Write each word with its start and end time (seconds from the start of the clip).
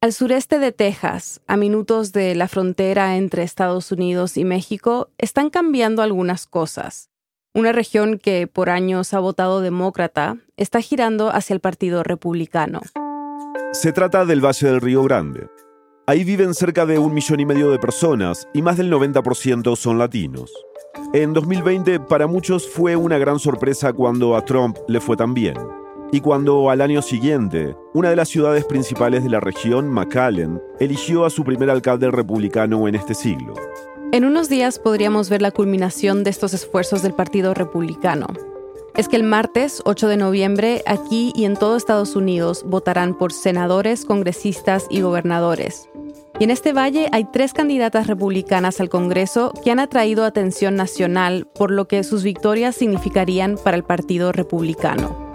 Al 0.00 0.12
sureste 0.12 0.60
de 0.60 0.70
Texas, 0.70 1.40
a 1.48 1.56
minutos 1.56 2.12
de 2.12 2.36
la 2.36 2.46
frontera 2.46 3.16
entre 3.16 3.42
Estados 3.42 3.90
Unidos 3.90 4.36
y 4.36 4.44
México, 4.44 5.10
están 5.18 5.50
cambiando 5.50 6.02
algunas 6.02 6.46
cosas. 6.46 7.10
Una 7.52 7.72
región 7.72 8.20
que 8.20 8.46
por 8.46 8.70
años 8.70 9.12
ha 9.12 9.18
votado 9.18 9.60
demócrata 9.60 10.36
está 10.56 10.80
girando 10.80 11.34
hacia 11.34 11.54
el 11.54 11.58
Partido 11.58 12.04
Republicano. 12.04 12.80
Se 13.72 13.90
trata 13.90 14.24
del 14.24 14.40
Valle 14.40 14.68
del 14.68 14.80
Río 14.80 15.02
Grande. 15.02 15.48
Ahí 16.06 16.22
viven 16.22 16.54
cerca 16.54 16.86
de 16.86 17.00
un 17.00 17.12
millón 17.12 17.40
y 17.40 17.46
medio 17.46 17.68
de 17.72 17.80
personas 17.80 18.46
y 18.54 18.62
más 18.62 18.76
del 18.76 18.92
90% 18.92 19.74
son 19.74 19.98
latinos. 19.98 20.52
En 21.12 21.32
2020 21.32 21.98
para 21.98 22.28
muchos 22.28 22.68
fue 22.68 22.94
una 22.94 23.18
gran 23.18 23.40
sorpresa 23.40 23.92
cuando 23.92 24.36
a 24.36 24.44
Trump 24.44 24.78
le 24.86 25.00
fue 25.00 25.16
tan 25.16 25.34
bien. 25.34 25.56
Y 26.10 26.22
cuando 26.22 26.70
al 26.70 26.80
año 26.80 27.02
siguiente, 27.02 27.76
una 27.92 28.08
de 28.08 28.16
las 28.16 28.30
ciudades 28.30 28.64
principales 28.64 29.22
de 29.22 29.28
la 29.28 29.40
región, 29.40 29.90
McAllen, 29.90 30.58
eligió 30.80 31.26
a 31.26 31.30
su 31.30 31.44
primer 31.44 31.68
alcalde 31.68 32.10
republicano 32.10 32.88
en 32.88 32.94
este 32.94 33.14
siglo. 33.14 33.52
En 34.10 34.24
unos 34.24 34.48
días 34.48 34.78
podríamos 34.78 35.28
ver 35.28 35.42
la 35.42 35.50
culminación 35.50 36.24
de 36.24 36.30
estos 36.30 36.54
esfuerzos 36.54 37.02
del 37.02 37.12
Partido 37.12 37.52
Republicano. 37.52 38.26
Es 38.96 39.06
que 39.06 39.16
el 39.16 39.22
martes 39.22 39.82
8 39.84 40.08
de 40.08 40.16
noviembre, 40.16 40.82
aquí 40.86 41.30
y 41.36 41.44
en 41.44 41.56
todo 41.56 41.76
Estados 41.76 42.16
Unidos, 42.16 42.64
votarán 42.66 43.16
por 43.16 43.30
senadores, 43.30 44.06
congresistas 44.06 44.86
y 44.88 45.02
gobernadores. 45.02 45.90
Y 46.40 46.44
en 46.44 46.50
este 46.50 46.72
valle 46.72 47.08
hay 47.12 47.24
tres 47.24 47.52
candidatas 47.52 48.06
republicanas 48.06 48.80
al 48.80 48.88
Congreso 48.88 49.52
que 49.62 49.70
han 49.72 49.78
atraído 49.78 50.24
atención 50.24 50.74
nacional 50.74 51.46
por 51.54 51.70
lo 51.70 51.86
que 51.86 52.02
sus 52.02 52.22
victorias 52.22 52.76
significarían 52.76 53.58
para 53.62 53.76
el 53.76 53.84
Partido 53.84 54.32
Republicano. 54.32 55.27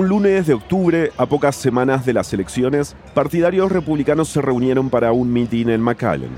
Un 0.00 0.08
lunes 0.08 0.46
de 0.46 0.54
octubre, 0.54 1.12
a 1.18 1.26
pocas 1.26 1.54
semanas 1.54 2.06
de 2.06 2.14
las 2.14 2.32
elecciones, 2.32 2.96
partidarios 3.12 3.70
republicanos 3.70 4.30
se 4.30 4.40
reunieron 4.40 4.88
para 4.88 5.12
un 5.12 5.30
mitin 5.30 5.68
en 5.68 5.82
McAllen. 5.82 6.30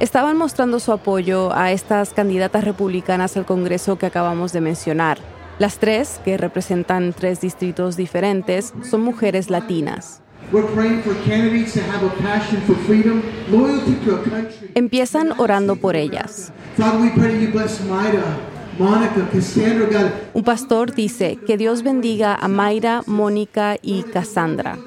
Estaban 0.00 0.36
mostrando 0.36 0.80
su 0.80 0.90
apoyo 0.90 1.54
a 1.54 1.70
estas 1.70 2.12
candidatas 2.12 2.64
republicanas 2.64 3.36
al 3.36 3.46
Congreso 3.46 3.98
que 3.98 4.06
acabamos 4.06 4.52
de 4.52 4.62
mencionar. 4.62 5.18
Las 5.60 5.78
tres, 5.78 6.20
que 6.24 6.36
representan 6.36 7.12
tres 7.12 7.40
distritos 7.40 7.96
diferentes, 7.96 8.74
son 8.82 9.02
mujeres 9.02 9.48
latinas. 9.48 10.20
Empiezan 14.74 15.32
orando 15.38 15.76
por 15.76 15.94
ellas. 15.94 16.52
Un 20.34 20.44
pastor 20.44 20.94
dice 20.94 21.38
que 21.46 21.56
Dios 21.56 21.82
bendiga 21.82 22.34
a 22.34 22.48
Mayra, 22.48 23.02
Mónica 23.06 23.76
y 23.82 24.02
Cassandra. 24.02 24.78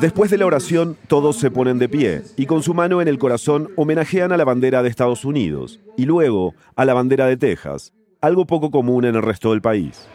Después 0.00 0.30
de 0.30 0.38
la 0.38 0.46
oración, 0.46 0.96
todos 1.06 1.36
se 1.36 1.50
ponen 1.50 1.78
de 1.78 1.88
pie 1.88 2.22
y 2.36 2.46
con 2.46 2.62
su 2.62 2.74
mano 2.74 3.00
en 3.00 3.08
el 3.08 3.18
corazón 3.18 3.70
homenajean 3.76 4.32
a 4.32 4.36
la 4.36 4.44
bandera 4.44 4.82
de 4.82 4.88
Estados 4.88 5.24
Unidos 5.24 5.80
y 5.96 6.04
luego 6.04 6.54
a 6.76 6.84
la 6.84 6.94
bandera 6.94 7.26
de 7.26 7.36
Texas, 7.36 7.92
algo 8.20 8.46
poco 8.46 8.70
común 8.70 9.04
en 9.04 9.16
el 9.16 9.22
resto 9.22 9.50
del 9.50 9.62
país. 9.62 10.06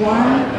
Y 0.00 0.57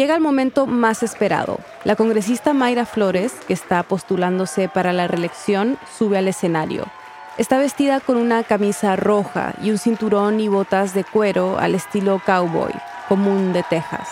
llega 0.00 0.14
el 0.14 0.22
momento 0.22 0.66
más 0.66 1.02
esperado. 1.02 1.58
La 1.84 1.94
congresista 1.94 2.54
Mayra 2.54 2.86
Flores, 2.86 3.34
que 3.46 3.52
está 3.52 3.82
postulándose 3.82 4.66
para 4.66 4.94
la 4.94 5.06
reelección, 5.06 5.76
sube 5.98 6.16
al 6.16 6.26
escenario. 6.26 6.86
Está 7.36 7.58
vestida 7.58 8.00
con 8.00 8.16
una 8.16 8.42
camisa 8.42 8.96
roja 8.96 9.52
y 9.62 9.70
un 9.70 9.76
cinturón 9.76 10.40
y 10.40 10.48
botas 10.48 10.94
de 10.94 11.04
cuero 11.04 11.58
al 11.58 11.74
estilo 11.74 12.18
cowboy, 12.24 12.72
común 13.10 13.52
de 13.52 13.62
Texas. 13.62 14.08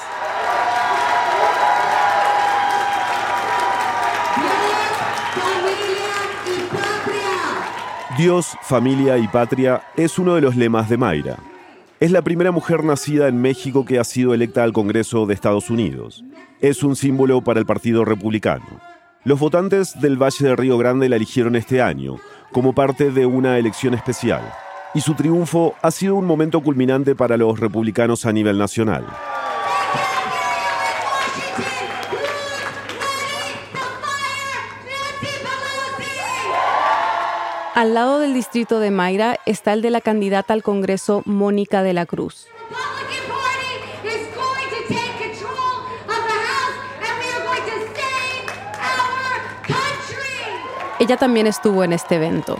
Dios, 8.19 8.59
familia 8.61 9.17
y 9.17 9.27
patria 9.27 9.81
es 9.97 10.19
uno 10.19 10.35
de 10.35 10.43
los 10.43 10.55
lemas 10.55 10.91
de 10.91 10.99
Mayra. 10.99 11.39
Es 12.01 12.13
la 12.13 12.23
primera 12.23 12.53
mujer 12.53 12.85
nacida 12.85 13.27
en 13.27 13.43
México 13.43 13.85
que 13.85 13.99
ha 13.99 14.05
sido 14.05 14.33
electa 14.33 14.63
al 14.63 14.73
Congreso 14.73 15.27
de 15.27 15.35
Estados 15.35 15.69
Unidos. 15.69 16.25
Es 16.61 16.85
un 16.85 16.95
símbolo 16.95 17.43
para 17.43 17.59
el 17.59 17.67
Partido 17.67 18.05
Republicano. 18.05 18.65
Los 19.25 19.41
votantes 19.41 20.01
del 20.01 20.17
Valle 20.17 20.47
del 20.47 20.57
Río 20.57 20.79
Grande 20.79 21.09
la 21.09 21.17
eligieron 21.17 21.57
este 21.57 21.83
año, 21.83 22.19
como 22.53 22.73
parte 22.73 23.11
de 23.11 23.27
una 23.27 23.59
elección 23.59 23.95
especial. 23.95 24.43
Y 24.95 25.01
su 25.01 25.15
triunfo 25.15 25.75
ha 25.83 25.91
sido 25.91 26.15
un 26.15 26.25
momento 26.25 26.61
culminante 26.61 27.17
para 27.17 27.37
los 27.37 27.59
republicanos 27.59 28.27
a 28.27 28.33
nivel 28.33 28.59
nacional. 28.59 29.05
Al 37.79 37.95
lado 37.95 38.19
del 38.19 38.35
distrito 38.35 38.81
de 38.81 38.91
Mayra 38.91 39.39
está 39.47 39.73
el 39.73 39.83
de 39.83 39.91
la 39.91 40.01
candidata 40.01 40.53
al 40.53 40.65
Congreso 40.65 41.23
Mónica 41.27 41.85
de 41.85 41.93
la 41.93 42.07
Cruz. 42.07 42.49
Ella 50.99 51.17
también 51.19 51.47
estuvo 51.47 51.85
en 51.85 51.93
este 51.93 52.17
evento. 52.17 52.59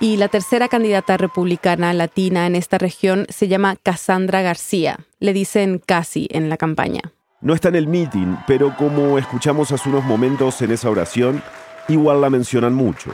Y 0.00 0.16
la 0.16 0.26
tercera 0.26 0.66
candidata 0.66 1.16
republicana 1.16 1.94
latina 1.94 2.48
en 2.48 2.56
esta 2.56 2.78
región 2.78 3.26
se 3.28 3.46
llama 3.46 3.76
Cassandra 3.80 4.42
García. 4.42 5.06
Le 5.20 5.32
dicen 5.34 5.78
casi 5.78 6.26
en 6.32 6.48
la 6.48 6.56
campaña. 6.56 7.12
No 7.40 7.54
está 7.54 7.68
en 7.68 7.76
el 7.76 7.86
meeting, 7.86 8.34
pero 8.48 8.76
como 8.76 9.18
escuchamos 9.18 9.70
hace 9.70 9.88
unos 9.88 10.02
momentos 10.02 10.60
en 10.62 10.72
esa 10.72 10.90
oración, 10.90 11.44
igual 11.86 12.20
la 12.20 12.28
mencionan 12.28 12.74
mucho. 12.74 13.12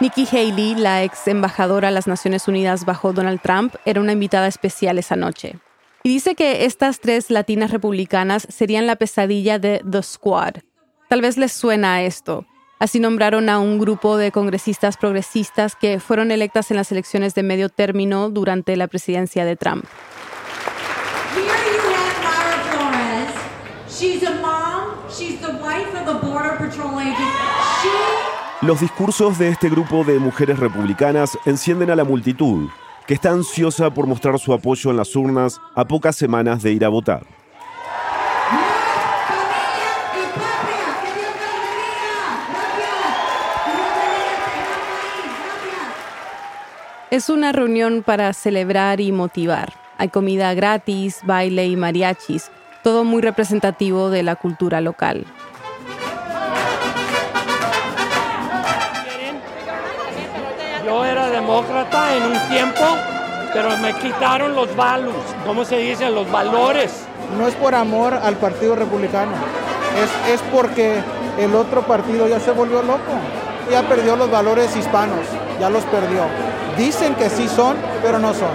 Nikki 0.00 0.26
Haley, 0.26 0.74
la 0.74 1.04
ex 1.04 1.28
embajadora 1.28 1.88
a 1.88 1.90
las 1.92 2.08
Naciones 2.08 2.48
Unidas 2.48 2.84
bajo 2.84 3.12
Donald 3.12 3.40
Trump, 3.40 3.76
era 3.84 4.00
una 4.00 4.12
invitada 4.12 4.48
especial 4.48 4.98
esa 4.98 5.14
noche. 5.14 5.58
Y 6.02 6.08
dice 6.08 6.34
que 6.34 6.64
estas 6.64 6.98
tres 6.98 7.30
latinas 7.30 7.70
republicanas 7.70 8.46
serían 8.50 8.88
la 8.88 8.96
pesadilla 8.96 9.60
de 9.60 9.80
The 9.88 10.02
Squad. 10.02 10.56
Tal 11.08 11.20
vez 11.20 11.36
les 11.36 11.52
suena 11.52 11.94
a 11.94 12.02
esto. 12.02 12.46
Así 12.80 12.98
nombraron 12.98 13.48
a 13.48 13.60
un 13.60 13.78
grupo 13.78 14.16
de 14.16 14.32
congresistas 14.32 14.96
progresistas 14.96 15.76
que 15.76 16.00
fueron 16.00 16.32
electas 16.32 16.72
en 16.72 16.78
las 16.78 16.90
elecciones 16.90 17.36
de 17.36 17.44
medio 17.44 17.68
término 17.68 18.28
durante 18.28 18.76
la 18.76 18.88
presidencia 18.88 19.44
de 19.44 19.54
Trump. 19.54 19.84
Los 28.62 28.80
discursos 28.80 29.40
de 29.40 29.48
este 29.48 29.68
grupo 29.68 30.04
de 30.04 30.20
mujeres 30.20 30.56
republicanas 30.60 31.36
encienden 31.46 31.90
a 31.90 31.96
la 31.96 32.04
multitud, 32.04 32.68
que 33.08 33.14
está 33.14 33.30
ansiosa 33.30 33.92
por 33.92 34.06
mostrar 34.06 34.38
su 34.38 34.52
apoyo 34.52 34.92
en 34.92 34.98
las 34.98 35.16
urnas 35.16 35.60
a 35.74 35.84
pocas 35.84 36.14
semanas 36.14 36.62
de 36.62 36.70
ir 36.70 36.84
a 36.84 36.88
votar. 36.88 37.26
Es 47.10 47.28
una 47.30 47.50
reunión 47.50 48.04
para 48.04 48.32
celebrar 48.32 49.00
y 49.00 49.10
motivar. 49.10 49.72
Hay 49.98 50.08
comida 50.10 50.54
gratis, 50.54 51.18
baile 51.24 51.66
y 51.66 51.74
mariachis, 51.74 52.52
todo 52.84 53.02
muy 53.02 53.22
representativo 53.22 54.08
de 54.08 54.22
la 54.22 54.36
cultura 54.36 54.80
local. 54.80 55.26
Demócrata 61.42 62.16
en 62.16 62.22
un 62.22 62.38
tiempo, 62.48 62.84
pero 63.52 63.76
me 63.78 63.92
quitaron 63.94 64.54
los 64.54 64.74
valos, 64.76 65.14
¿cómo 65.44 65.64
se 65.64 65.76
dice? 65.78 66.08
Los 66.08 66.30
valores. 66.30 67.04
No 67.36 67.48
es 67.48 67.54
por 67.54 67.74
amor 67.74 68.14
al 68.14 68.36
Partido 68.36 68.76
Republicano, 68.76 69.32
es, 70.00 70.34
es 70.34 70.40
porque 70.52 71.00
el 71.38 71.54
otro 71.54 71.82
partido 71.82 72.28
ya 72.28 72.38
se 72.38 72.52
volvió 72.52 72.82
loco, 72.82 73.12
ya 73.70 73.82
perdió 73.82 74.14
los 74.16 74.30
valores 74.30 74.76
hispanos, 74.76 75.26
ya 75.58 75.68
los 75.68 75.82
perdió. 75.84 76.26
Dicen 76.76 77.14
que 77.16 77.28
sí 77.28 77.48
son, 77.48 77.76
pero 78.02 78.18
no 78.18 78.32
son, 78.34 78.50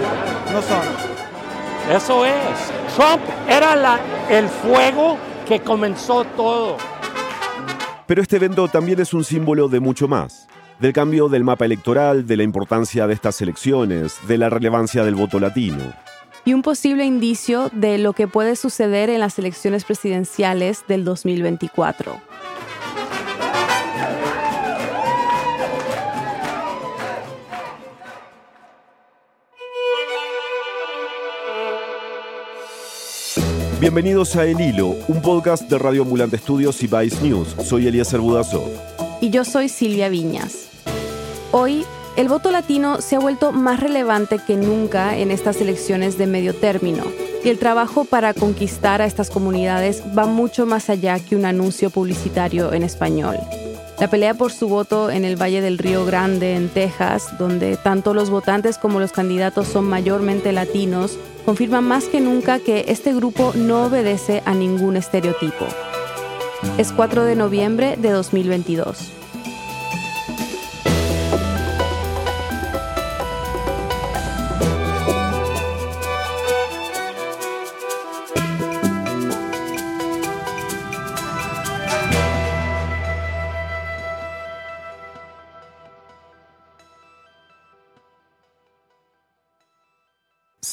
no 0.54 0.62
son. 0.62 1.94
Eso 1.94 2.26
es. 2.26 2.34
Trump 2.96 3.22
era 3.50 3.76
la, 3.76 4.00
el 4.30 4.48
fuego 4.48 5.18
que 5.46 5.60
comenzó 5.60 6.24
todo. 6.24 6.78
Pero 8.06 8.22
este 8.22 8.38
evento 8.38 8.68
también 8.70 9.00
es 9.02 9.14
un 9.14 9.24
símbolo 9.24 9.68
de 9.68 9.80
mucho 9.82 10.08
más. 10.08 10.48
Del 10.80 10.94
cambio 10.94 11.28
del 11.28 11.44
mapa 11.44 11.66
electoral, 11.66 12.28
de 12.28 12.38
la 12.38 12.44
importancia 12.44 13.08
de 13.08 13.14
estas 13.16 13.42
elecciones, 13.42 14.20
de 14.28 14.38
la 14.38 14.50
relevancia 14.50 15.04
del 15.04 15.16
voto 15.16 15.40
latino. 15.40 15.78
y 16.46 16.54
un 16.54 16.62
posible 16.62 17.04
indicio 17.04 17.70
de 17.74 17.98
lo 17.98 18.14
que 18.14 18.28
puede 18.30 18.56
suceder 18.56 19.10
en 19.10 19.20
las 19.20 19.38
elecciones 19.38 19.84
presidenciales 19.84 20.86
del 20.88 21.04
2024. 21.04 22.22
Bienvenidos 33.80 34.36
a 34.36 34.46
El 34.46 34.60
Hilo, 34.60 34.96
un 35.08 35.22
podcast 35.22 35.70
de 35.70 35.78
Radio 35.78 36.04
Ambulante 36.04 36.38
Estudios 36.38 36.82
y 36.82 36.88
Vice 36.88 37.22
News. 37.22 37.56
Soy 37.64 37.88
Eliezer 37.88 38.20
Budazo. 38.20 38.64
Y 39.22 39.30
yo 39.30 39.44
soy 39.44 39.70
Silvia 39.70 40.10
Viñas. 40.10 40.67
Hoy, 41.52 41.86
el 42.18 42.28
voto 42.28 42.52
latino 42.52 43.00
se 43.00 43.16
ha 43.16 43.20
vuelto 43.20 43.52
más 43.52 43.80
relevante 43.80 44.40
que 44.46 44.58
nunca 44.58 45.18
en 45.18 45.32
estas 45.32 45.62
elecciones 45.62 46.18
de 46.18 46.28
medio 46.28 46.54
término. 46.54 47.04
Y 47.44 47.50
el 47.50 47.58
trabajo 47.58 48.04
para 48.04 48.34
conquistar 48.34 49.02
a 49.02 49.06
estas 49.06 49.30
comunidades 49.30 50.04
va 50.18 50.26
mucho 50.26 50.66
más 50.66 50.90
allá 50.90 51.20
que 51.20 51.36
un 51.36 51.46
anuncio 51.46 51.90
publicitario 51.90 52.74
en 52.74 52.84
español. 52.84 53.38
La 54.00 54.10
pelea 54.10 54.34
por 54.34 54.52
su 54.52 54.68
voto 54.68 55.10
en 55.10 55.26
el 55.26 55.42
Valle 55.42 55.62
del 55.62 55.78
Río 55.78 56.06
Grande, 56.06 56.56
en 56.56 56.70
Texas, 56.70 57.38
donde 57.40 57.78
tanto 57.78 58.14
los 58.14 58.30
votantes 58.30 58.78
como 58.78 59.00
los 59.00 59.12
candidatos 59.12 59.68
son 59.68 59.86
mayormente 59.86 60.52
latinos, 60.52 61.18
confirma 61.46 61.82
más 61.82 62.06
que 62.06 62.20
nunca 62.20 62.60
que 62.60 62.86
este 62.90 63.14
grupo 63.14 63.54
no 63.56 63.86
obedece 63.86 64.44
a 64.46 64.54
ningún 64.54 64.98
estereotipo. 64.98 65.66
Es 66.78 66.92
4 66.92 67.24
de 67.24 67.36
noviembre 67.36 67.96
de 67.98 68.12
2022. 68.12 69.17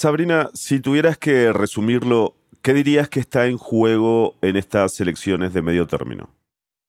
Sabrina, 0.05 0.51
si 0.53 0.81
tuvieras 0.81 1.17
que 1.17 1.51
resumirlo, 1.51 2.37
¿qué 2.61 2.75
dirías 2.75 3.09
que 3.09 3.21
está 3.21 3.47
en 3.47 3.57
juego 3.57 4.35
en 4.43 4.57
estas 4.57 5.01
elecciones 5.01 5.55
de 5.55 5.63
medio 5.63 5.87
término? 5.87 6.29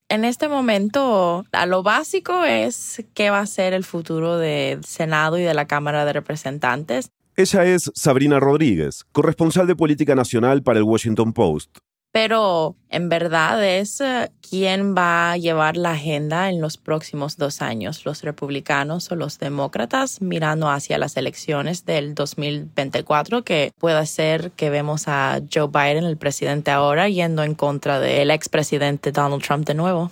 En 0.10 0.26
este 0.26 0.50
momento, 0.50 1.46
a 1.54 1.66
lo 1.66 1.82
básico 1.82 2.44
es 2.44 3.06
qué 3.14 3.30
va 3.30 3.40
a 3.40 3.46
ser 3.46 3.72
el 3.72 3.86
futuro 3.86 4.38
del 4.38 4.84
Senado 4.84 5.38
y 5.38 5.44
de 5.44 5.54
la 5.54 5.66
Cámara 5.66 6.04
de 6.04 6.12
Representantes. 6.12 7.08
Ella 7.38 7.64
es 7.64 7.90
Sabrina 7.96 8.42
Rodríguez, 8.42 9.06
corresponsal 9.14 9.66
de 9.66 9.78
política 9.78 10.14
nacional 10.14 10.62
para 10.62 10.80
el 10.80 10.84
Washington 10.84 11.32
Post 11.32 11.78
pero 12.16 12.78
en 12.90 13.10
verdad 13.10 13.62
es 13.62 14.00
eh, 14.00 14.32
quién 14.40 14.96
va 14.96 15.34
a 15.34 15.38
llevar 15.38 15.76
la 15.76 15.92
agenda 15.92 16.50
en 16.50 16.62
los 16.62 16.78
próximos 16.78 17.36
dos 17.36 17.62
años, 17.62 18.06
los 18.06 18.22
republicanos 18.22 19.12
o 19.12 19.18
los 19.18 19.38
demócratas, 19.38 20.22
mirando 20.22 20.70
hacia 20.70 20.98
las 20.98 21.18
elecciones 21.18 21.84
del 21.84 22.16
2024, 22.16 23.44
que 23.44 23.74
puede 23.78 24.06
ser 24.06 24.52
que 24.52 24.70
vemos 24.70 25.10
a 25.10 25.42
Joe 25.54 25.68
Biden, 25.68 26.06
el 26.06 26.16
presidente 26.16 26.72
ahora, 26.72 27.10
yendo 27.10 27.44
en 27.44 27.54
contra 27.54 28.00
del 28.00 28.32
expresidente 28.32 29.12
Donald 29.12 29.44
Trump 29.44 29.68
de 29.68 29.74
nuevo. 29.74 30.10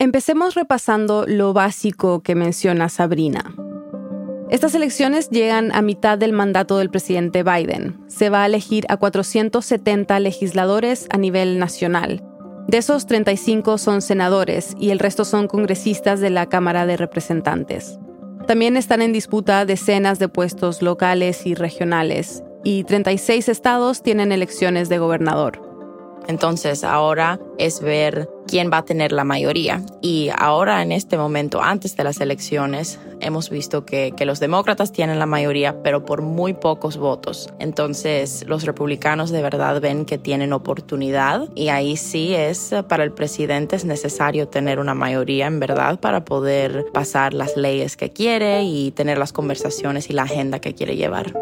Empecemos 0.00 0.56
repasando 0.56 1.24
lo 1.28 1.52
básico 1.52 2.24
que 2.24 2.34
menciona 2.34 2.88
Sabrina. 2.88 3.54
Estas 4.52 4.74
elecciones 4.74 5.30
llegan 5.30 5.74
a 5.74 5.80
mitad 5.80 6.18
del 6.18 6.34
mandato 6.34 6.76
del 6.76 6.90
presidente 6.90 7.42
Biden. 7.42 7.98
Se 8.08 8.28
va 8.28 8.42
a 8.42 8.46
elegir 8.46 8.84
a 8.90 8.98
470 8.98 10.20
legisladores 10.20 11.06
a 11.08 11.16
nivel 11.16 11.58
nacional. 11.58 12.22
De 12.68 12.76
esos 12.76 13.06
35 13.06 13.78
son 13.78 14.02
senadores 14.02 14.76
y 14.78 14.90
el 14.90 14.98
resto 14.98 15.24
son 15.24 15.48
congresistas 15.48 16.20
de 16.20 16.28
la 16.28 16.50
Cámara 16.50 16.84
de 16.84 16.98
Representantes. 16.98 17.98
También 18.46 18.76
están 18.76 19.00
en 19.00 19.14
disputa 19.14 19.64
decenas 19.64 20.18
de 20.18 20.28
puestos 20.28 20.82
locales 20.82 21.46
y 21.46 21.54
regionales, 21.54 22.42
y 22.62 22.84
36 22.84 23.48
estados 23.48 24.02
tienen 24.02 24.32
elecciones 24.32 24.90
de 24.90 24.98
gobernador. 24.98 25.71
Entonces 26.28 26.84
ahora 26.84 27.38
es 27.58 27.80
ver 27.80 28.28
quién 28.46 28.70
va 28.72 28.78
a 28.78 28.84
tener 28.84 29.12
la 29.12 29.24
mayoría. 29.24 29.82
Y 30.00 30.30
ahora 30.36 30.82
en 30.82 30.92
este 30.92 31.16
momento, 31.16 31.62
antes 31.62 31.96
de 31.96 32.04
las 32.04 32.20
elecciones, 32.20 32.98
hemos 33.20 33.50
visto 33.50 33.84
que, 33.84 34.12
los 34.22 34.38
demócratas 34.38 34.92
tienen 34.92 35.18
la 35.18 35.26
mayoría, 35.26 35.82
pero 35.82 36.04
por 36.04 36.22
muy 36.22 36.52
pocos 36.52 36.96
votos. 36.96 37.52
Entonces 37.58 38.44
los 38.46 38.64
republicanos 38.64 39.30
de 39.30 39.42
verdad 39.42 39.80
ven 39.80 40.04
que 40.04 40.16
tienen 40.16 40.52
oportunidad 40.52 41.48
y 41.56 41.68
ahí 41.68 41.96
sí 41.96 42.34
es 42.34 42.72
para 42.88 43.02
el 43.02 43.12
presidente 43.12 43.74
es 43.74 43.84
necesario 43.84 44.46
tener 44.46 44.78
una 44.78 44.94
mayoría 44.94 45.48
en 45.48 45.58
verdad 45.58 45.98
para 45.98 46.24
poder 46.24 46.84
pasar 46.92 47.34
las 47.34 47.56
leyes 47.56 47.96
que 47.96 48.10
quiere 48.10 48.62
y 48.62 48.92
tener 48.92 49.18
las 49.18 49.32
conversaciones 49.32 50.08
y 50.08 50.12
la 50.12 50.22
agenda 50.22 50.60
que 50.60 50.74
quiere 50.74 50.94
llevar. 50.96 51.32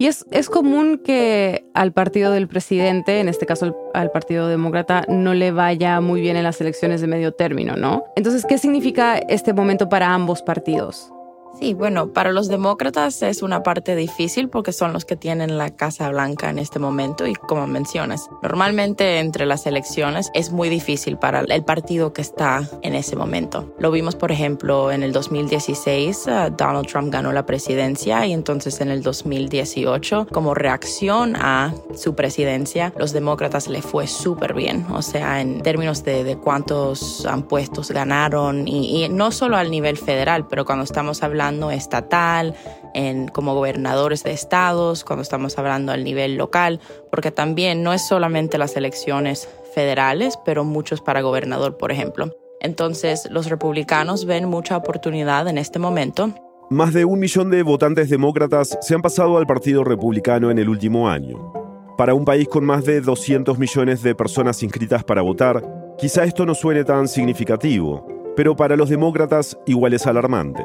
Y 0.00 0.06
es, 0.06 0.24
es 0.30 0.48
común 0.48 0.98
que 1.04 1.66
al 1.74 1.92
partido 1.92 2.32
del 2.32 2.48
presidente, 2.48 3.20
en 3.20 3.28
este 3.28 3.44
caso 3.44 3.76
al 3.92 4.10
Partido 4.10 4.48
Demócrata, 4.48 5.04
no 5.08 5.34
le 5.34 5.52
vaya 5.52 6.00
muy 6.00 6.22
bien 6.22 6.38
en 6.38 6.44
las 6.44 6.58
elecciones 6.62 7.02
de 7.02 7.06
medio 7.06 7.32
término, 7.32 7.76
¿no? 7.76 8.04
Entonces, 8.16 8.46
¿qué 8.48 8.56
significa 8.56 9.18
este 9.18 9.52
momento 9.52 9.90
para 9.90 10.14
ambos 10.14 10.40
partidos? 10.40 11.12
Sí, 11.58 11.74
bueno, 11.74 12.12
para 12.12 12.32
los 12.32 12.48
demócratas 12.48 13.22
es 13.22 13.42
una 13.42 13.62
parte 13.62 13.96
difícil 13.96 14.48
porque 14.48 14.72
son 14.72 14.92
los 14.92 15.04
que 15.04 15.16
tienen 15.16 15.58
la 15.58 15.70
Casa 15.70 16.08
Blanca 16.08 16.48
en 16.48 16.58
este 16.58 16.78
momento 16.78 17.26
y 17.26 17.34
como 17.34 17.66
mencionas, 17.66 18.30
normalmente 18.42 19.18
entre 19.18 19.46
las 19.46 19.66
elecciones 19.66 20.30
es 20.32 20.52
muy 20.52 20.68
difícil 20.68 21.18
para 21.18 21.40
el 21.40 21.64
partido 21.64 22.12
que 22.12 22.22
está 22.22 22.62
en 22.82 22.94
ese 22.94 23.16
momento. 23.16 23.74
Lo 23.78 23.90
vimos, 23.90 24.14
por 24.14 24.30
ejemplo, 24.30 24.92
en 24.92 25.02
el 25.02 25.12
2016, 25.12 26.26
uh, 26.28 26.30
Donald 26.56 26.86
Trump 26.86 27.12
ganó 27.12 27.32
la 27.32 27.44
presidencia 27.44 28.24
y 28.26 28.32
entonces 28.32 28.80
en 28.80 28.90
el 28.90 29.02
2018, 29.02 30.28
como 30.32 30.54
reacción 30.54 31.34
a 31.36 31.74
su 31.94 32.14
presidencia, 32.14 32.92
los 32.96 33.12
demócratas 33.12 33.68
le 33.68 33.82
fue 33.82 34.06
súper 34.06 34.54
bien, 34.54 34.86
o 34.92 35.02
sea, 35.02 35.40
en 35.40 35.60
términos 35.62 36.04
de, 36.04 36.38
cuántos 36.42 37.26
puestos 37.48 37.90
ganaron 37.90 38.68
y, 38.68 39.04
y 39.04 39.08
no 39.08 39.32
solo 39.32 39.56
al 39.56 39.70
nivel 39.70 39.96
federal, 39.96 40.46
pero 40.46 40.64
cuando 40.64 40.84
estamos 40.84 41.22
hablando 41.22 41.39
estatal, 41.70 42.54
en, 42.94 43.28
como 43.28 43.54
gobernadores 43.54 44.22
de 44.24 44.32
estados, 44.32 45.04
cuando 45.04 45.22
estamos 45.22 45.58
hablando 45.58 45.92
al 45.92 46.04
nivel 46.04 46.36
local, 46.36 46.80
porque 47.10 47.30
también 47.30 47.82
no 47.82 47.92
es 47.92 48.06
solamente 48.06 48.58
las 48.58 48.76
elecciones 48.76 49.48
federales, 49.74 50.38
pero 50.44 50.64
muchos 50.64 51.00
para 51.00 51.22
gobernador, 51.22 51.76
por 51.76 51.92
ejemplo. 51.92 52.30
Entonces, 52.60 53.26
los 53.30 53.48
republicanos 53.48 54.26
ven 54.26 54.46
mucha 54.46 54.76
oportunidad 54.76 55.48
en 55.48 55.58
este 55.58 55.78
momento. 55.78 56.34
Más 56.68 56.92
de 56.92 57.04
un 57.04 57.18
millón 57.18 57.50
de 57.50 57.62
votantes 57.62 58.10
demócratas 58.10 58.78
se 58.80 58.94
han 58.94 59.02
pasado 59.02 59.38
al 59.38 59.46
Partido 59.46 59.82
Republicano 59.82 60.50
en 60.50 60.58
el 60.58 60.68
último 60.68 61.08
año. 61.08 61.52
Para 61.96 62.14
un 62.14 62.24
país 62.24 62.48
con 62.48 62.64
más 62.64 62.84
de 62.84 63.00
200 63.00 63.58
millones 63.58 64.02
de 64.02 64.14
personas 64.14 64.62
inscritas 64.62 65.02
para 65.02 65.22
votar, 65.22 65.62
quizá 65.98 66.24
esto 66.24 66.46
no 66.46 66.54
suene 66.54 66.84
tan 66.84 67.08
significativo, 67.08 68.06
pero 68.36 68.54
para 68.56 68.76
los 68.76 68.88
demócratas 68.88 69.58
igual 69.66 69.94
es 69.94 70.06
alarmante. 70.06 70.64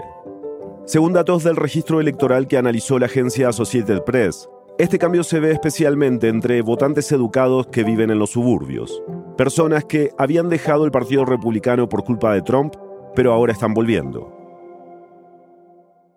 Según 0.86 1.14
datos 1.14 1.44
del 1.44 1.56
registro 1.56 2.00
electoral 2.00 2.48
que 2.48 2.58
analizó 2.58 3.00
la 3.00 3.08
agencia 3.08 3.50
Associated 3.50 4.04
Press, 4.04 4.48
este 4.78 5.00
cambio 5.00 5.24
se 5.24 5.40
ve 5.40 5.50
especialmente 5.52 6.28
entre 6.28 6.62
votantes 6.62 7.12
educados 7.12 7.66
que 7.68 7.84
viven 7.84 8.12
en 8.12 8.20
los 8.20 8.30
suburbios, 8.30 9.02
personas 9.36 9.86
que 9.86 10.12
habían 10.20 10.48
dejado 10.48 10.86
el 10.86 10.92
Partido 10.92 11.26
Republicano 11.26 11.90
por 11.90 12.04
culpa 12.04 12.36
de 12.36 12.44
Trump, 12.44 12.76
pero 13.16 13.34
ahora 13.34 13.52
están 13.52 13.74
volviendo. 13.74 14.32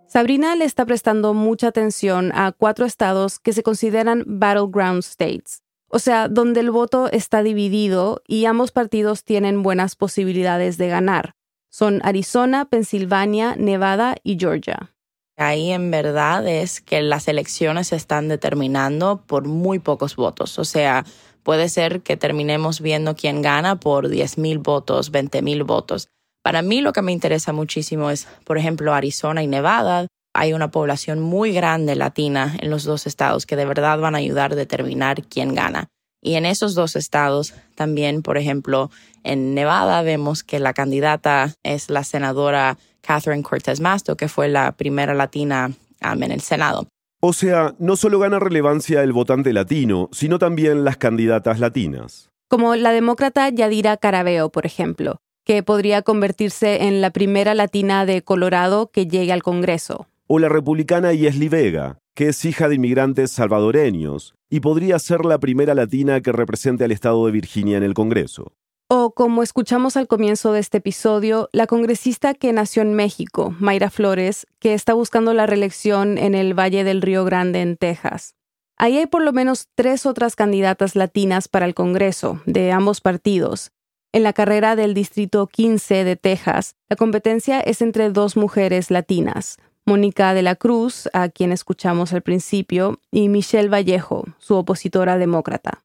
Sabrina 0.07 0.55
le 0.55 0.67
está 0.67 0.85
prestando 0.85 1.33
mucha 1.33 1.69
atención 1.69 2.31
a 2.35 2.53
cuatro 2.53 2.85
estados 2.85 3.39
que 3.39 3.55
se 3.55 3.63
consideran 3.63 4.23
battleground 4.27 5.03
states, 5.03 5.63
o 5.89 5.99
sea, 5.99 6.29
donde 6.29 6.61
el 6.61 6.71
voto 6.71 7.11
está 7.11 7.43
dividido 7.43 8.23
y 8.27 8.45
ambos 8.45 8.71
partidos 8.71 9.25
tienen 9.25 9.63
buenas 9.63 9.97
posibilidades 9.97 10.77
de 10.77 10.89
ganar, 10.89 11.38
son 11.71 12.01
Arizona, 12.05 12.65
Pensilvania, 12.65 13.55
Nevada 13.57 14.17
y 14.23 14.39
Georgia. 14.39 14.93
Ahí 15.37 15.71
en 15.71 15.93
verdad 15.93 16.49
es 16.49 16.81
que 16.81 17.01
las 17.01 17.29
elecciones 17.29 17.89
se 17.89 17.97
están 17.97 18.27
determinando 18.27 19.23
por 19.25 19.47
muy 19.47 19.79
pocos 19.79 20.17
votos. 20.17 20.59
O 20.59 20.65
sea, 20.65 21.05
puede 21.45 21.69
ser 21.69 22.03
que 22.03 22.17
terminemos 22.17 22.81
viendo 22.81 23.15
quién 23.15 23.41
gana 23.41 23.79
por 23.79 24.09
10 24.09 24.39
mil 24.39 24.59
votos, 24.59 25.13
20 25.13 25.41
mil 25.43 25.63
votos. 25.63 26.09
Para 26.43 26.63
mí 26.63 26.81
lo 26.81 26.93
que 26.93 27.03
me 27.03 27.13
interesa 27.13 27.53
muchísimo 27.53 28.11
es, 28.11 28.27
por 28.45 28.59
ejemplo, 28.59 28.95
Arizona 28.95 29.43
y 29.43 29.47
Nevada. 29.47 30.09
Hay 30.35 30.55
una 30.55 30.71
población 30.71 31.21
muy 31.21 31.53
grande 31.53 31.95
latina 31.95 32.57
en 32.61 32.71
los 32.71 32.83
dos 32.85 33.07
estados 33.07 33.47
que 33.47 33.55
de 33.55 33.65
verdad 33.65 33.99
van 34.01 34.17
a 34.17 34.19
ayudar 34.19 34.53
a 34.53 34.57
determinar 34.57 35.23
quién 35.23 35.55
gana. 35.55 35.89
Y 36.21 36.35
en 36.35 36.47
esos 36.47 36.75
dos 36.75 36.97
estados 36.97 37.55
también, 37.75 38.23
por 38.23 38.39
ejemplo, 38.39 38.91
en 39.23 39.55
Nevada 39.55 40.03
vemos 40.03 40.43
que 40.43 40.59
la 40.59 40.73
candidata 40.73 41.55
es 41.63 41.91
la 41.91 42.05
senadora 42.05 42.79
Catherine 43.01 43.43
Cortez 43.43 43.81
Masto, 43.81 44.17
que 44.17 44.29
fue 44.29 44.49
la 44.49 44.73
primera 44.73 45.15
latina 45.15 45.71
um, 46.05 46.23
en 46.23 46.33
el 46.33 46.41
Senado. 46.41 46.87
O 47.21 47.33
sea, 47.33 47.75
no 47.79 47.97
solo 47.97 48.19
gana 48.19 48.39
relevancia 48.39 49.03
el 49.03 49.13
votante 49.13 49.53
latino, 49.53 50.09
sino 50.13 50.39
también 50.39 50.85
las 50.85 50.97
candidatas 50.97 51.59
latinas. 51.59 52.31
Como 52.49 52.77
la 52.77 52.93
demócrata 52.93 53.49
Yadira 53.49 53.97
Carabeo, 53.97 54.51
por 54.51 54.67
ejemplo, 54.67 55.17
que 55.45 55.63
podría 55.63 56.03
convertirse 56.03 56.85
en 56.85 57.01
la 57.01 57.11
primera 57.11 57.55
latina 57.55 58.07
de 58.07 58.23
Colorado 58.23 58.91
que 58.91 59.07
llegue 59.07 59.33
al 59.33 59.43
Congreso. 59.43 60.07
O 60.27 60.39
la 60.39 60.49
republicana 60.49 61.13
Yesli 61.13 61.49
Vega, 61.49 61.99
que 62.19 62.31
es 62.31 62.45
hija 62.45 62.69
de 62.69 62.75
inmigrantes 62.75 63.31
salvadoreños 63.31 64.35
y 64.51 64.59
podría 64.59 64.99
ser 64.99 65.25
la 65.25 65.39
primera 65.39 65.73
latina 65.77 66.21
que 66.21 66.33
represente 66.33 66.83
al 66.83 66.91
estado 66.91 67.25
de 67.25 67.31
Virginia 67.31 67.77
en 67.77 67.85
el 67.85 67.95
Congreso. 67.95 68.57
O 68.89 69.13
como 69.13 69.45
escuchamos 69.45 69.97
al 69.97 70.09
comienzo 70.09 70.53
de 70.53 70.59
este 70.59 70.79
episodio, 70.79 71.49
la 71.53 71.69
congresista 71.69 72.35
que 72.35 72.53
nació 72.53 72.83
en 72.83 72.95
México, 72.95 73.55
Mayra 73.61 73.89
Flores, 73.89 74.49
que 74.59 74.75
está 74.75 74.95
buscando 74.95 75.33
la 75.33 75.47
reelección 75.47 76.19
en 76.19 76.35
el 76.35 76.59
Valle 76.59 76.83
del 76.83 77.03
Río 77.03 77.25
Grande, 77.25 77.61
en 77.61 77.77
Texas. 77.77 78.35
Ahí 78.77 78.99
hay 78.99 79.07
por 79.07 79.23
lo 79.23 79.33
menos 79.33 79.69
tres 79.77 80.05
otras 80.05 80.35
candidatas 80.35 80.97
latinas 80.97 81.47
para 81.47 81.67
el 81.67 81.75
Congreso, 81.75 82.43
de 82.47 82.73
ambos 82.73 83.01
partidos, 83.01 83.71
en 84.11 84.23
la 84.23 84.33
carrera 84.33 84.75
del 84.75 84.95
Distrito 84.95 85.47
15 85.47 86.03
de 86.03 86.17
Texas, 86.17 86.77
la 86.89 86.97
competencia 86.97 87.61
es 87.61 87.83
entre 87.83 88.09
dos 88.09 88.39
mujeres 88.39 88.91
latinas, 88.91 89.59
Mónica 89.89 90.35
de 90.35 90.43
la 90.43 90.55
Cruz, 90.55 91.09
a 91.15 91.31
quien 91.31 91.51
escuchamos 91.51 92.13
al 92.13 92.21
principio, 92.21 93.01
y 93.11 93.31
Michelle 93.31 93.71
Vallejo, 93.71 94.27
su 94.39 94.55
opositora 94.55 95.17
demócrata. 95.17 95.83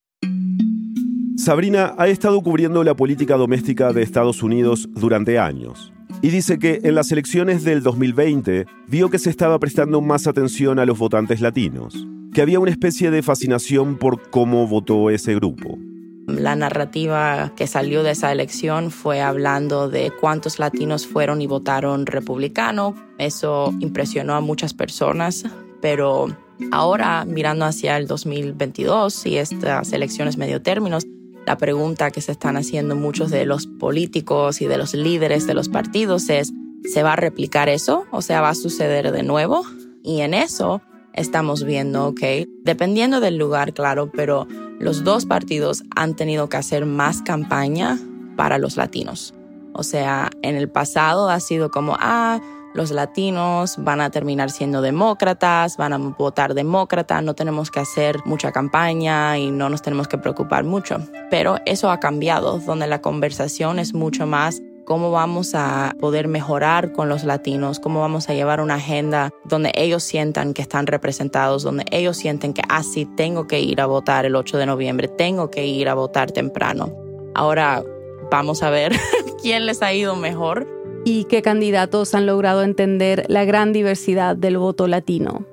Sabrina 1.38 1.95
ha 1.98 2.07
estado 2.10 2.41
cubriendo 2.41 2.83
la 2.83 2.95
política 2.95 3.38
doméstica 3.38 3.93
de 3.93 4.01
Estados 4.01 4.43
Unidos 4.43 4.89
durante 4.91 5.39
años 5.39 5.93
y 6.22 6.29
dice 6.31 6.60
que 6.60 6.81
en 6.83 6.95
las 6.95 7.13
elecciones 7.13 7.63
del 7.63 7.81
2020 7.81 8.65
vio 8.89 9.10
que 9.10 9.19
se 9.19 9.29
estaba 9.29 9.57
prestando 9.57 10.01
más 10.01 10.27
atención 10.27 10.79
a 10.79 10.86
los 10.86 10.98
votantes 10.98 11.39
latinos, 11.39 12.05
que 12.33 12.41
había 12.41 12.60
una 12.60 12.72
especie 12.72 13.10
de 13.10 13.24
fascinación 13.24 13.98
por 13.98 14.29
cómo 14.29 14.67
votó 14.67 15.12
ese 15.12 15.33
grupo. 15.36 15.77
La 16.27 16.55
narrativa 16.55 17.51
que 17.55 17.67
salió 17.67 18.01
de 18.01 18.11
esa 18.11 18.31
elección 18.31 18.91
fue 18.91 19.21
hablando 19.21 19.89
de 19.89 20.11
cuántos 20.21 20.57
latinos 20.57 21.05
fueron 21.05 21.41
y 21.41 21.47
votaron 21.47 22.05
republicano. 22.05 22.95
Eso 23.17 23.73
impresionó 23.79 24.35
a 24.35 24.41
muchas 24.41 24.73
personas, 24.73 25.45
pero 25.81 26.27
ahora 26.71 27.25
mirando 27.25 27.65
hacia 27.65 27.97
el 27.97 28.07
2022 28.07 29.25
y 29.25 29.37
estas 29.37 29.91
elecciones 29.91 30.37
medio 30.37 30.61
términos, 30.61 31.05
la 31.45 31.57
pregunta 31.57 32.09
que 32.11 32.21
se 32.21 32.31
están 32.31 32.55
haciendo 32.55 32.95
muchos 32.95 33.29
de 33.29 33.45
los 33.45 33.67
políticos 33.67 34.61
y 34.61 34.67
de 34.67 34.77
los 34.77 34.93
líderes 34.93 35.45
de 35.45 35.53
los 35.53 35.67
partidos 35.67 36.29
es, 36.29 36.53
¿se 36.85 37.03
va 37.03 37.13
a 37.13 37.17
replicar 37.17 37.67
eso? 37.67 38.05
O 38.11 38.21
sea, 38.21 38.39
¿va 38.39 38.49
a 38.49 38.55
suceder 38.55 39.11
de 39.11 39.23
nuevo? 39.23 39.65
Y 40.03 40.21
en 40.21 40.33
eso 40.33 40.81
estamos 41.13 41.63
viendo, 41.63 42.07
ok, 42.07 42.21
dependiendo 42.63 43.19
del 43.19 43.37
lugar, 43.37 43.73
claro, 43.73 44.09
pero 44.11 44.47
los 44.83 45.03
dos 45.03 45.25
partidos 45.25 45.83
han 45.95 46.15
tenido 46.15 46.49
que 46.49 46.57
hacer 46.57 46.85
más 46.85 47.21
campaña 47.21 47.97
para 48.35 48.57
los 48.57 48.77
latinos. 48.77 49.33
O 49.73 49.83
sea, 49.83 50.29
en 50.41 50.55
el 50.55 50.69
pasado 50.69 51.29
ha 51.29 51.39
sido 51.39 51.71
como, 51.71 51.95
ah, 51.99 52.39
los 52.73 52.91
latinos 52.91 53.75
van 53.77 54.01
a 54.01 54.09
terminar 54.09 54.49
siendo 54.49 54.81
demócratas, 54.81 55.77
van 55.77 55.93
a 55.93 55.97
votar 55.97 56.53
demócrata, 56.53 57.21
no 57.21 57.35
tenemos 57.35 57.69
que 57.69 57.79
hacer 57.79 58.19
mucha 58.25 58.51
campaña 58.51 59.37
y 59.37 59.51
no 59.51 59.69
nos 59.69 59.81
tenemos 59.81 60.07
que 60.07 60.17
preocupar 60.17 60.63
mucho. 60.63 60.97
Pero 61.29 61.57
eso 61.65 61.91
ha 61.91 61.99
cambiado, 61.99 62.59
donde 62.59 62.87
la 62.87 63.01
conversación 63.01 63.79
es 63.79 63.93
mucho 63.93 64.25
más 64.25 64.61
cómo 64.85 65.11
vamos 65.11 65.55
a 65.55 65.95
poder 65.99 66.27
mejorar 66.27 66.91
con 66.91 67.09
los 67.09 67.23
latinos, 67.23 67.79
cómo 67.79 68.01
vamos 68.01 68.29
a 68.29 68.33
llevar 68.33 68.61
una 68.61 68.75
agenda 68.75 69.31
donde 69.45 69.71
ellos 69.75 70.03
sientan 70.03 70.53
que 70.53 70.61
están 70.61 70.87
representados, 70.87 71.63
donde 71.63 71.85
ellos 71.91 72.17
sienten 72.17 72.53
que 72.53 72.61
así 72.69 73.07
ah, 73.09 73.13
tengo 73.15 73.47
que 73.47 73.61
ir 73.61 73.81
a 73.81 73.85
votar 73.85 74.25
el 74.25 74.35
8 74.35 74.57
de 74.57 74.65
noviembre, 74.65 75.07
tengo 75.07 75.49
que 75.49 75.65
ir 75.65 75.89
a 75.89 75.93
votar 75.93 76.31
temprano. 76.31 76.93
Ahora 77.33 77.83
vamos 78.29 78.63
a 78.63 78.69
ver 78.69 78.93
quién 79.41 79.65
les 79.65 79.81
ha 79.81 79.93
ido 79.93 80.15
mejor. 80.15 80.67
Y 81.05 81.25
qué 81.25 81.41
candidatos 81.41 82.15
han 82.15 82.25
logrado 82.25 82.63
entender 82.63 83.25
la 83.27 83.43
gran 83.43 83.73
diversidad 83.73 84.37
del 84.37 84.57
voto 84.57 84.87
latino. 84.87 85.45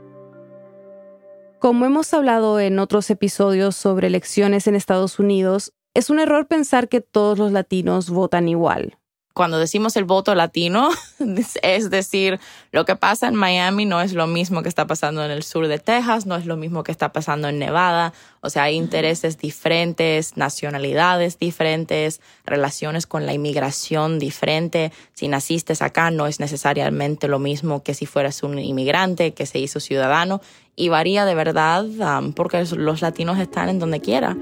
Como 1.58 1.86
hemos 1.86 2.14
hablado 2.14 2.60
en 2.60 2.78
otros 2.78 3.10
episodios 3.10 3.74
sobre 3.74 4.06
elecciones 4.06 4.68
en 4.68 4.76
Estados 4.76 5.18
Unidos, 5.18 5.72
es 5.92 6.08
un 6.08 6.20
error 6.20 6.46
pensar 6.46 6.88
que 6.88 7.00
todos 7.00 7.36
los 7.36 7.50
latinos 7.50 8.10
votan 8.10 8.48
igual 8.48 8.99
cuando 9.40 9.58
decimos 9.58 9.96
el 9.96 10.04
voto 10.04 10.34
latino, 10.34 10.90
es 11.62 11.88
decir, 11.88 12.38
lo 12.72 12.84
que 12.84 12.94
pasa 12.94 13.26
en 13.26 13.34
Miami 13.34 13.86
no 13.86 14.02
es 14.02 14.12
lo 14.12 14.26
mismo 14.26 14.62
que 14.62 14.68
está 14.68 14.86
pasando 14.86 15.24
en 15.24 15.30
el 15.30 15.44
sur 15.44 15.66
de 15.66 15.78
Texas, 15.78 16.26
no 16.26 16.36
es 16.36 16.44
lo 16.44 16.58
mismo 16.58 16.82
que 16.82 16.92
está 16.92 17.10
pasando 17.10 17.48
en 17.48 17.58
Nevada. 17.58 18.12
O 18.42 18.50
sea, 18.50 18.64
hay 18.64 18.76
intereses 18.76 19.38
diferentes, 19.38 20.36
nacionalidades 20.36 21.38
diferentes, 21.38 22.20
relaciones 22.44 23.06
con 23.06 23.24
la 23.24 23.32
inmigración 23.32 24.18
diferente. 24.18 24.92
Si 25.14 25.26
naciste 25.26 25.72
acá 25.80 26.10
no 26.10 26.26
es 26.26 26.38
necesariamente 26.38 27.26
lo 27.26 27.38
mismo 27.38 27.82
que 27.82 27.94
si 27.94 28.04
fueras 28.04 28.42
un 28.42 28.58
inmigrante 28.58 29.32
que 29.32 29.46
se 29.46 29.58
hizo 29.58 29.80
ciudadano. 29.80 30.42
Y 30.76 30.90
varía 30.90 31.24
de 31.24 31.34
verdad 31.34 31.86
um, 31.86 32.34
porque 32.34 32.62
los 32.76 33.00
latinos 33.00 33.38
están 33.38 33.70
en 33.70 33.78
donde 33.78 34.02
quiera 34.02 34.36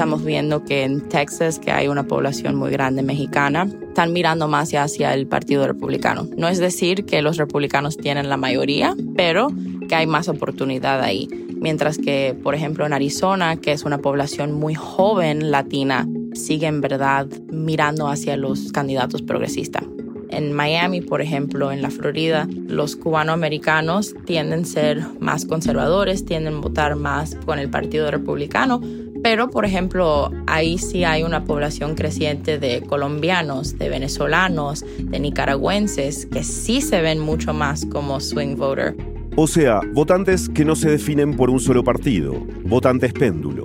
estamos 0.00 0.24
viendo 0.24 0.64
que 0.64 0.84
en 0.84 1.06
Texas, 1.10 1.58
que 1.58 1.72
hay 1.72 1.86
una 1.86 2.04
población 2.04 2.54
muy 2.54 2.70
grande 2.70 3.02
mexicana, 3.02 3.68
están 3.88 4.14
mirando 4.14 4.48
más 4.48 4.72
hacia 4.72 5.12
el 5.12 5.26
Partido 5.26 5.66
Republicano. 5.66 6.26
No 6.38 6.48
es 6.48 6.56
decir 6.56 7.04
que 7.04 7.20
los 7.20 7.36
republicanos 7.36 7.98
tienen 7.98 8.30
la 8.30 8.38
mayoría, 8.38 8.96
pero 9.14 9.48
que 9.90 9.94
hay 9.94 10.06
más 10.06 10.30
oportunidad 10.30 11.02
ahí. 11.02 11.28
Mientras 11.54 11.98
que, 11.98 12.34
por 12.42 12.54
ejemplo, 12.54 12.86
en 12.86 12.94
Arizona, 12.94 13.56
que 13.56 13.72
es 13.72 13.84
una 13.84 13.98
población 13.98 14.52
muy 14.52 14.74
joven 14.74 15.50
latina, 15.50 16.08
sigue 16.32 16.66
en 16.66 16.80
verdad 16.80 17.26
mirando 17.52 18.08
hacia 18.08 18.38
los 18.38 18.72
candidatos 18.72 19.20
progresistas. 19.20 19.84
En 20.30 20.54
Miami, 20.54 21.02
por 21.02 21.20
ejemplo, 21.20 21.72
en 21.72 21.82
la 21.82 21.90
Florida, 21.90 22.48
los 22.68 22.96
cubanoamericanos 22.96 24.14
tienden 24.24 24.62
a 24.62 24.64
ser 24.64 25.02
más 25.18 25.44
conservadores, 25.44 26.24
tienden 26.24 26.54
a 26.54 26.60
votar 26.60 26.96
más 26.96 27.34
con 27.44 27.58
el 27.58 27.68
Partido 27.68 28.10
Republicano, 28.10 28.80
pero, 29.22 29.50
por 29.50 29.64
ejemplo, 29.64 30.30
ahí 30.46 30.78
sí 30.78 31.04
hay 31.04 31.22
una 31.22 31.44
población 31.44 31.94
creciente 31.94 32.58
de 32.58 32.80
colombianos, 32.82 33.78
de 33.78 33.88
venezolanos, 33.88 34.84
de 34.98 35.20
nicaragüenses, 35.20 36.26
que 36.26 36.42
sí 36.42 36.80
se 36.80 37.02
ven 37.02 37.18
mucho 37.18 37.52
más 37.52 37.84
como 37.86 38.20
swing 38.20 38.56
voter. 38.56 38.96
O 39.36 39.46
sea, 39.46 39.80
votantes 39.92 40.48
que 40.48 40.64
no 40.64 40.74
se 40.74 40.90
definen 40.90 41.36
por 41.36 41.50
un 41.50 41.60
solo 41.60 41.84
partido, 41.84 42.34
votantes 42.64 43.12
péndulo. 43.12 43.64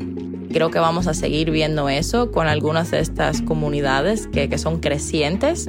Creo 0.52 0.70
que 0.70 0.80
vamos 0.80 1.08
a 1.08 1.14
seguir 1.14 1.52
viendo 1.52 1.90
eso 1.90 2.32
con 2.32 2.48
algunas 2.48 2.92
de 2.92 3.00
estas 3.00 3.42
comunidades 3.42 4.28
que, 4.28 4.48
que 4.48 4.58
son 4.58 4.80
crecientes. 4.80 5.68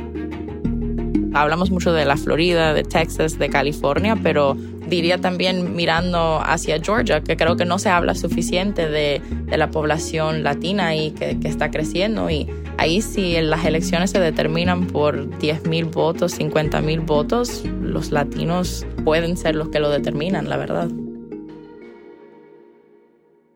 Hablamos 1.32 1.70
mucho 1.70 1.92
de 1.92 2.04
la 2.04 2.16
Florida, 2.16 2.72
de 2.72 2.82
Texas, 2.82 3.38
de 3.38 3.48
California, 3.48 4.16
pero 4.22 4.56
diría 4.88 5.20
también 5.20 5.74
mirando 5.74 6.40
hacia 6.42 6.80
Georgia, 6.80 7.22
que 7.22 7.36
creo 7.36 7.56
que 7.56 7.64
no 7.64 7.78
se 7.78 7.88
habla 7.88 8.14
suficiente 8.14 8.88
de, 8.88 9.20
la 9.56 9.70
población 9.70 10.42
latina 10.42 10.94
y 10.94 11.12
que, 11.12 11.38
está 11.44 11.70
creciendo. 11.70 12.28
Y 12.30 12.48
ahí 12.78 13.00
si 13.00 13.40
las 13.40 13.64
elecciones 13.64 14.10
se 14.10 14.20
determinan 14.20 14.86
por 14.86 15.38
10 15.38 15.66
mil 15.66 15.86
votos, 15.86 16.32
50 16.32 16.80
mil 16.82 17.00
votos, 17.00 17.64
los 17.80 18.10
latinos 18.10 18.86
pueden 19.04 19.36
ser 19.36 19.54
los 19.54 19.68
que 19.68 19.80
lo 19.80 19.90
determinan, 19.90 20.48
la 20.48 20.56
verdad. 20.56 20.88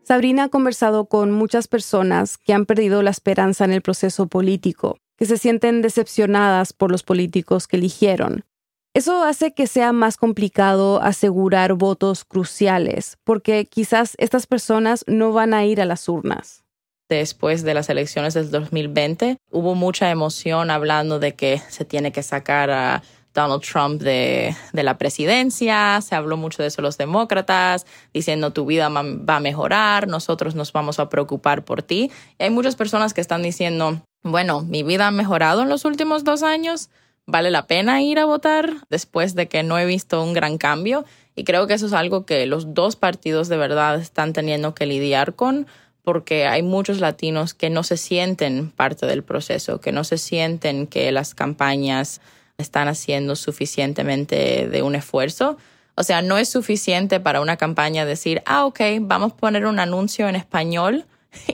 Sabrina 0.03 0.45
ha 0.45 0.49
conversado 0.49 1.05
con 1.05 1.31
muchas 1.31 1.67
personas 1.67 2.37
que 2.37 2.53
han 2.53 2.65
perdido 2.65 3.01
la 3.01 3.11
esperanza 3.11 3.63
en 3.63 3.71
el 3.71 3.81
proceso 3.81 4.27
político, 4.27 4.97
que 5.17 5.25
se 5.25 5.37
sienten 5.37 5.81
decepcionadas 5.81 6.73
por 6.73 6.91
los 6.91 7.03
políticos 7.03 7.67
que 7.67 7.77
eligieron 7.77 8.43
eso 8.93 9.23
hace 9.23 9.53
que 9.53 9.67
sea 9.67 9.93
más 9.93 10.17
complicado 10.17 11.01
asegurar 11.01 11.73
votos 11.73 12.25
cruciales, 12.25 13.17
porque 13.23 13.65
quizás 13.65 14.15
estas 14.17 14.47
personas 14.47 15.05
no 15.07 15.31
van 15.31 15.53
a 15.53 15.65
ir 15.65 15.79
a 15.79 15.85
las 15.85 16.09
urnas. 16.09 16.63
Después 17.07 17.63
de 17.63 17.73
las 17.73 17.89
elecciones 17.89 18.33
del 18.33 18.51
2020, 18.51 19.37
hubo 19.49 19.75
mucha 19.75 20.11
emoción 20.11 20.71
hablando 20.71 21.19
de 21.19 21.35
que 21.35 21.61
se 21.69 21.85
tiene 21.85 22.11
que 22.11 22.23
sacar 22.23 22.69
a 22.69 23.03
Donald 23.33 23.61
Trump 23.61 24.01
de, 24.01 24.55
la 24.73 24.97
presidencia, 24.97 26.01
se 26.01 26.15
habló 26.15 26.37
mucho 26.37 26.61
de 26.61 26.67
eso 26.67 26.81
los 26.81 26.97
demócratas, 26.97 27.85
diciendo 28.13 28.51
tu 28.51 28.65
vida 28.65 28.89
va 28.89 29.35
a 29.37 29.39
mejorar, 29.39 30.07
nosotros 30.07 30.55
nos 30.55 30.73
vamos 30.73 30.99
a 30.99 31.09
preocupar 31.09 31.63
por 31.63 31.81
ti. 31.81 32.11
Y 32.37 32.43
hay 32.43 32.49
muchas 32.49 32.75
personas 32.75 33.13
que 33.13 33.21
están 33.21 33.41
diciendo, 33.41 34.01
bueno, 34.23 34.61
mi 34.61 34.83
vida 34.83 35.07
ha 35.07 35.11
mejorado 35.11 35.61
en 35.61 35.69
los 35.69 35.85
últimos 35.85 36.23
dos 36.23 36.43
años, 36.43 36.89
vale 37.25 37.51
la 37.51 37.67
pena 37.67 38.01
ir 38.01 38.19
a 38.19 38.25
votar 38.25 38.73
después 38.89 39.35
de 39.35 39.47
que 39.47 39.63
no 39.63 39.77
he 39.77 39.85
visto 39.85 40.23
un 40.23 40.33
gran 40.33 40.57
cambio. 40.57 41.05
Y 41.35 41.43
creo 41.43 41.67
que 41.67 41.73
eso 41.73 41.85
es 41.85 41.93
algo 41.93 42.25
que 42.25 42.45
los 42.45 42.73
dos 42.73 42.95
partidos 42.95 43.47
de 43.47 43.57
verdad 43.57 43.99
están 43.99 44.33
teniendo 44.33 44.75
que 44.75 44.85
lidiar 44.85 45.35
con 45.35 45.67
porque 46.03 46.47
hay 46.47 46.63
muchos 46.63 46.99
latinos 46.99 47.53
que 47.53 47.69
no 47.69 47.83
se 47.83 47.97
sienten 47.97 48.71
parte 48.71 49.05
del 49.05 49.23
proceso, 49.23 49.79
que 49.79 49.91
no 49.91 50.03
se 50.03 50.17
sienten 50.17 50.87
que 50.87 51.11
las 51.11 51.35
campañas 51.35 52.21
están 52.57 52.87
haciendo 52.87 53.35
suficientemente 53.35 54.67
de 54.67 54.81
un 54.81 54.95
esfuerzo. 54.95 55.57
O 55.95 56.03
sea, 56.03 56.21
no 56.21 56.37
es 56.37 56.49
suficiente 56.49 57.19
para 57.19 57.41
una 57.41 57.57
campaña 57.57 58.05
decir, 58.05 58.41
ah, 58.45 58.65
ok, 58.65 58.79
vamos 59.01 59.33
a 59.33 59.37
poner 59.37 59.65
un 59.65 59.79
anuncio 59.79 60.27
en 60.27 60.35
español 60.35 61.05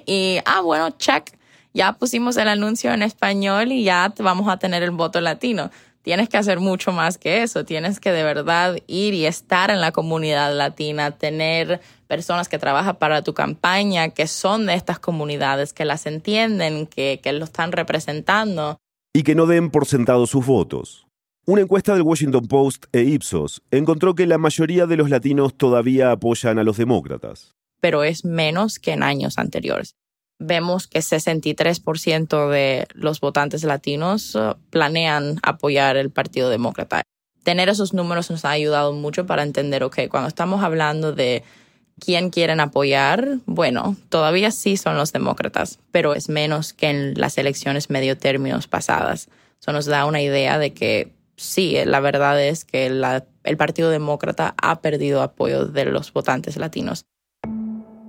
y, 0.06 0.38
ah, 0.46 0.62
bueno, 0.62 0.92
check, 0.92 1.37
ya 1.74 1.94
pusimos 1.94 2.38
el 2.38 2.48
anuncio 2.48 2.94
en 2.94 3.04
español 3.04 3.72
y 3.72 3.84
ya 3.84 4.14
vamos 4.20 4.48
a 4.48 4.58
tener 4.58 4.84
el 4.84 4.92
voto 4.92 5.22
latino. 5.22 5.70
Tienes 6.02 6.30
que 6.30 6.38
hacer 6.38 6.60
mucho 6.60 6.94
más 6.94 7.18
que 7.18 7.44
eso, 7.44 7.66
tienes 7.66 8.00
que 8.00 8.12
de 8.12 8.24
verdad 8.24 8.78
ir 8.88 9.14
y 9.14 9.26
estar 9.26 9.72
en 9.72 9.82
la 9.82 9.92
comunidad 9.92 10.56
latina, 10.56 11.12
tener 11.12 11.82
personas 12.08 12.48
que 12.48 12.58
trabajan 12.58 12.96
para 12.96 13.24
tu 13.24 13.34
campaña, 13.34 14.10
que 14.10 14.26
son 14.26 14.68
de 14.68 14.76
estas 14.76 15.00
comunidades, 15.00 15.74
que 15.74 15.84
las 15.84 16.06
entienden, 16.06 16.88
que, 16.88 17.20
que 17.22 17.34
lo 17.34 17.44
están 17.44 17.74
representando. 17.74 18.78
Y 19.14 19.24
que 19.24 19.36
no 19.36 19.48
den 19.48 19.70
por 19.70 19.86
sentado 19.86 20.26
sus 20.28 20.46
votos. 20.46 21.08
Una 21.46 21.62
encuesta 21.62 21.94
del 21.94 22.04
Washington 22.04 22.48
Post 22.48 22.86
e 22.94 23.04
Ipsos 23.04 23.62
encontró 23.72 24.16
que 24.16 24.28
la 24.28 24.38
mayoría 24.38 24.86
de 24.86 24.98
los 24.98 25.10
latinos 25.10 25.58
todavía 25.58 26.12
apoyan 26.12 26.58
a 26.58 26.64
los 26.64 26.78
demócratas. 26.78 27.54
Pero 27.82 28.04
es 28.04 28.24
menos 28.24 28.80
que 28.80 28.94
en 28.94 29.04
años 29.04 29.38
anteriores 29.38 29.96
vemos 30.40 30.88
que 30.88 31.00
63% 31.00 32.50
de 32.50 32.88
los 32.94 33.20
votantes 33.20 33.64
latinos 33.64 34.36
uh, 34.36 34.56
planean 34.70 35.40
apoyar 35.44 35.98
el 35.98 36.12
Partido 36.12 36.50
Demócrata. 36.50 37.04
Tener 37.44 37.70
esos 37.70 37.94
números 37.94 38.30
nos 38.30 38.46
ha 38.46 38.52
ayudado 38.52 38.94
mucho 38.94 39.26
para 39.26 39.44
entender, 39.44 39.84
ok, 39.84 40.02
cuando 40.10 40.28
estamos 40.28 40.64
hablando 40.64 41.14
de 41.14 41.44
quién 42.00 42.30
quieren 42.30 42.60
apoyar, 42.60 43.40
bueno, 43.46 43.96
todavía 44.10 44.52
sí 44.52 44.78
son 44.78 44.98
los 44.98 45.14
demócratas, 45.14 45.80
pero 45.92 46.14
es 46.14 46.30
menos 46.30 46.74
que 46.74 46.90
en 46.90 47.14
las 47.16 47.38
elecciones 47.38 47.90
medio 47.90 48.18
términos 48.18 48.68
pasadas. 48.68 49.30
Eso 49.60 49.72
nos 49.72 49.86
da 49.86 50.06
una 50.06 50.22
idea 50.22 50.60
de 50.60 50.74
que 50.74 51.14
sí, 51.36 51.78
la 51.86 52.00
verdad 52.00 52.42
es 52.44 52.66
que 52.66 52.86
el 52.86 53.58
Partido 53.58 53.90
Demócrata 53.90 54.54
ha 54.62 54.82
perdido 54.82 55.22
apoyo 55.22 55.66
de 55.66 55.86
los 55.86 56.14
votantes 56.14 56.58
latinos. 56.58 57.06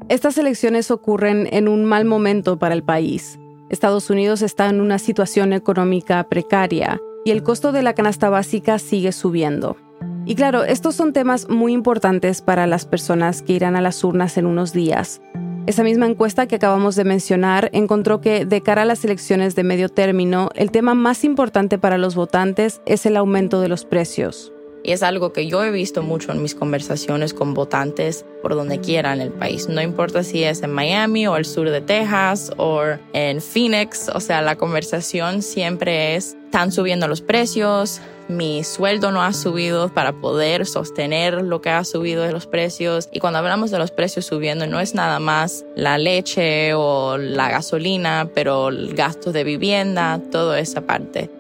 Estas 0.09 0.39
elecciones 0.39 0.91
ocurren 0.91 1.47
en 1.53 1.69
un 1.69 1.85
mal 1.85 2.07
momento 2.07 2.59
para 2.59 2.75
el 2.75 2.83
país. 2.83 3.39
Estados 3.69 4.09
Unidos 4.09 4.41
está 4.41 4.71
en 4.71 4.81
una 4.81 4.99
situación 4.99 5.53
económica 5.53 6.27
precaria 6.31 6.99
y 7.27 7.31
el 7.31 7.43
costo 7.43 7.73
de 7.73 7.83
la 7.83 7.93
canasta 7.93 8.31
básica 8.31 8.79
sigue 8.79 9.13
subiendo. 9.13 9.77
Y 10.25 10.35
claro, 10.35 10.65
estos 10.65 10.95
son 10.95 11.13
temas 11.13 11.51
muy 11.51 11.75
importantes 11.75 12.41
para 12.41 12.67
las 12.67 12.87
personas 12.87 13.43
que 13.43 13.53
irán 13.53 13.77
a 13.77 13.83
las 13.83 14.03
urnas 14.03 14.39
en 14.39 14.47
unos 14.47 14.73
días. 14.73 15.21
Esa 15.67 15.83
misma 15.83 16.07
encuesta 16.07 16.47
que 16.47 16.57
acabamos 16.57 16.97
de 16.97 17.05
mencionar 17.05 17.69
encontró 17.75 18.23
que 18.23 18.47
de 18.47 18.63
cara 18.63 18.83
a 18.83 18.87
las 18.87 19.05
elecciones 19.05 19.55
de 19.57 19.65
medio 19.65 19.91
término, 19.91 20.49
el 20.55 20.71
tema 20.71 20.95
más 20.95 21.23
importante 21.23 21.79
para 21.79 21.99
los 21.99 22.15
votantes 22.15 22.81
es 22.87 23.05
el 23.05 23.19
aumento 23.19 23.61
de 23.61 23.69
los 23.69 23.85
precios. 23.85 24.55
Y 24.83 24.93
es 24.93 25.03
algo 25.03 25.33
que 25.33 25.47
yo 25.47 25.63
he 25.65 25.71
visto 25.71 26.03
mucho 26.03 26.33
en 26.33 26.43
mis 26.43 26.55
conversaciones 26.55 27.35
con 27.35 27.55
votantes 27.55 28.25
por 28.43 28.55
donde 28.55 28.81
quiera 28.81 29.13
en 29.13 29.21
el 29.21 29.31
país. 29.31 29.69
No 29.69 29.83
importa 29.83 30.23
si 30.23 30.45
es 30.45 30.63
en 30.63 30.73
Miami 30.73 31.27
o 31.27 31.37
el 31.37 31.45
sur 31.45 31.71
de 31.71 31.81
Texas 31.81 32.53
o 32.57 32.83
en 33.13 33.41
Phoenix. 33.41 34.09
O 34.15 34.21
sea, 34.21 34.41
la 34.43 34.57
conversación 34.57 35.43
siempre 35.43 36.17
es, 36.17 36.37
están 36.45 36.73
subiendo 36.73 37.09
los 37.09 37.21
precios, 37.21 38.01
mi 38.29 38.63
sueldo 38.63 39.11
no 39.11 39.23
ha 39.23 39.33
subido 39.33 39.89
para 39.89 40.13
poder 40.13 40.67
sostener 40.67 41.43
lo 41.43 41.63
que 41.63 41.71
ha 41.71 41.83
subido 41.85 42.23
de 42.23 42.33
los 42.33 42.47
precios. 42.47 43.09
Y 43.11 43.21
cuando 43.21 43.39
hablamos 43.39 43.71
de 43.71 43.79
los 43.79 43.91
precios 43.91 44.27
subiendo, 44.27 44.67
no 44.67 44.81
es 44.81 44.95
nada 44.95 45.19
más 45.19 45.65
la 45.75 45.97
leche 45.97 46.75
o 46.75 47.17
la 47.17 47.51
gasolina, 47.51 48.31
pero 48.35 48.69
el 48.69 48.95
gasto 48.95 49.33
de 49.33 49.45
vivienda, 49.45 50.21
toda 50.31 50.61
esa 50.61 50.83
parte. 50.83 51.31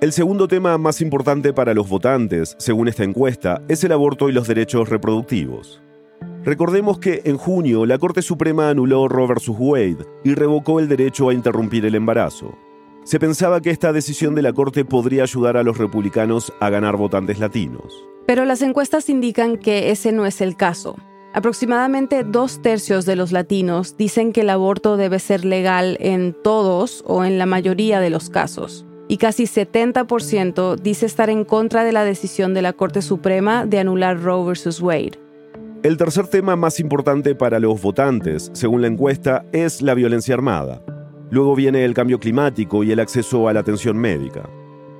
El 0.00 0.12
segundo 0.12 0.46
tema 0.46 0.78
más 0.78 1.00
importante 1.00 1.52
para 1.52 1.74
los 1.74 1.88
votantes, 1.88 2.54
según 2.60 2.86
esta 2.86 3.02
encuesta, 3.02 3.62
es 3.66 3.82
el 3.82 3.90
aborto 3.90 4.28
y 4.28 4.32
los 4.32 4.46
derechos 4.46 4.88
reproductivos. 4.88 5.82
Recordemos 6.44 7.00
que 7.00 7.22
en 7.24 7.36
junio 7.36 7.84
la 7.84 7.98
Corte 7.98 8.22
Suprema 8.22 8.70
anuló 8.70 9.08
Roe 9.08 9.26
vs. 9.26 9.48
Wade 9.48 10.06
y 10.22 10.34
revocó 10.34 10.78
el 10.78 10.86
derecho 10.86 11.28
a 11.28 11.34
interrumpir 11.34 11.84
el 11.84 11.96
embarazo. 11.96 12.56
Se 13.02 13.18
pensaba 13.18 13.60
que 13.60 13.70
esta 13.70 13.92
decisión 13.92 14.36
de 14.36 14.42
la 14.42 14.52
Corte 14.52 14.84
podría 14.84 15.24
ayudar 15.24 15.56
a 15.56 15.64
los 15.64 15.78
republicanos 15.78 16.52
a 16.60 16.70
ganar 16.70 16.96
votantes 16.96 17.40
latinos. 17.40 17.92
Pero 18.24 18.44
las 18.44 18.62
encuestas 18.62 19.08
indican 19.08 19.56
que 19.56 19.90
ese 19.90 20.12
no 20.12 20.26
es 20.26 20.40
el 20.40 20.56
caso. 20.56 20.94
Aproximadamente 21.34 22.22
dos 22.22 22.62
tercios 22.62 23.04
de 23.04 23.16
los 23.16 23.32
latinos 23.32 23.96
dicen 23.96 24.32
que 24.32 24.42
el 24.42 24.50
aborto 24.50 24.96
debe 24.96 25.18
ser 25.18 25.44
legal 25.44 25.96
en 25.98 26.36
todos 26.40 27.02
o 27.04 27.24
en 27.24 27.36
la 27.36 27.46
mayoría 27.46 27.98
de 27.98 28.10
los 28.10 28.30
casos 28.30 28.84
y 29.08 29.16
casi 29.16 29.44
70% 29.44 30.76
dice 30.76 31.06
estar 31.06 31.30
en 31.30 31.44
contra 31.44 31.82
de 31.82 31.92
la 31.92 32.04
decisión 32.04 32.54
de 32.54 32.62
la 32.62 32.74
Corte 32.74 33.02
Suprema 33.02 33.66
de 33.66 33.78
anular 33.78 34.22
Roe 34.22 34.52
vs. 34.52 34.80
Wade. 34.80 35.18
El 35.82 35.96
tercer 35.96 36.26
tema 36.28 36.56
más 36.56 36.78
importante 36.80 37.34
para 37.34 37.58
los 37.58 37.80
votantes, 37.80 38.50
según 38.52 38.82
la 38.82 38.88
encuesta, 38.88 39.44
es 39.52 39.80
la 39.80 39.94
violencia 39.94 40.34
armada. 40.34 40.82
Luego 41.30 41.54
viene 41.54 41.84
el 41.84 41.94
cambio 41.94 42.18
climático 42.18 42.84
y 42.84 42.92
el 42.92 43.00
acceso 43.00 43.48
a 43.48 43.52
la 43.52 43.60
atención 43.60 43.96
médica. 43.96 44.48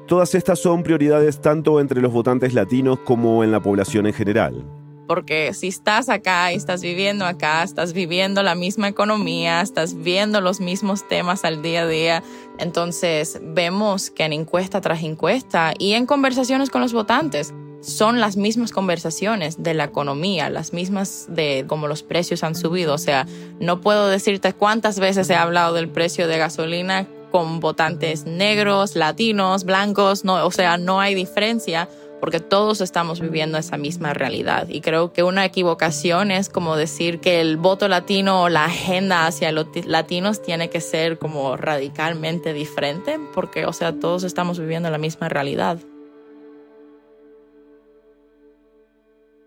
Todas 0.07 0.35
estas 0.35 0.59
son 0.59 0.83
prioridades 0.83 1.41
tanto 1.41 1.81
entre 1.81 2.01
los 2.01 2.13
votantes 2.13 2.55
latinos 2.55 2.99
como 3.01 3.45
en 3.45 3.53
la 3.53 3.61
población 3.61 4.07
en 4.07 4.15
general 4.15 4.65
porque 5.09 5.53
si 5.55 5.69
estás 5.69 6.09
acá 6.09 6.53
y 6.53 6.57
estás 6.57 6.83
viviendo 6.83 7.25
acá, 7.25 7.65
estás 7.65 7.93
viviendo 7.93 8.45
la 8.45 8.55
misma 8.55 8.87
economía, 8.87 9.63
estás 9.63 9.97
viendo 9.97 10.41
los 10.41 10.61
mismos 10.61 11.09
temas 11.09 11.45
al 11.45 11.63
día 11.63 11.83
a 11.83 11.87
día, 11.89 12.23
entonces 12.59 13.41
vemos 13.43 14.11
que 14.11 14.25
en 14.25 14.35
encuesta 14.35 14.81
tras 14.81 15.03
encuesta 15.03 15.73
y 15.79 15.95
en 15.95 16.07
conversaciones 16.07 16.71
con 16.71 16.83
los 16.83 16.93
votantes, 16.93 17.53
son 17.81 18.21
las 18.21 18.37
mismas 18.37 18.73
conversaciones 18.73 19.63
de 19.63 19.73
la 19.73 19.85
economía, 19.85 20.51
las 20.51 20.73
mismas 20.73 21.27
de 21.29 21.65
cómo 21.69 21.87
los 21.87 22.03
precios 22.03 22.43
han 22.43 22.55
subido. 22.55 22.95
O 22.95 22.99
sea, 22.99 23.27
no 23.61 23.81
puedo 23.81 24.09
decirte 24.09 24.53
cuántas 24.53 24.99
veces 24.99 25.31
he 25.31 25.37
hablado 25.37 25.75
del 25.75 25.89
precio 25.89 26.27
de 26.27 26.39
gasolina 26.39 27.07
con 27.31 27.61
votantes 27.61 28.25
negros, 28.25 28.97
latinos, 28.97 29.65
blancos, 29.65 30.25
no, 30.25 30.45
o 30.45 30.51
sea, 30.51 30.79
no 30.79 31.01
hay 31.01 31.15
diferencia 31.15 31.89
porque 32.21 32.41
todos 32.41 32.81
estamos 32.81 33.21
viviendo 33.21 33.59
esa 33.59 33.77
misma 33.77 34.15
realidad. 34.15 34.69
Y 34.69 34.81
creo 34.81 35.13
que 35.13 35.23
una 35.23 35.45
equivocación 35.45 36.31
es 36.31 36.49
como 36.49 36.77
decir 36.77 37.21
que 37.21 37.41
el 37.41 37.57
voto 37.57 37.89
latino 37.89 38.43
o 38.43 38.49
la 38.49 38.67
agenda 38.67 39.27
hacia 39.27 39.53
los 39.53 39.69
latinos 39.87 40.43
tiene 40.43 40.71
que 40.71 40.81
ser 40.81 41.19
como 41.19 41.57
radicalmente 41.57 42.53
diferente, 42.53 43.19
porque, 43.35 43.67
o 43.67 43.73
sea, 43.73 43.93
todos 43.93 44.25
estamos 44.25 44.59
viviendo 44.59 44.91
la 44.91 44.99
misma 44.99 45.29
realidad. 45.29 45.79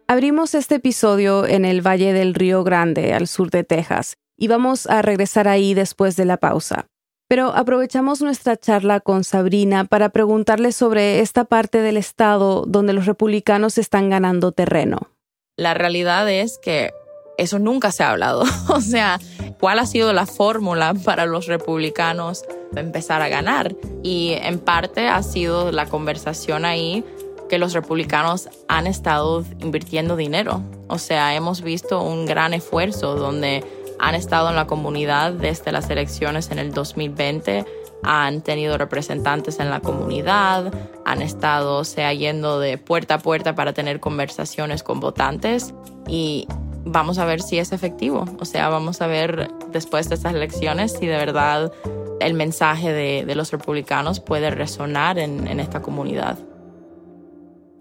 Abrimos 0.07 0.55
este 0.55 0.75
episodio 0.75 1.47
en 1.47 1.63
el 1.63 1.81
Valle 1.81 2.11
del 2.11 2.33
Río 2.33 2.65
Grande, 2.65 3.13
al 3.13 3.27
sur 3.27 3.49
de 3.49 3.63
Texas, 3.63 4.17
y 4.37 4.49
vamos 4.49 4.85
a 4.87 5.01
regresar 5.01 5.47
ahí 5.47 5.73
después 5.73 6.17
de 6.17 6.25
la 6.25 6.35
pausa. 6.35 6.90
Pero 7.31 7.55
aprovechamos 7.55 8.21
nuestra 8.21 8.57
charla 8.57 8.99
con 8.99 9.23
Sabrina 9.23 9.85
para 9.85 10.09
preguntarle 10.09 10.73
sobre 10.73 11.21
esta 11.21 11.45
parte 11.45 11.79
del 11.79 11.95
estado 11.95 12.65
donde 12.67 12.91
los 12.91 13.05
republicanos 13.05 13.77
están 13.77 14.09
ganando 14.09 14.51
terreno. 14.51 15.07
La 15.55 15.73
realidad 15.73 16.29
es 16.29 16.59
que 16.61 16.91
eso 17.37 17.57
nunca 17.57 17.93
se 17.93 18.03
ha 18.03 18.11
hablado. 18.11 18.43
o 18.67 18.81
sea, 18.81 19.17
¿cuál 19.61 19.79
ha 19.79 19.85
sido 19.85 20.11
la 20.11 20.25
fórmula 20.25 20.93
para 20.93 21.25
los 21.25 21.47
republicanos 21.47 22.43
empezar 22.75 23.21
a 23.21 23.29
ganar? 23.29 23.77
Y 24.03 24.33
en 24.33 24.59
parte 24.59 25.07
ha 25.07 25.23
sido 25.23 25.71
la 25.71 25.85
conversación 25.85 26.65
ahí 26.65 27.05
que 27.47 27.59
los 27.59 27.71
republicanos 27.71 28.49
han 28.67 28.87
estado 28.87 29.45
invirtiendo 29.61 30.17
dinero. 30.17 30.63
O 30.89 30.97
sea, 30.97 31.33
hemos 31.33 31.61
visto 31.61 32.03
un 32.03 32.25
gran 32.25 32.53
esfuerzo 32.53 33.15
donde 33.15 33.63
han 34.01 34.15
estado 34.15 34.49
en 34.49 34.55
la 34.55 34.65
comunidad 34.65 35.31
desde 35.31 35.71
las 35.71 35.89
elecciones 35.91 36.49
en 36.49 36.57
el 36.57 36.73
2020, 36.73 37.65
han 38.03 38.41
tenido 38.41 38.77
representantes 38.79 39.59
en 39.59 39.69
la 39.69 39.79
comunidad, 39.79 40.73
han 41.05 41.21
estado 41.21 41.83
sea 41.83 42.11
yendo 42.11 42.59
de 42.59 42.79
puerta 42.79 43.15
a 43.15 43.19
puerta 43.19 43.53
para 43.53 43.73
tener 43.73 43.99
conversaciones 43.99 44.81
con 44.81 44.99
votantes 44.99 45.75
y 46.07 46.47
vamos 46.83 47.19
a 47.19 47.25
ver 47.25 47.41
si 47.41 47.59
es 47.59 47.71
efectivo. 47.71 48.25
O 48.39 48.45
sea, 48.45 48.69
vamos 48.69 49.01
a 49.01 49.07
ver 49.07 49.51
después 49.71 50.09
de 50.09 50.15
estas 50.15 50.33
elecciones 50.33 50.93
si 50.93 51.05
de 51.05 51.17
verdad 51.17 51.71
el 52.19 52.33
mensaje 52.33 52.91
de, 52.91 53.35
los 53.35 53.51
republicanos 53.51 54.19
puede 54.19 54.49
resonar 54.49 55.19
en, 55.19 55.47
en 55.47 55.59
esta 55.59 55.83
comunidad. 55.83 56.39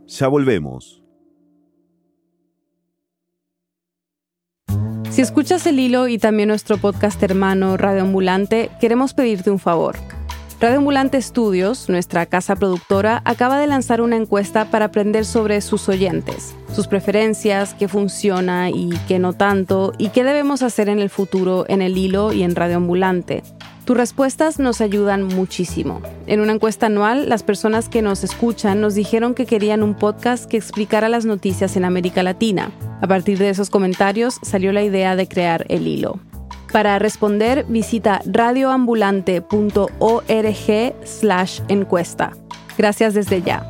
Ya 0.07 0.29
volvemos. 0.29 1.00
Si 5.11 5.23
escuchas 5.23 5.67
el 5.67 5.81
hilo 5.81 6.07
y 6.07 6.19
también 6.19 6.49
nuestro 6.49 6.79
podcast 6.79 7.21
hermano 7.25 7.77
Radio 7.77 8.03
Ambulante, 8.03 8.71
queremos 8.81 9.13
pedirte 9.13 9.51
un 9.51 9.59
favor. 9.59 9.97
Radio 10.61 10.79
Ambulante 10.79 11.21
Studios, 11.21 11.89
nuestra 11.89 12.27
casa 12.27 12.55
productora, 12.55 13.21
acaba 13.25 13.59
de 13.59 13.67
lanzar 13.67 14.03
una 14.03 14.15
encuesta 14.15 14.67
para 14.67 14.85
aprender 14.85 15.25
sobre 15.25 15.63
sus 15.63 15.89
oyentes, 15.89 16.55
sus 16.73 16.87
preferencias, 16.87 17.75
qué 17.75 17.89
funciona 17.89 18.71
y 18.71 18.91
qué 19.09 19.19
no 19.19 19.33
tanto, 19.33 19.95
y 19.99 20.11
qué 20.11 20.23
debemos 20.23 20.63
hacer 20.63 20.89
en 20.89 21.01
el 21.01 21.11
futuro 21.11 21.65
en 21.69 21.83
el 21.83 21.99
hilo 21.99 22.33
y 22.33 22.45
en 22.45 22.55
Radio 22.55 22.77
Ambulante. 22.77 23.43
Tus 23.91 23.97
respuestas 23.97 24.61
nos 24.61 24.81
ayudan 24.81 25.25
muchísimo. 25.25 26.01
En 26.29 26.39
una 26.39 26.53
encuesta 26.53 26.87
anual, 26.87 27.29
las 27.29 27.43
personas 27.43 27.89
que 27.89 28.03
nos 28.03 28.23
escuchan 28.23 28.81
nos 28.81 28.95
dijeron 28.95 29.35
que 29.35 29.47
querían 29.47 29.83
un 29.83 29.97
podcast 29.97 30.49
que 30.49 30.57
explicara 30.57 31.09
las 31.09 31.25
noticias 31.25 31.77
en 31.77 31.85
América 31.85 32.23
Latina. 32.23 32.71
A 33.01 33.09
partir 33.09 33.39
de 33.39 33.49
esos 33.49 33.69
comentarios 33.69 34.39
salió 34.43 34.73
la 34.73 34.85
idea 34.85 35.17
de 35.17 35.27
crear 35.27 35.67
el 35.69 35.89
hilo. 35.89 36.21
Para 36.73 37.01
responder, 37.01 37.67
visita 37.69 38.23
radioambulante.org 38.27 40.95
slash 41.03 41.61
encuesta. 41.67 42.31
Gracias 42.79 43.15
desde 43.15 43.43
ya. 43.43 43.67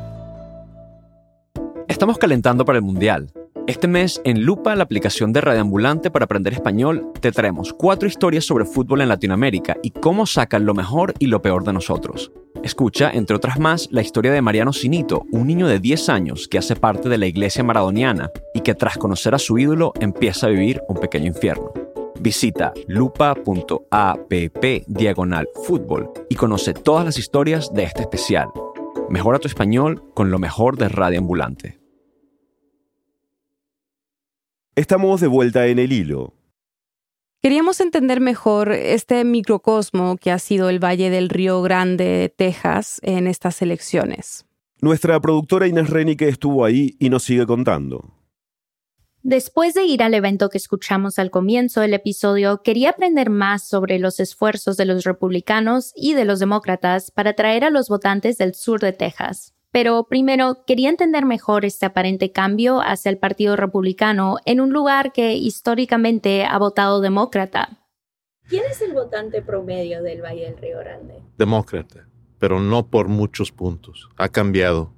Estamos 1.87 2.19
calentando 2.19 2.63
para 2.63 2.77
el 2.77 2.83
Mundial. 2.83 3.31
Este 3.71 3.87
mes, 3.87 4.19
en 4.25 4.43
Lupa, 4.43 4.75
la 4.75 4.83
aplicación 4.83 5.31
de 5.31 5.39
Radioambulante 5.39 6.11
para 6.11 6.25
aprender 6.25 6.51
español, 6.51 7.13
te 7.21 7.31
traemos 7.31 7.71
cuatro 7.71 8.05
historias 8.05 8.43
sobre 8.43 8.65
fútbol 8.65 8.99
en 8.99 9.07
Latinoamérica 9.07 9.77
y 9.81 9.91
cómo 9.91 10.25
sacan 10.25 10.65
lo 10.65 10.73
mejor 10.73 11.13
y 11.19 11.27
lo 11.27 11.41
peor 11.41 11.63
de 11.63 11.71
nosotros. 11.71 12.33
Escucha, 12.65 13.11
entre 13.11 13.37
otras 13.37 13.59
más, 13.59 13.87
la 13.89 14.01
historia 14.01 14.33
de 14.33 14.41
Mariano 14.41 14.73
Sinito, 14.73 15.25
un 15.31 15.47
niño 15.47 15.67
de 15.67 15.79
10 15.79 16.09
años 16.09 16.49
que 16.49 16.57
hace 16.57 16.75
parte 16.75 17.07
de 17.07 17.17
la 17.17 17.27
iglesia 17.27 17.63
maradoniana 17.63 18.29
y 18.53 18.59
que 18.59 18.75
tras 18.75 18.97
conocer 18.97 19.35
a 19.35 19.39
su 19.39 19.57
ídolo 19.57 19.93
empieza 20.01 20.47
a 20.47 20.49
vivir 20.49 20.81
un 20.89 20.97
pequeño 20.97 21.27
infierno. 21.27 21.71
Visita 22.19 22.73
lupa.app 22.89 24.33
diagonal 24.87 25.47
fútbol 25.63 26.11
y 26.27 26.35
conoce 26.35 26.73
todas 26.73 27.05
las 27.05 27.17
historias 27.17 27.73
de 27.73 27.83
este 27.83 28.01
especial. 28.01 28.49
Mejora 29.09 29.39
tu 29.39 29.47
español 29.47 30.03
con 30.13 30.29
lo 30.29 30.39
mejor 30.39 30.75
de 30.75 30.89
Radio 30.89 31.19
Ambulante. 31.19 31.80
Estamos 34.81 35.21
de 35.21 35.27
vuelta 35.27 35.67
en 35.67 35.77
el 35.77 35.93
hilo. 35.93 36.33
Queríamos 37.43 37.79
entender 37.81 38.19
mejor 38.19 38.71
este 38.71 39.23
microcosmo 39.23 40.17
que 40.17 40.31
ha 40.31 40.39
sido 40.39 40.69
el 40.69 40.83
Valle 40.83 41.11
del 41.11 41.29
Río 41.29 41.61
Grande, 41.61 42.33
Texas, 42.35 42.99
en 43.03 43.27
estas 43.27 43.61
elecciones. 43.61 44.47
Nuestra 44.81 45.19
productora 45.19 45.67
Inés 45.67 45.91
Renique 45.91 46.27
estuvo 46.27 46.65
ahí 46.65 46.95
y 46.97 47.11
nos 47.11 47.21
sigue 47.21 47.45
contando. 47.45 48.15
Después 49.21 49.75
de 49.75 49.83
ir 49.83 50.01
al 50.01 50.15
evento 50.15 50.49
que 50.49 50.57
escuchamos 50.57 51.19
al 51.19 51.29
comienzo 51.29 51.81
del 51.81 51.93
episodio, 51.93 52.63
quería 52.63 52.89
aprender 52.89 53.29
más 53.29 53.67
sobre 53.67 53.99
los 53.99 54.19
esfuerzos 54.19 54.77
de 54.77 54.85
los 54.85 55.03
republicanos 55.03 55.93
y 55.95 56.15
de 56.15 56.25
los 56.25 56.39
demócratas 56.39 57.11
para 57.11 57.29
atraer 57.29 57.65
a 57.65 57.69
los 57.69 57.87
votantes 57.87 58.39
del 58.39 58.55
sur 58.55 58.79
de 58.79 58.93
Texas. 58.93 59.53
Pero 59.71 60.03
primero 60.09 60.65
quería 60.65 60.89
entender 60.89 61.25
mejor 61.25 61.63
este 61.63 61.85
aparente 61.85 62.31
cambio 62.31 62.81
hacia 62.81 63.09
el 63.09 63.17
Partido 63.17 63.55
Republicano 63.55 64.37
en 64.45 64.59
un 64.59 64.71
lugar 64.71 65.13
que 65.13 65.33
históricamente 65.33 66.43
ha 66.43 66.57
votado 66.57 66.99
demócrata. 66.99 67.87
¿Quién 68.49 68.63
es 68.69 68.81
el 68.81 68.91
votante 68.93 69.41
promedio 69.41 70.03
del 70.03 70.21
Valle 70.21 70.43
del 70.43 70.57
Río 70.57 70.79
Grande? 70.79 71.21
Demócrata, 71.37 72.09
pero 72.37 72.59
no 72.59 72.89
por 72.89 73.07
muchos 73.07 73.53
puntos. 73.53 74.09
Ha 74.17 74.27
cambiado. 74.27 74.93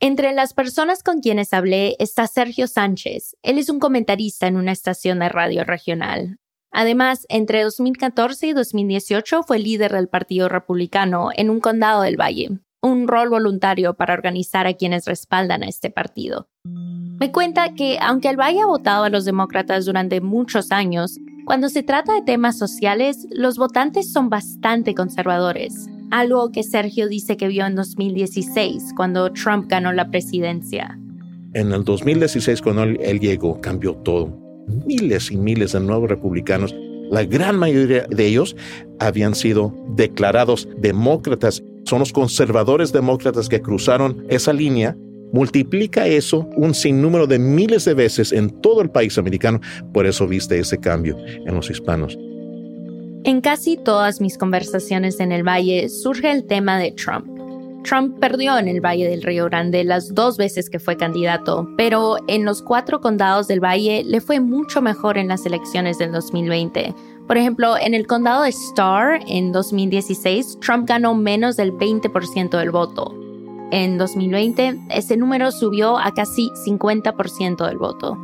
Entre 0.00 0.32
las 0.32 0.54
personas 0.54 1.02
con 1.02 1.20
quienes 1.20 1.52
hablé 1.52 1.96
está 1.98 2.26
Sergio 2.26 2.68
Sánchez. 2.68 3.36
Él 3.42 3.58
es 3.58 3.68
un 3.68 3.80
comentarista 3.80 4.46
en 4.46 4.56
una 4.56 4.72
estación 4.72 5.18
de 5.18 5.28
radio 5.28 5.64
regional. 5.64 6.38
Además, 6.70 7.26
entre 7.28 7.62
2014 7.62 8.46
y 8.46 8.52
2018 8.54 9.42
fue 9.42 9.58
líder 9.58 9.92
del 9.92 10.08
Partido 10.08 10.48
Republicano 10.48 11.30
en 11.34 11.50
un 11.50 11.60
condado 11.60 12.02
del 12.02 12.20
Valle 12.20 12.60
un 12.86 13.08
rol 13.08 13.28
voluntario 13.28 13.94
para 13.94 14.14
organizar 14.14 14.66
a 14.66 14.74
quienes 14.74 15.06
respaldan 15.06 15.62
a 15.62 15.68
este 15.68 15.90
partido. 15.90 16.48
Me 16.64 17.32
cuenta 17.32 17.74
que, 17.74 17.98
aunque 18.00 18.28
el 18.28 18.38
Valle 18.38 18.60
ha 18.60 18.66
votado 18.66 19.04
a 19.04 19.10
los 19.10 19.24
demócratas 19.24 19.86
durante 19.86 20.20
muchos 20.20 20.70
años, 20.70 21.18
cuando 21.44 21.68
se 21.68 21.82
trata 21.82 22.14
de 22.14 22.22
temas 22.22 22.58
sociales, 22.58 23.26
los 23.30 23.56
votantes 23.58 24.12
son 24.12 24.28
bastante 24.30 24.94
conservadores, 24.94 25.88
algo 26.10 26.50
que 26.52 26.62
Sergio 26.62 27.08
dice 27.08 27.36
que 27.36 27.48
vio 27.48 27.66
en 27.66 27.74
2016, 27.74 28.92
cuando 28.96 29.32
Trump 29.32 29.66
ganó 29.68 29.92
la 29.92 30.10
presidencia. 30.10 30.98
En 31.54 31.72
el 31.72 31.84
2016, 31.84 32.62
cuando 32.62 32.84
él 32.84 33.20
llegó, 33.20 33.60
cambió 33.60 33.94
todo. 33.94 34.38
Miles 34.86 35.30
y 35.30 35.36
miles 35.36 35.72
de 35.72 35.80
nuevos 35.80 36.08
republicanos, 36.08 36.74
la 37.10 37.24
gran 37.24 37.58
mayoría 37.58 38.06
de 38.10 38.26
ellos 38.26 38.56
habían 38.98 39.34
sido 39.34 39.72
declarados 39.94 40.68
demócratas 40.78 41.62
son 41.86 42.00
los 42.00 42.12
conservadores 42.12 42.92
demócratas 42.92 43.48
que 43.48 43.62
cruzaron 43.62 44.26
esa 44.28 44.52
línea, 44.52 44.96
multiplica 45.32 46.06
eso 46.06 46.48
un 46.56 46.74
sinnúmero 46.74 47.26
de 47.26 47.38
miles 47.38 47.84
de 47.84 47.94
veces 47.94 48.32
en 48.32 48.50
todo 48.60 48.82
el 48.82 48.90
país 48.90 49.16
americano. 49.18 49.60
Por 49.92 50.06
eso 50.06 50.26
viste 50.26 50.58
ese 50.58 50.78
cambio 50.78 51.16
en 51.24 51.54
los 51.54 51.70
hispanos. 51.70 52.18
En 53.24 53.40
casi 53.40 53.76
todas 53.76 54.20
mis 54.20 54.38
conversaciones 54.38 55.20
en 55.20 55.32
el 55.32 55.42
Valle 55.42 55.88
surge 55.88 56.30
el 56.30 56.46
tema 56.46 56.78
de 56.78 56.92
Trump. 56.92 57.26
Trump 57.82 58.18
perdió 58.18 58.58
en 58.58 58.66
el 58.66 58.80
Valle 58.80 59.08
del 59.08 59.22
Río 59.22 59.44
Grande 59.44 59.84
las 59.84 60.12
dos 60.12 60.36
veces 60.36 60.68
que 60.68 60.80
fue 60.80 60.96
candidato, 60.96 61.68
pero 61.76 62.16
en 62.26 62.44
los 62.44 62.62
cuatro 62.62 63.00
condados 63.00 63.46
del 63.46 63.62
Valle 63.62 64.02
le 64.04 64.20
fue 64.20 64.40
mucho 64.40 64.82
mejor 64.82 65.18
en 65.18 65.28
las 65.28 65.46
elecciones 65.46 65.98
del 65.98 66.10
2020 66.10 66.94
por 67.26 67.36
ejemplo, 67.36 67.76
en 67.76 67.94
el 67.94 68.06
condado 68.06 68.42
de 68.42 68.50
Starr 68.50 69.20
en 69.26 69.52
2016, 69.52 70.58
Trump 70.60 70.88
ganó 70.88 71.14
menos 71.14 71.56
del 71.56 71.72
20% 71.72 72.56
del 72.56 72.70
voto. 72.70 73.14
En 73.72 73.98
2020, 73.98 74.78
ese 74.90 75.16
número 75.16 75.50
subió 75.50 75.98
a 75.98 76.12
casi 76.14 76.50
50% 76.66 77.66
del 77.66 77.78
voto. 77.78 78.16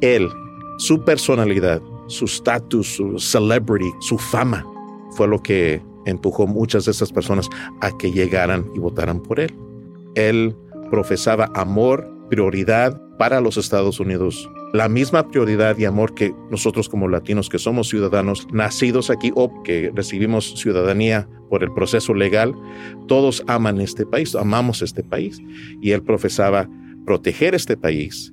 Él, 0.00 0.30
su 0.78 1.02
personalidad, 1.02 1.82
su 2.06 2.26
estatus, 2.26 2.94
su 2.94 3.18
celebrity, 3.18 3.90
su 4.00 4.18
fama, 4.18 4.64
fue 5.10 5.26
lo 5.26 5.42
que 5.42 5.82
empujó 6.04 6.46
muchas 6.46 6.84
de 6.84 6.92
esas 6.92 7.12
personas 7.12 7.48
a 7.80 7.96
que 7.96 8.12
llegaran 8.12 8.70
y 8.74 8.78
votaran 8.78 9.20
por 9.20 9.40
él. 9.40 9.54
Él 10.14 10.56
profesaba 10.90 11.50
amor, 11.54 12.08
prioridad 12.28 13.00
para 13.18 13.40
los 13.40 13.56
Estados 13.56 13.98
Unidos 13.98 14.48
la 14.72 14.88
misma 14.88 15.28
prioridad 15.28 15.76
y 15.78 15.84
amor 15.84 16.14
que 16.14 16.34
nosotros 16.50 16.88
como 16.88 17.08
latinos 17.08 17.48
que 17.48 17.58
somos 17.58 17.88
ciudadanos 17.88 18.46
nacidos 18.52 19.10
aquí 19.10 19.30
o 19.34 19.62
que 19.62 19.92
recibimos 19.94 20.54
ciudadanía 20.58 21.28
por 21.50 21.62
el 21.62 21.72
proceso 21.74 22.14
legal, 22.14 22.54
todos 23.06 23.44
aman 23.46 23.80
este 23.80 24.06
país, 24.06 24.34
amamos 24.34 24.80
este 24.80 25.02
país. 25.02 25.38
Y 25.82 25.90
él 25.90 26.02
profesaba 26.02 26.68
proteger 27.04 27.54
este 27.54 27.76
país. 27.76 28.32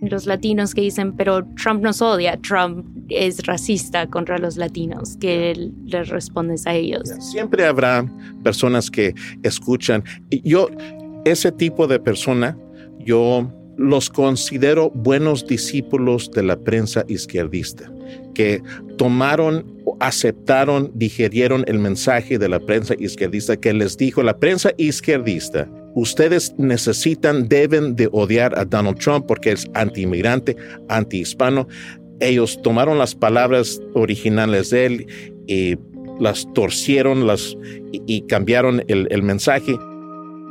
Los 0.00 0.26
latinos 0.26 0.74
que 0.74 0.80
dicen, 0.80 1.14
pero 1.16 1.44
Trump 1.54 1.82
nos 1.82 2.02
odia, 2.02 2.38
Trump 2.40 2.86
es 3.08 3.44
racista 3.46 4.08
contra 4.08 4.38
los 4.38 4.56
latinos, 4.56 5.16
¿qué 5.20 5.70
les 5.86 6.08
respondes 6.08 6.66
a 6.66 6.74
ellos? 6.74 7.08
Siempre 7.18 7.64
habrá 7.64 8.06
personas 8.44 8.90
que 8.90 9.14
escuchan. 9.42 10.04
Yo, 10.44 10.68
ese 11.24 11.50
tipo 11.50 11.88
de 11.88 11.98
persona, 11.98 12.56
yo 13.00 13.52
los 13.78 14.10
considero 14.10 14.90
buenos 14.90 15.46
discípulos 15.46 16.30
de 16.32 16.42
la 16.42 16.56
prensa 16.56 17.04
izquierdista, 17.06 17.90
que 18.34 18.60
tomaron, 18.98 19.64
aceptaron, 20.00 20.90
digerieron 20.94 21.64
el 21.68 21.78
mensaje 21.78 22.38
de 22.38 22.48
la 22.48 22.58
prensa 22.58 22.94
izquierdista 22.98 23.56
que 23.56 23.72
les 23.72 23.96
dijo 23.96 24.22
la 24.22 24.36
prensa 24.36 24.72
izquierdista, 24.76 25.70
ustedes 25.94 26.54
necesitan, 26.58 27.48
deben 27.48 27.94
de 27.94 28.08
odiar 28.12 28.58
a 28.58 28.64
Donald 28.64 28.98
Trump 28.98 29.26
porque 29.26 29.52
es 29.52 29.66
anti-inmigrante, 29.74 30.56
anti-hispano. 30.88 31.68
Ellos 32.20 32.60
tomaron 32.62 32.98
las 32.98 33.14
palabras 33.14 33.80
originales 33.94 34.70
de 34.70 34.86
él 34.86 35.06
y 35.46 35.76
las 36.18 36.52
torcieron 36.52 37.28
las, 37.28 37.56
y, 37.92 38.22
cambiaron 38.22 38.82
el, 38.88 39.06
el 39.10 39.22
mensaje 39.22 39.78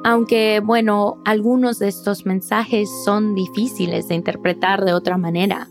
aunque 0.03 0.62
bueno, 0.63 1.21
algunos 1.25 1.79
de 1.79 1.88
estos 1.88 2.25
mensajes 2.25 2.89
son 3.05 3.36
difíciles 3.36 4.07
de 4.07 4.15
interpretar 4.15 4.83
de 4.83 4.93
otra 4.93 5.17
manera. 5.17 5.67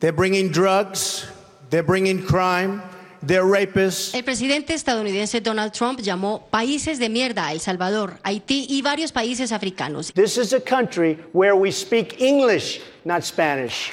They're 0.00 0.16
bringing 0.16 0.50
drugs, 0.50 1.26
they're 1.68 1.86
bringing 1.86 2.22
crime, 2.22 2.80
they're 3.26 3.44
rapists. 3.44 4.14
El 4.14 4.24
presidente 4.24 4.72
estadounidense 4.72 5.40
Donald 5.40 5.72
Trump 5.72 6.00
llamó 6.00 6.46
países 6.50 6.98
de 6.98 7.08
mierda 7.08 7.48
a 7.48 7.52
El 7.52 7.60
Salvador, 7.60 8.18
Haití 8.22 8.66
y 8.68 8.82
varios 8.82 9.12
países 9.12 9.52
africanos. 9.52 10.12
This 10.14 10.38
is 10.38 10.52
a 10.52 10.60
country 10.60 11.18
where 11.32 11.54
we 11.54 11.70
speak 11.70 12.20
English, 12.20 12.80
not 13.04 13.22
Spanish. 13.22 13.90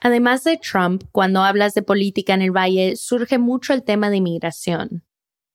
Además 0.00 0.44
de 0.44 0.56
Trump, 0.58 1.02
cuando 1.10 1.42
hablas 1.42 1.74
de 1.74 1.82
política 1.82 2.34
en 2.34 2.42
el 2.42 2.52
Valle, 2.52 2.94
surge 2.96 3.38
mucho 3.38 3.72
el 3.72 3.82
tema 3.82 4.10
de 4.10 4.18
inmigración. 4.18 5.02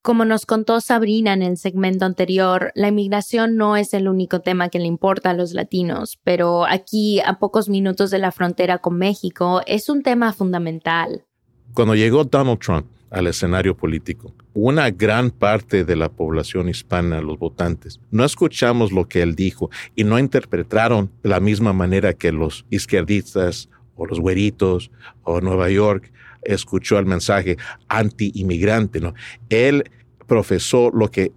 Como 0.04 0.26
nos 0.26 0.46
contó 0.46 0.82
Sabrina 0.82 1.32
en 1.32 1.42
el 1.42 1.56
segmento 1.56 2.04
anterior, 2.04 2.74
la 2.76 2.90
inmigración 2.90 3.56
no 3.56 3.78
es 3.78 3.94
el 3.94 4.10
único 4.10 4.42
tema 4.42 4.68
que 4.68 4.78
le 4.78 4.86
importa 4.86 5.30
a 5.30 5.34
los 5.34 5.54
latinos, 5.54 6.20
pero 6.26 6.66
aquí, 6.66 7.22
a 7.22 7.40
pocos 7.40 7.70
minutos 7.70 8.12
de 8.12 8.20
la 8.20 8.34
frontera 8.34 8.80
con 8.80 8.98
México, 8.98 9.62
es 9.66 9.88
un 9.88 10.04
tema 10.04 10.34
fundamental. 10.34 11.24
Cuando 11.74 11.96
llegó 11.96 12.26
Donald 12.26 12.60
Trump 12.60 12.88
al 13.12 13.28
escenario 13.28 13.78
político, 13.78 14.34
una 14.54 14.92
gran 14.92 15.32
parte 15.32 15.86
de 15.86 15.96
la 15.96 16.10
población 16.10 16.68
hispana, 16.68 17.22
los 17.22 17.40
votantes, 17.40 18.02
no 18.12 18.26
escuchamos 18.26 18.92
lo 18.92 19.08
que 19.08 19.22
él 19.22 19.36
dijo 19.36 19.70
y 19.96 20.04
no 20.04 20.20
interpretaron 20.20 21.12
de 21.24 21.30
la 21.30 21.40
misma 21.40 21.72
manera 21.72 22.12
que 22.12 22.34
los 22.34 22.66
izquierdistas 22.70 23.70
o 23.96 24.06
los 24.06 24.20
güeritos 24.20 24.92
o 25.24 25.40
Nueva 25.40 25.70
York 25.70 26.12
escuchó 26.46 27.00
el 27.00 27.06
mensaje 27.06 27.58
anti-inmigrante. 27.88 29.00
¿no? 29.00 29.14
Él 29.50 29.84
profesó 30.28 30.92
lo 30.94 31.12
que 31.12 31.32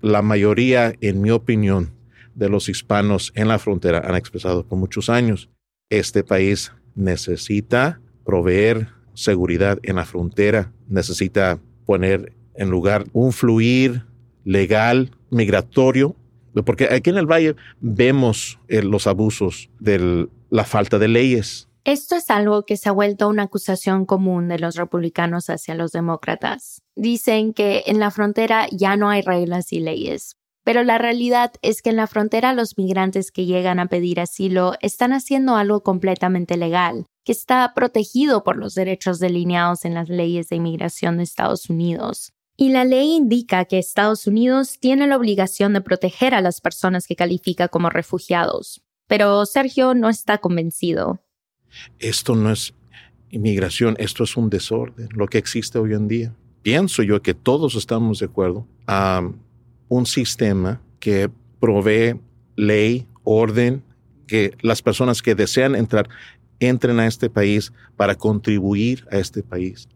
la 0.00 0.22
mayoría, 0.22 0.94
en 1.00 1.20
mi 1.20 1.30
opinión, 1.30 1.90
de 2.34 2.48
los 2.48 2.68
hispanos 2.68 3.32
en 3.34 3.48
la 3.48 3.58
frontera 3.58 4.02
han 4.04 4.16
expresado 4.16 4.66
por 4.66 4.78
muchos 4.78 5.08
años. 5.08 5.50
Este 5.90 6.24
país 6.24 6.72
necesita 6.94 8.00
proveer 8.24 8.88
seguridad 9.14 9.78
en 9.82 9.96
la 9.96 10.04
frontera, 10.04 10.72
necesita 10.88 11.58
poner 11.86 12.32
en 12.54 12.70
lugar 12.70 13.04
un 13.12 13.32
fluir 13.32 14.04
legal, 14.44 15.10
migratorio, 15.30 16.16
porque 16.64 16.88
aquí 16.90 17.10
en 17.10 17.16
el 17.16 17.26
Valle 17.26 17.56
vemos 17.80 18.58
eh, 18.68 18.82
los 18.82 19.06
abusos 19.06 19.70
de 19.78 20.28
la 20.50 20.64
falta 20.64 20.98
de 20.98 21.08
leyes. 21.08 21.68
Esto 21.84 22.14
es 22.14 22.30
algo 22.30 22.64
que 22.64 22.76
se 22.76 22.88
ha 22.88 22.92
vuelto 22.92 23.28
una 23.28 23.44
acusación 23.44 24.06
común 24.06 24.46
de 24.48 24.60
los 24.60 24.76
republicanos 24.76 25.50
hacia 25.50 25.74
los 25.74 25.90
demócratas. 25.90 26.80
Dicen 26.94 27.52
que 27.52 27.82
en 27.86 27.98
la 27.98 28.12
frontera 28.12 28.68
ya 28.70 28.96
no 28.96 29.10
hay 29.10 29.22
reglas 29.22 29.72
y 29.72 29.80
leyes, 29.80 30.36
pero 30.62 30.84
la 30.84 30.98
realidad 30.98 31.52
es 31.60 31.82
que 31.82 31.90
en 31.90 31.96
la 31.96 32.06
frontera 32.06 32.52
los 32.52 32.78
migrantes 32.78 33.32
que 33.32 33.46
llegan 33.46 33.80
a 33.80 33.86
pedir 33.86 34.20
asilo 34.20 34.74
están 34.80 35.12
haciendo 35.12 35.56
algo 35.56 35.82
completamente 35.82 36.56
legal, 36.56 37.06
que 37.24 37.32
está 37.32 37.72
protegido 37.74 38.44
por 38.44 38.56
los 38.56 38.74
derechos 38.74 39.18
delineados 39.18 39.84
en 39.84 39.94
las 39.94 40.08
leyes 40.08 40.48
de 40.50 40.56
inmigración 40.56 41.16
de 41.16 41.24
Estados 41.24 41.68
Unidos. 41.68 42.32
Y 42.56 42.68
la 42.68 42.84
ley 42.84 43.16
indica 43.16 43.64
que 43.64 43.78
Estados 43.78 44.28
Unidos 44.28 44.78
tiene 44.78 45.08
la 45.08 45.16
obligación 45.16 45.72
de 45.72 45.80
proteger 45.80 46.32
a 46.32 46.40
las 46.40 46.60
personas 46.60 47.08
que 47.08 47.16
califica 47.16 47.66
como 47.66 47.90
refugiados. 47.90 48.82
Pero 49.08 49.44
Sergio 49.46 49.94
no 49.94 50.08
está 50.08 50.38
convencido. 50.38 51.18
Esto 51.98 52.34
no 52.34 52.50
es 52.50 52.74
inmigración, 53.30 53.96
esto 53.98 54.24
es 54.24 54.36
un 54.36 54.50
desorden, 54.50 55.08
lo 55.14 55.26
que 55.26 55.38
existe 55.38 55.78
hoy 55.78 55.94
en 55.94 56.08
día. 56.08 56.34
Pienso 56.62 57.02
yo 57.02 57.22
que 57.22 57.34
todos 57.34 57.74
estamos 57.74 58.20
de 58.20 58.26
acuerdo 58.26 58.66
a 58.86 59.28
un 59.88 60.06
sistema 60.06 60.80
que 61.00 61.30
provee 61.58 62.20
ley, 62.56 63.06
orden, 63.24 63.82
que 64.26 64.54
las 64.62 64.82
personas 64.82 65.22
que 65.22 65.34
desean 65.34 65.74
entrar 65.74 66.08
entren 66.60 67.00
a 67.00 67.06
este 67.06 67.28
país 67.28 67.72
para 67.96 68.14
contribuir 68.14 69.06
a 69.10 69.18
este 69.18 69.42
país. 69.42 69.88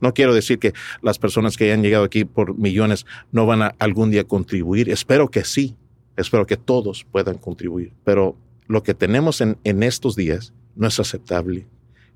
No 0.00 0.12
quiero 0.12 0.34
decir 0.34 0.58
que 0.58 0.72
las 1.00 1.18
personas 1.18 1.56
que 1.56 1.64
hayan 1.64 1.82
llegado 1.82 2.04
aquí 2.04 2.24
por 2.24 2.58
millones 2.58 3.06
no 3.30 3.46
van 3.46 3.62
a 3.62 3.74
algún 3.78 4.10
día 4.10 4.24
contribuir. 4.24 4.90
Espero 4.90 5.30
que 5.30 5.44
sí. 5.44 5.76
Espero 6.16 6.44
que 6.44 6.56
todos 6.56 7.04
puedan 7.04 7.38
contribuir. 7.38 7.92
Pero 8.04 8.36
lo 8.66 8.82
que 8.82 8.94
tenemos 8.94 9.40
en, 9.40 9.56
en 9.64 9.82
estos 9.82 10.16
días 10.16 10.52
no 10.74 10.88
es 10.88 10.98
aceptable. 11.00 11.66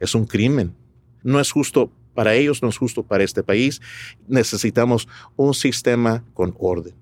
Es 0.00 0.14
un 0.14 0.26
crimen. 0.26 0.74
No 1.22 1.40
es 1.40 1.50
justo 1.50 1.90
para 2.14 2.34
ellos, 2.34 2.62
no 2.62 2.68
es 2.68 2.78
justo 2.78 3.02
para 3.02 3.24
este 3.24 3.42
país. 3.42 3.80
Necesitamos 4.26 5.08
un 5.36 5.54
sistema 5.54 6.24
con 6.34 6.54
orden. 6.58 6.94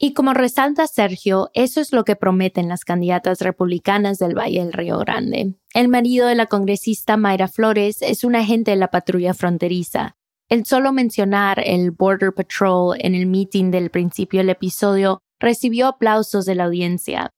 Y 0.00 0.12
como 0.12 0.32
resalta 0.32 0.86
Sergio, 0.86 1.50
eso 1.54 1.80
es 1.80 1.92
lo 1.92 2.04
que 2.04 2.14
prometen 2.14 2.68
las 2.68 2.84
candidatas 2.84 3.40
republicanas 3.40 4.18
del 4.18 4.38
Valle 4.38 4.60
del 4.60 4.72
Río 4.72 4.98
Grande. 4.98 5.56
El 5.74 5.88
marido 5.88 6.28
de 6.28 6.36
la 6.36 6.46
congresista 6.46 7.16
Mayra 7.16 7.48
Flores 7.48 8.00
es 8.02 8.22
un 8.22 8.36
agente 8.36 8.70
de 8.70 8.76
la 8.76 8.92
patrulla 8.92 9.34
fronteriza. 9.34 10.14
El 10.48 10.64
solo 10.64 10.92
mencionar 10.92 11.60
el 11.64 11.90
Border 11.90 12.32
Patrol 12.32 12.96
en 13.00 13.16
el 13.16 13.26
meeting 13.26 13.72
del 13.72 13.90
principio 13.90 14.38
del 14.38 14.50
episodio 14.50 15.20
recibió 15.40 15.88
aplausos 15.88 16.46
de 16.46 16.54
la 16.54 16.64
audiencia. 16.64 17.30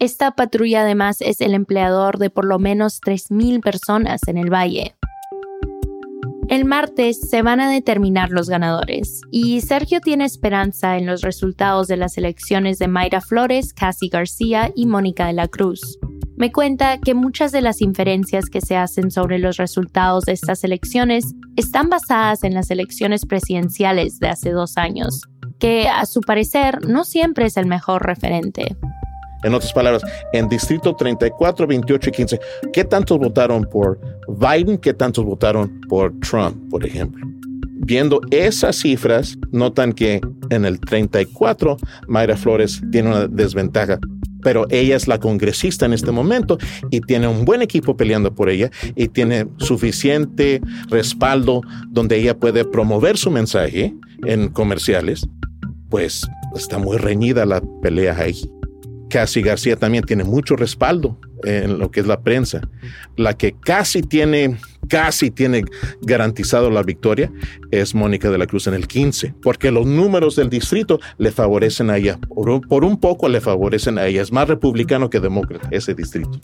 Esta 0.00 0.30
patrulla 0.30 0.80
además 0.80 1.20
es 1.20 1.42
el 1.42 1.52
empleador 1.52 2.16
de 2.16 2.30
por 2.30 2.46
lo 2.46 2.58
menos 2.58 3.02
3.000 3.02 3.62
personas 3.62 4.22
en 4.28 4.38
el 4.38 4.50
valle. 4.50 4.96
El 6.48 6.64
martes 6.64 7.20
se 7.28 7.42
van 7.42 7.60
a 7.60 7.70
determinar 7.70 8.30
los 8.30 8.48
ganadores 8.48 9.20
y 9.30 9.60
Sergio 9.60 10.00
tiene 10.00 10.24
esperanza 10.24 10.96
en 10.96 11.04
los 11.04 11.20
resultados 11.20 11.86
de 11.86 11.98
las 11.98 12.16
elecciones 12.16 12.78
de 12.78 12.88
Mayra 12.88 13.20
Flores, 13.20 13.74
Cassie 13.74 14.08
García 14.08 14.72
y 14.74 14.86
Mónica 14.86 15.26
de 15.26 15.34
la 15.34 15.48
Cruz. 15.48 15.98
Me 16.34 16.50
cuenta 16.50 16.96
que 16.96 17.12
muchas 17.12 17.52
de 17.52 17.60
las 17.60 17.82
inferencias 17.82 18.46
que 18.46 18.62
se 18.62 18.76
hacen 18.76 19.10
sobre 19.10 19.38
los 19.38 19.58
resultados 19.58 20.24
de 20.24 20.32
estas 20.32 20.64
elecciones 20.64 21.26
están 21.56 21.90
basadas 21.90 22.42
en 22.42 22.54
las 22.54 22.70
elecciones 22.70 23.26
presidenciales 23.26 24.18
de 24.18 24.28
hace 24.28 24.50
dos 24.50 24.78
años, 24.78 25.28
que 25.58 25.88
a 25.90 26.06
su 26.06 26.22
parecer 26.22 26.88
no 26.88 27.04
siempre 27.04 27.44
es 27.44 27.58
el 27.58 27.66
mejor 27.66 28.06
referente. 28.06 28.78
En 29.42 29.54
otras 29.54 29.72
palabras, 29.72 30.02
en 30.32 30.48
Distrito 30.48 30.94
34, 30.94 31.66
28 31.66 32.10
y 32.10 32.12
15, 32.12 32.40
¿qué 32.72 32.84
tantos 32.84 33.18
votaron 33.18 33.64
por 33.64 33.98
Biden? 34.28 34.78
¿Qué 34.78 34.92
tantos 34.92 35.24
votaron 35.24 35.80
por 35.88 36.12
Trump, 36.20 36.56
por 36.70 36.84
ejemplo? 36.84 37.26
Viendo 37.82 38.20
esas 38.30 38.76
cifras, 38.76 39.38
notan 39.50 39.92
que 39.92 40.20
en 40.50 40.64
el 40.66 40.78
34, 40.80 41.76
Mayra 42.08 42.36
Flores 42.36 42.82
tiene 42.92 43.08
una 43.08 43.26
desventaja, 43.26 43.98
pero 44.42 44.66
ella 44.70 44.96
es 44.96 45.08
la 45.08 45.18
congresista 45.18 45.86
en 45.86 45.94
este 45.94 46.12
momento 46.12 46.58
y 46.90 47.00
tiene 47.00 47.26
un 47.26 47.44
buen 47.44 47.62
equipo 47.62 47.96
peleando 47.96 48.34
por 48.34 48.50
ella 48.50 48.70
y 48.96 49.08
tiene 49.08 49.46
suficiente 49.58 50.60
respaldo 50.88 51.62
donde 51.88 52.18
ella 52.18 52.38
puede 52.38 52.64
promover 52.64 53.16
su 53.16 53.30
mensaje 53.30 53.94
en 54.26 54.48
comerciales. 54.48 55.26
Pues 55.88 56.26
está 56.54 56.78
muy 56.78 56.98
reñida 56.98 57.46
la 57.46 57.62
pelea 57.82 58.14
ahí. 58.18 58.40
Casi 59.10 59.42
García 59.42 59.76
también 59.76 60.04
tiene 60.04 60.24
mucho 60.24 60.56
respaldo 60.56 61.18
en 61.44 61.78
lo 61.78 61.90
que 61.90 62.00
es 62.00 62.06
la 62.06 62.20
prensa. 62.20 62.60
La 63.16 63.36
que 63.36 63.52
casi 63.52 64.02
tiene, 64.02 64.56
casi 64.88 65.30
tiene 65.30 65.64
garantizado 66.00 66.70
la 66.70 66.82
victoria 66.82 67.30
es 67.70 67.94
Mónica 67.94 68.30
de 68.30 68.38
la 68.38 68.46
Cruz 68.46 68.66
en 68.68 68.74
el 68.74 68.86
15, 68.86 69.34
porque 69.42 69.70
los 69.70 69.86
números 69.86 70.36
del 70.36 70.48
distrito 70.48 71.00
le 71.18 71.32
favorecen 71.32 71.90
a 71.90 71.96
ella. 71.96 72.18
Por 72.28 72.84
un, 72.84 73.00
poco 73.00 73.28
le 73.28 73.40
favorecen 73.40 73.98
a 73.98 74.06
ella. 74.06 74.22
Es 74.22 74.32
más 74.32 74.48
republicano 74.48 75.10
que 75.10 75.20
demócrata 75.20 75.68
ese 75.72 75.94
distrito. 75.94 76.40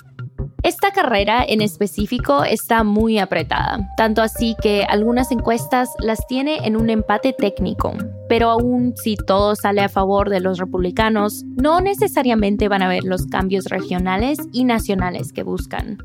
Esta 0.66 0.90
carrera 0.90 1.44
en 1.46 1.60
específico 1.60 2.42
está 2.42 2.82
muy 2.82 3.20
apretada, 3.20 3.88
tanto 3.96 4.20
así 4.20 4.56
que 4.60 4.82
algunas 4.82 5.30
encuestas 5.30 5.90
las 6.00 6.26
tiene 6.26 6.66
en 6.66 6.74
un 6.74 6.90
empate 6.90 7.32
técnico, 7.32 7.94
pero 8.28 8.50
aún 8.50 8.92
si 8.96 9.14
todo 9.14 9.54
sale 9.54 9.82
a 9.82 9.88
favor 9.88 10.28
de 10.28 10.40
los 10.40 10.58
republicanos, 10.58 11.44
no 11.54 11.80
necesariamente 11.80 12.66
van 12.66 12.82
a 12.82 12.88
ver 12.88 13.04
los 13.04 13.28
cambios 13.28 13.66
regionales 13.66 14.38
y 14.52 14.64
nacionales 14.64 15.32
que 15.32 15.44
buscan. 15.44 15.98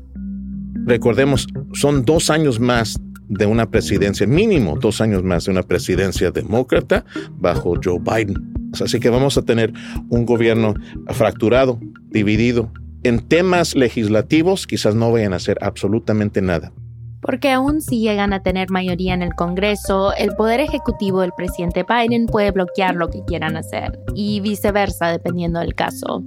Recordemos, 0.86 1.48
son 1.72 2.04
dos 2.04 2.30
años 2.30 2.60
más 2.60 3.00
de 3.28 3.46
una 3.46 3.68
presidencia, 3.68 4.28
mínimo 4.28 4.78
dos 4.80 5.00
años 5.00 5.24
más 5.24 5.46
de 5.46 5.50
una 5.50 5.64
presidencia 5.64 6.30
demócrata 6.30 7.04
bajo 7.32 7.74
Joe 7.82 7.98
Biden. 7.98 8.70
Así 8.80 9.00
que 9.00 9.10
vamos 9.10 9.36
a 9.36 9.42
tener 9.42 9.72
un 10.08 10.24
gobierno 10.24 10.74
fracturado, 11.08 11.80
dividido, 12.10 12.70
en 13.02 13.20
temas 13.20 13.74
legislativos 13.74 14.66
quizás 14.66 14.94
no 14.94 15.12
vayan 15.12 15.32
a 15.32 15.36
hacer 15.36 15.58
absolutamente 15.60 16.42
nada. 16.42 16.72
Porque 17.20 17.52
aún 17.52 17.80
si 17.80 18.00
llegan 18.00 18.32
a 18.32 18.42
tener 18.42 18.70
mayoría 18.70 19.14
en 19.14 19.22
el 19.22 19.34
Congreso, 19.34 20.12
el 20.14 20.34
poder 20.34 20.58
ejecutivo 20.60 21.20
del 21.20 21.30
presidente 21.36 21.84
Biden 21.88 22.26
puede 22.26 22.50
bloquear 22.50 22.96
lo 22.96 23.08
que 23.08 23.22
quieran 23.24 23.56
hacer, 23.56 23.98
y 24.14 24.40
viceversa 24.40 25.08
dependiendo 25.08 25.60
del 25.60 25.74
caso 25.74 26.24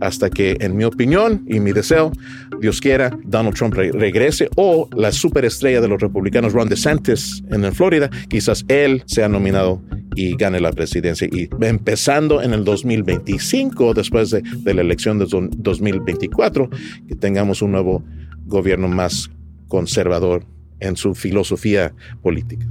hasta 0.00 0.30
que, 0.30 0.56
en 0.60 0.76
mi 0.76 0.84
opinión 0.84 1.44
y 1.46 1.60
mi 1.60 1.72
deseo, 1.72 2.12
Dios 2.60 2.80
quiera, 2.80 3.16
Donald 3.24 3.56
Trump 3.56 3.74
regrese 3.74 4.48
o 4.56 4.88
la 4.96 5.12
superestrella 5.12 5.80
de 5.80 5.88
los 5.88 6.00
republicanos, 6.00 6.52
Ron 6.52 6.68
DeSantis, 6.68 7.42
en 7.50 7.72
Florida, 7.72 8.10
quizás 8.28 8.64
él 8.68 9.02
sea 9.06 9.28
nominado 9.28 9.82
y 10.14 10.36
gane 10.36 10.60
la 10.60 10.72
presidencia. 10.72 11.28
Y 11.30 11.48
empezando 11.60 12.42
en 12.42 12.52
el 12.52 12.64
2025, 12.64 13.94
después 13.94 14.30
de, 14.30 14.42
de 14.42 14.74
la 14.74 14.82
elección 14.82 15.18
de 15.18 15.26
2024, 15.28 16.70
que 17.08 17.14
tengamos 17.14 17.62
un 17.62 17.72
nuevo 17.72 18.04
gobierno 18.46 18.88
más 18.88 19.30
conservador 19.68 20.44
en 20.80 20.96
su 20.96 21.14
filosofía 21.14 21.92
política. 22.22 22.66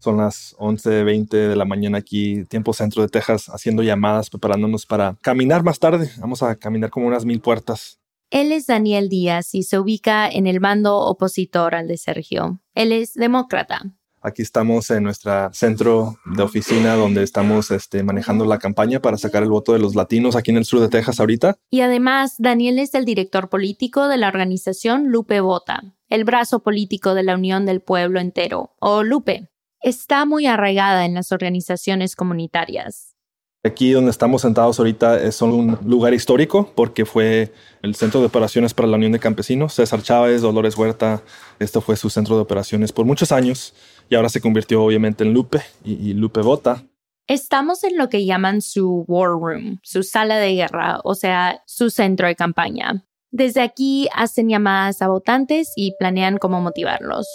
Son 0.00 0.16
las 0.16 0.56
11.20 0.56 1.28
de 1.28 1.56
la 1.56 1.66
mañana 1.66 1.98
aquí, 1.98 2.44
tiempo 2.46 2.72
centro 2.72 3.02
de 3.02 3.08
Texas, 3.08 3.50
haciendo 3.50 3.82
llamadas, 3.82 4.30
preparándonos 4.30 4.86
para 4.86 5.14
caminar 5.20 5.62
más 5.62 5.78
tarde. 5.78 6.10
Vamos 6.18 6.42
a 6.42 6.56
caminar 6.56 6.88
como 6.88 7.06
unas 7.06 7.26
mil 7.26 7.40
puertas. 7.42 8.00
Él 8.30 8.50
es 8.50 8.66
Daniel 8.66 9.10
Díaz 9.10 9.54
y 9.54 9.62
se 9.62 9.78
ubica 9.78 10.26
en 10.26 10.46
el 10.46 10.58
bando 10.58 10.96
opositor 11.00 11.74
al 11.74 11.86
de 11.86 11.98
Sergio. 11.98 12.62
Él 12.74 12.92
es 12.92 13.12
demócrata. 13.12 13.92
Aquí 14.22 14.40
estamos 14.40 14.90
en 14.90 15.02
nuestro 15.02 15.52
centro 15.52 16.16
de 16.24 16.42
oficina 16.42 16.94
donde 16.94 17.22
estamos 17.22 17.70
este, 17.70 18.02
manejando 18.02 18.46
la 18.46 18.58
campaña 18.58 19.00
para 19.00 19.18
sacar 19.18 19.42
el 19.42 19.50
voto 19.50 19.74
de 19.74 19.80
los 19.80 19.94
latinos 19.94 20.34
aquí 20.34 20.50
en 20.50 20.58
el 20.58 20.64
sur 20.64 20.80
de 20.80 20.88
Texas 20.88 21.20
ahorita. 21.20 21.56
Y 21.70 21.80
además, 21.82 22.36
Daniel 22.38 22.78
es 22.78 22.94
el 22.94 23.04
director 23.04 23.50
político 23.50 24.08
de 24.08 24.16
la 24.16 24.28
organización 24.28 25.08
Lupe 25.08 25.40
Vota, 25.40 25.82
el 26.08 26.24
brazo 26.24 26.62
político 26.62 27.14
de 27.14 27.22
la 27.22 27.34
Unión 27.34 27.66
del 27.66 27.80
Pueblo 27.80 28.20
Entero, 28.20 28.74
o 28.78 29.02
Lupe 29.02 29.50
está 29.82 30.24
muy 30.24 30.46
arraigada 30.46 31.04
en 31.04 31.14
las 31.14 31.32
organizaciones 31.32 32.16
comunitarias. 32.16 33.16
Aquí 33.62 33.92
donde 33.92 34.10
estamos 34.10 34.40
sentados 34.40 34.78
ahorita 34.78 35.22
es 35.22 35.42
un 35.42 35.78
lugar 35.84 36.14
histórico 36.14 36.72
porque 36.74 37.04
fue 37.04 37.52
el 37.82 37.94
centro 37.94 38.20
de 38.20 38.26
operaciones 38.26 38.72
para 38.72 38.88
la 38.88 38.96
Unión 38.96 39.12
de 39.12 39.18
Campesinos. 39.18 39.74
César 39.74 40.02
Chávez, 40.02 40.40
Dolores 40.40 40.78
Huerta, 40.78 41.22
esto 41.58 41.82
fue 41.82 41.96
su 41.96 42.08
centro 42.08 42.36
de 42.36 42.42
operaciones 42.42 42.90
por 42.90 43.04
muchos 43.04 43.32
años 43.32 43.74
y 44.08 44.14
ahora 44.14 44.30
se 44.30 44.40
convirtió 44.40 44.82
obviamente 44.82 45.24
en 45.24 45.34
Lupe 45.34 45.60
y, 45.84 46.14
Lupe 46.14 46.40
Vota. 46.40 46.84
Estamos 47.26 47.84
en 47.84 47.98
lo 47.98 48.08
que 48.08 48.24
llaman 48.24 48.62
su 48.62 49.04
War 49.06 49.28
Room, 49.28 49.78
su 49.82 50.02
sala 50.04 50.38
de 50.38 50.54
guerra, 50.54 51.00
o 51.04 51.14
sea, 51.14 51.62
su 51.66 51.90
centro 51.90 52.26
de 52.28 52.36
campaña. 52.36 53.04
Desde 53.30 53.60
aquí 53.60 54.08
hacen 54.14 54.48
llamadas 54.48 55.02
a 55.02 55.08
votantes 55.08 55.72
y 55.76 55.94
planean 55.98 56.38
cómo 56.38 56.62
motivarlos. 56.62 57.26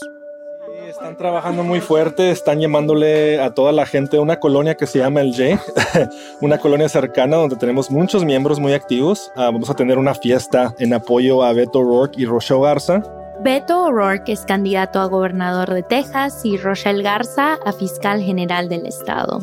Están 0.88 1.18
trabajando 1.18 1.64
muy 1.64 1.82
fuerte, 1.82 2.30
están 2.30 2.60
llamándole 2.60 3.40
a 3.42 3.56
toda 3.56 3.72
la 3.72 3.88
gente 3.88 4.20
una 4.20 4.40
colonia 4.40 4.76
que 4.76 4.86
se 4.86 5.00
llama 5.00 5.22
el 5.22 5.32
J, 5.36 5.60
una 6.42 6.60
colonia 6.60 6.88
cercana 6.88 7.38
donde 7.38 7.56
tenemos 7.56 7.90
muchos 7.90 8.24
miembros 8.24 8.60
muy 8.60 8.74
activos. 8.74 9.32
Ah, 9.36 9.50
vamos 9.52 9.68
a 9.72 9.74
tener 9.74 9.98
una 9.98 10.14
fiesta 10.14 10.76
en 10.78 10.94
apoyo 10.94 11.44
a 11.44 11.54
Beto 11.54 11.80
O'Rourke 11.80 12.22
y 12.22 12.26
Rochelle 12.26 12.62
Garza. 12.62 13.02
Beto 13.42 13.86
O'Rourke 13.86 14.32
es 14.32 14.42
candidato 14.42 15.00
a 15.00 15.06
gobernador 15.06 15.74
de 15.74 15.82
Texas 15.82 16.42
y 16.44 16.58
Rochelle 16.58 17.02
Garza 17.02 17.58
a 17.66 17.72
fiscal 17.72 18.22
general 18.22 18.70
del 18.70 18.86
estado. 18.86 19.40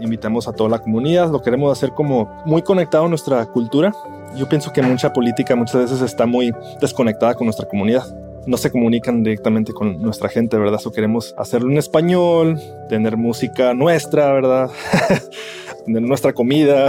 Invitamos 0.00 0.48
a 0.48 0.54
toda 0.54 0.70
la 0.70 0.78
comunidad, 0.78 1.30
lo 1.30 1.42
queremos 1.42 1.70
hacer 1.70 1.90
como 1.90 2.24
muy 2.46 2.62
conectado 2.62 3.04
a 3.04 3.08
nuestra 3.10 3.44
cultura. 3.44 3.92
Yo 4.36 4.48
pienso 4.48 4.72
que 4.72 4.80
mucha 4.80 5.12
política 5.12 5.54
muchas 5.54 5.82
veces 5.82 6.00
está 6.00 6.24
muy 6.24 6.50
desconectada 6.80 7.34
con 7.34 7.46
nuestra 7.46 7.68
comunidad 7.68 8.06
no 8.46 8.56
se 8.56 8.70
comunican 8.70 9.22
directamente 9.22 9.72
con 9.72 10.00
nuestra 10.00 10.28
gente, 10.28 10.56
¿verdad? 10.56 10.78
So 10.78 10.92
queremos 10.92 11.34
hacerlo 11.36 11.70
en 11.70 11.78
español, 11.78 12.60
tener 12.88 13.16
música 13.16 13.74
nuestra, 13.74 14.32
¿verdad? 14.32 14.70
tener 15.84 16.02
nuestra 16.02 16.32
comida 16.32 16.88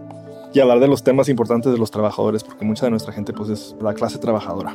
y 0.54 0.60
hablar 0.60 0.80
de 0.80 0.88
los 0.88 1.02
temas 1.02 1.28
importantes 1.28 1.72
de 1.72 1.78
los 1.78 1.90
trabajadores, 1.90 2.44
porque 2.44 2.64
mucha 2.64 2.86
de 2.86 2.90
nuestra 2.90 3.12
gente 3.12 3.32
pues 3.32 3.50
es 3.50 3.76
la 3.80 3.94
clase 3.94 4.18
trabajadora. 4.18 4.74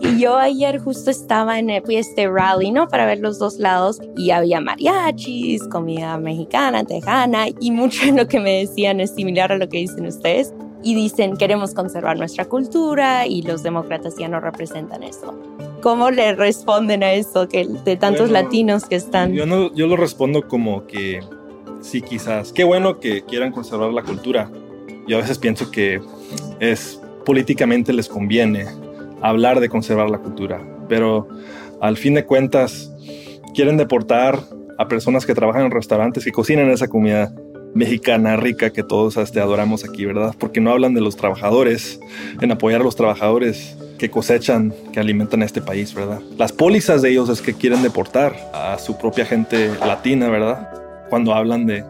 Y 0.00 0.18
yo 0.18 0.36
ayer 0.36 0.80
justo 0.80 1.12
estaba 1.12 1.60
en 1.60 1.70
este 1.70 2.28
rally, 2.28 2.72
¿no? 2.72 2.88
Para 2.88 3.06
ver 3.06 3.20
los 3.20 3.38
dos 3.38 3.58
lados 3.58 4.00
y 4.16 4.30
había 4.30 4.60
mariachis, 4.60 5.62
comida 5.68 6.18
mexicana, 6.18 6.82
tejana 6.82 7.46
y 7.60 7.70
mucho 7.70 8.06
de 8.06 8.12
lo 8.12 8.26
que 8.26 8.40
me 8.40 8.58
decían 8.58 8.98
es 9.00 9.14
similar 9.14 9.52
a 9.52 9.58
lo 9.58 9.68
que 9.68 9.78
dicen 9.78 10.06
ustedes 10.06 10.52
y 10.82 10.94
dicen 10.94 11.36
queremos 11.36 11.74
conservar 11.74 12.18
nuestra 12.18 12.44
cultura 12.44 13.26
y 13.26 13.42
los 13.42 13.62
demócratas 13.62 14.16
ya 14.16 14.28
no 14.28 14.40
representan 14.40 15.02
eso. 15.02 15.34
¿Cómo 15.82 16.10
le 16.10 16.34
responden 16.34 17.02
a 17.02 17.12
eso 17.12 17.48
que 17.48 17.66
de 17.66 17.96
tantos 17.96 18.30
latinos 18.30 18.84
que 18.84 18.96
están? 18.96 19.32
Yo, 19.32 19.46
no, 19.46 19.74
yo 19.74 19.86
lo 19.86 19.96
respondo 19.96 20.46
como 20.46 20.86
que 20.86 21.20
sí, 21.80 22.02
quizás. 22.02 22.52
Qué 22.52 22.64
bueno 22.64 23.00
que 23.00 23.22
quieran 23.22 23.52
conservar 23.52 23.92
la 23.92 24.02
cultura. 24.02 24.50
Yo 25.06 25.18
a 25.18 25.20
veces 25.20 25.38
pienso 25.38 25.70
que 25.70 26.00
es 26.60 27.00
políticamente 27.24 27.92
les 27.92 28.08
conviene 28.08 28.66
hablar 29.20 29.60
de 29.60 29.68
conservar 29.68 30.10
la 30.10 30.18
cultura, 30.18 30.60
pero 30.88 31.28
al 31.80 31.96
fin 31.96 32.14
de 32.14 32.24
cuentas 32.24 32.92
quieren 33.54 33.76
deportar 33.76 34.38
a 34.78 34.88
personas 34.88 35.26
que 35.26 35.34
trabajan 35.34 35.66
en 35.66 35.70
restaurantes, 35.70 36.24
que 36.24 36.32
cocinan 36.32 36.70
esa 36.70 36.88
comida 36.88 37.32
mexicana 37.74 38.36
rica 38.36 38.70
que 38.70 38.82
todos 38.82 39.16
este, 39.16 39.40
adoramos 39.40 39.84
aquí, 39.84 40.04
¿verdad? 40.04 40.34
Porque 40.38 40.60
no 40.60 40.70
hablan 40.70 40.94
de 40.94 41.00
los 41.00 41.16
trabajadores, 41.16 42.00
en 42.40 42.52
apoyar 42.52 42.80
a 42.80 42.84
los 42.84 42.96
trabajadores 42.96 43.76
que 43.98 44.10
cosechan, 44.10 44.74
que 44.92 45.00
alimentan 45.00 45.42
a 45.42 45.44
este 45.44 45.62
país, 45.62 45.94
¿verdad? 45.94 46.20
Las 46.36 46.52
pólizas 46.52 47.02
de 47.02 47.10
ellos 47.10 47.28
es 47.28 47.40
que 47.40 47.54
quieren 47.54 47.82
deportar 47.82 48.34
a 48.52 48.78
su 48.78 48.98
propia 48.98 49.24
gente 49.24 49.70
latina, 49.86 50.28
¿verdad? 50.28 50.68
Cuando 51.08 51.34
hablan 51.34 51.66
de, 51.66 51.84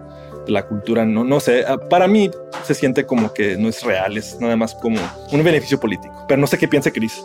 la 0.46 0.66
cultura, 0.66 1.04
no, 1.04 1.24
no 1.24 1.40
sé, 1.40 1.64
ah, 1.66 1.78
para 1.78 2.08
mí 2.08 2.30
se 2.64 2.74
siente 2.74 3.06
como 3.06 3.32
que 3.32 3.56
no 3.56 3.68
es 3.68 3.82
real, 3.82 4.16
es 4.16 4.40
nada 4.40 4.56
más 4.56 4.74
como 4.74 4.98
un 5.30 5.44
beneficio 5.44 5.78
político, 5.78 6.12
pero 6.28 6.40
no 6.40 6.46
sé 6.46 6.58
qué 6.58 6.68
piensa 6.68 6.90
Cris. 6.90 7.24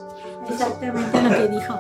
Exactamente 0.50 1.22
lo 1.22 1.30
que 1.30 1.48
dijo. 1.48 1.76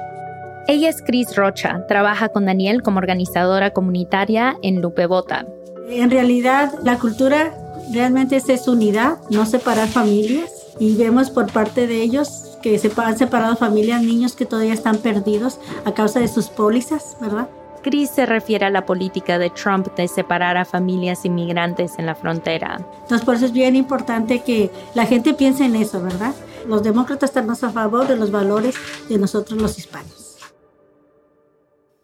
Ella 0.67 0.89
es 0.89 1.01
Cris 1.01 1.35
Rocha, 1.35 1.85
trabaja 1.87 2.29
con 2.29 2.45
Daniel 2.45 2.81
como 2.81 2.97
organizadora 2.97 3.71
comunitaria 3.71 4.57
en 4.61 4.81
Lupe 4.81 5.05
Bota, 5.05 5.45
en 5.87 6.11
realidad, 6.11 6.73
la 6.83 6.99
cultura 6.99 7.53
realmente 7.91 8.35
es, 8.35 8.67
unidad, 8.67 9.17
no 9.29 9.45
separar 9.45 9.87
familias. 9.87 10.51
Y 10.79 10.95
vemos 10.95 11.31
por 11.31 11.51
parte 11.51 11.87
de 11.87 12.01
ellos 12.01 12.57
que 12.61 12.77
se 12.77 12.91
han 12.97 13.17
separado 13.17 13.55
familias, 13.55 14.03
niños 14.03 14.35
que 14.35 14.45
todavía 14.45 14.73
están 14.73 14.97
perdidos 14.97 15.59
a 15.85 15.93
causa 15.93 16.19
de 16.19 16.27
sus 16.27 16.49
pólizas, 16.49 17.17
¿verdad? 17.19 17.47
Chris 17.81 18.09
se 18.09 18.25
refiere 18.25 18.65
a 18.65 18.69
la 18.69 18.85
política 18.85 19.39
de 19.39 19.49
Trump 19.49 19.87
de 19.95 20.07
separar 20.07 20.57
a 20.57 20.65
familias 20.65 21.23
inmigrantes 21.25 21.93
en 21.97 22.05
la 22.05 22.15
frontera. 22.15 22.81
Entonces, 23.01 23.25
por 23.25 23.35
eso 23.35 23.45
es 23.45 23.53
bien 23.53 23.75
importante 23.75 24.43
que 24.43 24.69
la 24.93 25.05
gente 25.05 25.33
piense 25.33 25.65
en 25.65 25.75
eso, 25.75 26.01
¿verdad? 26.01 26.33
Los 26.67 26.83
demócratas 26.83 27.29
están 27.29 27.47
más 27.47 27.63
a 27.63 27.69
favor 27.69 28.07
de 28.07 28.17
los 28.17 28.29
valores 28.29 28.75
de 29.07 29.17
nosotros 29.17 29.59
los 29.61 29.77
hispanos. 29.77 30.26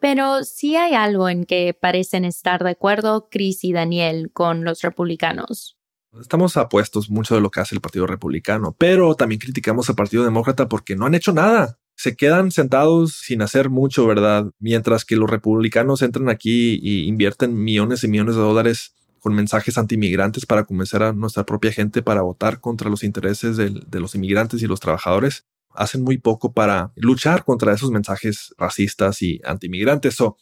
Pero 0.04 0.44
sí 0.44 0.76
hay 0.76 0.92
algo 0.92 1.30
en 1.30 1.46
que 1.46 1.72
parecen 1.72 2.26
estar 2.26 2.62
de 2.62 2.72
acuerdo 2.72 3.30
Chris 3.30 3.64
y 3.64 3.72
Daniel 3.72 4.30
con 4.34 4.62
los 4.62 4.82
republicanos. 4.82 5.78
Estamos 6.20 6.58
apuestos 6.58 7.08
mucho 7.08 7.34
de 7.34 7.40
lo 7.40 7.50
que 7.50 7.60
hace 7.60 7.74
el 7.74 7.80
Partido 7.80 8.06
Republicano, 8.06 8.76
pero 8.78 9.14
también 9.14 9.40
criticamos 9.40 9.88
al 9.88 9.96
Partido 9.96 10.22
Demócrata 10.22 10.68
porque 10.68 10.94
no 10.94 11.06
han 11.06 11.14
hecho 11.14 11.32
nada. 11.32 11.78
Se 11.96 12.16
quedan 12.16 12.50
sentados 12.50 13.14
sin 13.14 13.40
hacer 13.40 13.70
mucho, 13.70 14.06
¿verdad? 14.06 14.50
Mientras 14.58 15.06
que 15.06 15.16
los 15.16 15.30
republicanos 15.30 16.02
entran 16.02 16.28
aquí 16.28 16.78
y 16.82 17.06
invierten 17.08 17.54
millones 17.64 18.04
y 18.04 18.08
millones 18.08 18.34
de 18.34 18.42
dólares 18.42 18.94
con 19.20 19.34
mensajes 19.34 19.78
antimigrantes 19.78 20.44
para 20.44 20.64
convencer 20.64 21.02
a 21.02 21.14
nuestra 21.14 21.46
propia 21.46 21.72
gente 21.72 22.02
para 22.02 22.20
votar 22.20 22.60
contra 22.60 22.90
los 22.90 23.04
intereses 23.04 23.56
de 23.56 24.00
los 24.00 24.14
inmigrantes 24.14 24.62
y 24.62 24.66
los 24.66 24.80
trabajadores 24.80 25.46
hacen 25.74 26.02
muy 26.02 26.18
poco 26.18 26.52
para 26.52 26.92
luchar 26.96 27.44
contra 27.44 27.72
esos 27.72 27.90
mensajes 27.90 28.54
racistas 28.58 29.22
y 29.22 29.40
antimigrantes. 29.44 30.14
So, 30.14 30.36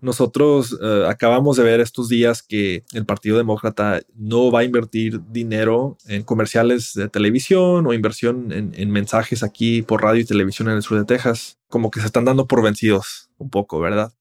nosotros 0.00 0.78
eh, 0.80 1.04
acabamos 1.08 1.56
de 1.56 1.64
ver 1.64 1.80
estos 1.80 2.08
días 2.08 2.42
que 2.42 2.84
el 2.92 3.04
Partido 3.04 3.36
Demócrata 3.36 4.00
no 4.14 4.52
va 4.52 4.60
a 4.60 4.64
invertir 4.64 5.20
dinero 5.28 5.98
en 6.06 6.22
comerciales 6.22 6.92
de 6.94 7.08
televisión 7.08 7.86
o 7.86 7.92
inversión 7.92 8.52
en, 8.52 8.72
en, 8.76 8.90
mensajes 8.90 9.42
aquí 9.42 9.82
por 9.82 10.02
radio 10.02 10.20
y 10.20 10.24
televisión 10.24 10.68
en 10.68 10.76
el 10.76 10.82
sur 10.82 10.98
de 10.98 11.04
Texas. 11.04 11.58
Como 11.68 11.90
que 11.90 12.00
se 12.00 12.06
están 12.06 12.24
dando 12.24 12.46
por 12.46 12.62
vencidos 12.62 13.30
un 13.38 13.50
poco, 13.50 13.80
¿verdad? 13.80 14.12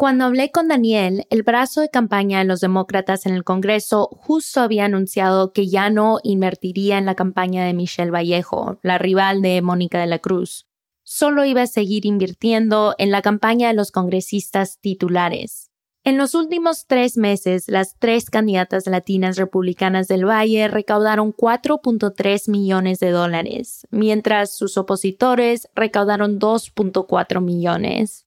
Cuando 0.00 0.24
hablé 0.24 0.50
con 0.50 0.68
Daniel, 0.68 1.26
el 1.28 1.42
brazo 1.42 1.82
de 1.82 1.90
campaña 1.90 2.38
de 2.38 2.46
los 2.46 2.60
demócratas 2.60 3.26
en 3.26 3.34
el 3.34 3.44
Congreso 3.44 4.08
justo 4.10 4.62
había 4.62 4.86
anunciado 4.86 5.52
que 5.52 5.68
ya 5.68 5.90
no 5.90 6.20
invertiría 6.22 6.96
en 6.96 7.04
la 7.04 7.14
campaña 7.14 7.66
de 7.66 7.74
Michelle 7.74 8.10
Vallejo, 8.10 8.78
la 8.82 8.96
rival 8.96 9.42
de 9.42 9.60
Mónica 9.60 10.00
de 10.00 10.06
la 10.06 10.18
Cruz. 10.18 10.66
Solo 11.02 11.44
iba 11.44 11.60
a 11.60 11.66
seguir 11.66 12.06
invirtiendo 12.06 12.94
en 12.96 13.10
la 13.10 13.20
campaña 13.20 13.68
de 13.68 13.74
los 13.74 13.90
congresistas 13.90 14.78
titulares. 14.80 15.70
En 16.02 16.16
los 16.16 16.34
últimos 16.34 16.86
tres 16.86 17.18
meses, 17.18 17.68
las 17.68 17.98
tres 17.98 18.30
candidatas 18.30 18.86
latinas 18.86 19.36
republicanas 19.36 20.08
del 20.08 20.24
Valle 20.24 20.68
recaudaron 20.68 21.34
4.3 21.34 22.50
millones 22.50 23.00
de 23.00 23.10
dólares, 23.10 23.86
mientras 23.90 24.56
sus 24.56 24.78
opositores 24.78 25.68
recaudaron 25.74 26.40
2.4 26.40 27.42
millones. 27.42 28.24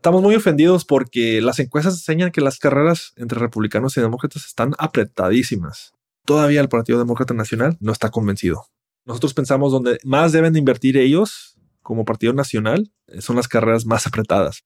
Estamos 0.00 0.22
muy 0.22 0.34
ofendidos 0.34 0.86
porque 0.86 1.42
las 1.42 1.58
encuestas 1.58 1.92
enseñan 1.92 2.30
que 2.30 2.40
las 2.40 2.58
carreras 2.58 3.12
entre 3.16 3.38
republicanos 3.38 3.98
y 3.98 4.00
demócratas 4.00 4.46
están 4.46 4.72
apretadísimas. 4.78 5.92
Todavía 6.24 6.62
el 6.62 6.70
Partido 6.70 6.98
Demócrata 6.98 7.34
Nacional 7.34 7.76
no 7.80 7.92
está 7.92 8.08
convencido. 8.08 8.64
Nosotros 9.04 9.34
pensamos 9.34 9.72
donde 9.72 9.98
más 10.02 10.32
deben 10.32 10.54
de 10.54 10.58
invertir 10.58 10.96
ellos 10.96 11.58
como 11.82 12.06
Partido 12.06 12.32
Nacional 12.32 12.90
son 13.18 13.36
las 13.36 13.46
carreras 13.46 13.84
más 13.84 14.06
apretadas. 14.06 14.64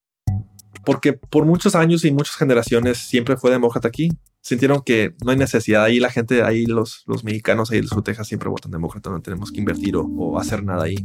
Porque 0.86 1.14
por 1.14 1.46
muchos 1.46 1.74
años 1.74 2.04
y 2.04 2.12
muchas 2.12 2.36
generaciones 2.36 2.98
siempre 2.98 3.36
fue 3.36 3.50
demócrata 3.50 3.88
aquí. 3.88 4.10
Sintieron 4.44 4.82
que 4.82 5.14
no 5.24 5.30
hay 5.30 5.38
necesidad. 5.38 5.84
Ahí 5.84 5.98
la 5.98 6.10
gente, 6.10 6.42
ahí 6.42 6.66
los, 6.66 7.02
los 7.06 7.24
mexicanos, 7.24 7.70
ahí 7.70 7.80
los 7.80 8.04
Texas 8.04 8.28
siempre 8.28 8.50
votan 8.50 8.70
demócrata. 8.70 9.08
No 9.08 9.22
tenemos 9.22 9.50
que 9.50 9.58
invertir 9.58 9.96
o 9.96 10.38
hacer 10.38 10.62
nada 10.62 10.84
ahí. 10.84 10.96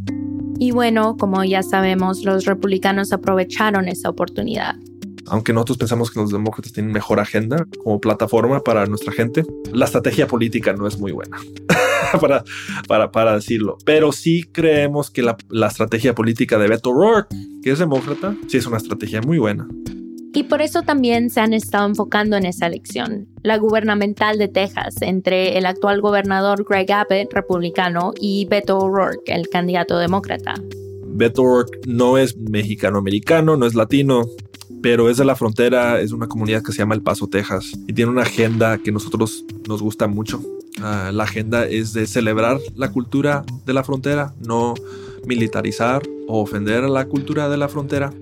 Y 0.60 0.71
bueno, 0.71 1.15
como 1.15 1.45
ya 1.45 1.63
sabemos, 1.63 2.25
los 2.25 2.43
republicanos 2.43 3.13
aprovecharon 3.13 3.88
esa 3.88 4.10
oportunidad. 4.10 4.75
Aunque 5.28 5.54
nosotros 5.54 5.78
pensamos 5.78 6.12
que 6.12 6.19
los 6.19 6.32
demócratas 6.32 6.73
tienen 6.73 6.91
mejor 6.91 7.21
agenda 7.21 7.65
como 7.82 8.02
plataforma 8.02 8.62
para 8.62 8.85
nuestra 8.87 9.13
gente, 9.13 9.46
la 9.71 9.85
estrategia 9.85 10.27
política 10.27 10.73
no 10.73 10.85
es 10.85 11.00
muy 11.00 11.13
buena, 11.13 11.37
para, 12.19 12.44
para, 12.90 13.10
para, 13.10 13.35
decirlo. 13.35 13.77
Pero 13.85 14.12
sí 14.12 14.44
creemos 14.52 15.12
que 15.12 15.21
la, 15.21 15.37
la 15.48 15.67
estrategia 15.67 16.13
política 16.13 16.58
de 16.58 16.67
Beto 16.67 16.90
O'Rourke, 16.90 17.33
que 17.63 17.71
es 17.71 17.79
demócrata, 17.79 18.35
sí 18.50 18.58
es 18.58 18.65
una 18.65 18.77
estrategia 18.77 19.21
muy 19.21 19.37
buena. 19.37 19.65
Y 20.34 20.44
por 20.44 20.62
eso 20.62 20.84
también 20.84 21.30
se 21.30 21.40
han 21.40 21.54
estado 21.54 21.88
enfocando 21.88 22.38
en 22.38 22.46
esa 22.46 22.67
elección, 22.67 23.27
la 23.42 23.58
gubernamental 23.58 24.38
de 24.38 24.48
Texas, 24.48 24.96
entre 25.02 25.58
el 25.58 25.65
actual 25.65 26.02
gobernador 26.02 26.65
Greg 26.67 26.92
Abbott, 26.92 27.34
republicano, 27.34 28.13
y 28.19 28.46
Beto 28.46 28.77
O'Rourke, 28.77 29.34
el 29.34 29.50
candidato 29.50 29.98
demócrata. 29.98 30.54
Beto 31.08 31.42
O'Rourke 31.42 31.80
no 31.88 32.17
es 32.17 32.38
mexicano-americano, 32.38 33.58
no 33.58 33.65
es 33.65 33.73
latino, 33.73 34.27
pero 34.82 35.10
es 35.10 35.17
de 35.17 35.25
la 35.25 35.36
frontera, 35.36 36.00
es 36.00 36.12
una 36.12 36.27
comunidad 36.27 36.63
que 36.63 36.71
se 36.71 36.80
llama 36.80 36.96
El 36.96 37.02
Paso, 37.02 37.27
Texas, 37.27 37.71
y 37.88 37.94
tiene 37.94 38.12
una 38.12 38.21
agenda 38.21 38.77
que 38.77 38.92
nosotros 38.92 39.44
nos 39.67 39.82
gusta 39.82 40.08
mucho. 40.08 40.42
Uh, 40.77 41.12
la 41.12 41.23
agenda 41.23 41.67
es 41.67 41.92
de 41.94 42.08
celebrar 42.08 42.60
la 42.75 42.92
cultura 42.92 43.44
de 43.65 43.73
la 43.73 43.84
frontera, 43.84 44.34
no 44.40 44.75
militarizar 45.25 46.04
o 46.27 46.40
ofender 46.42 46.84
a 46.84 46.88
la 46.90 47.06
cultura 47.06 47.50
de 47.50 47.58
la 47.58 47.67
frontera. 47.67 48.13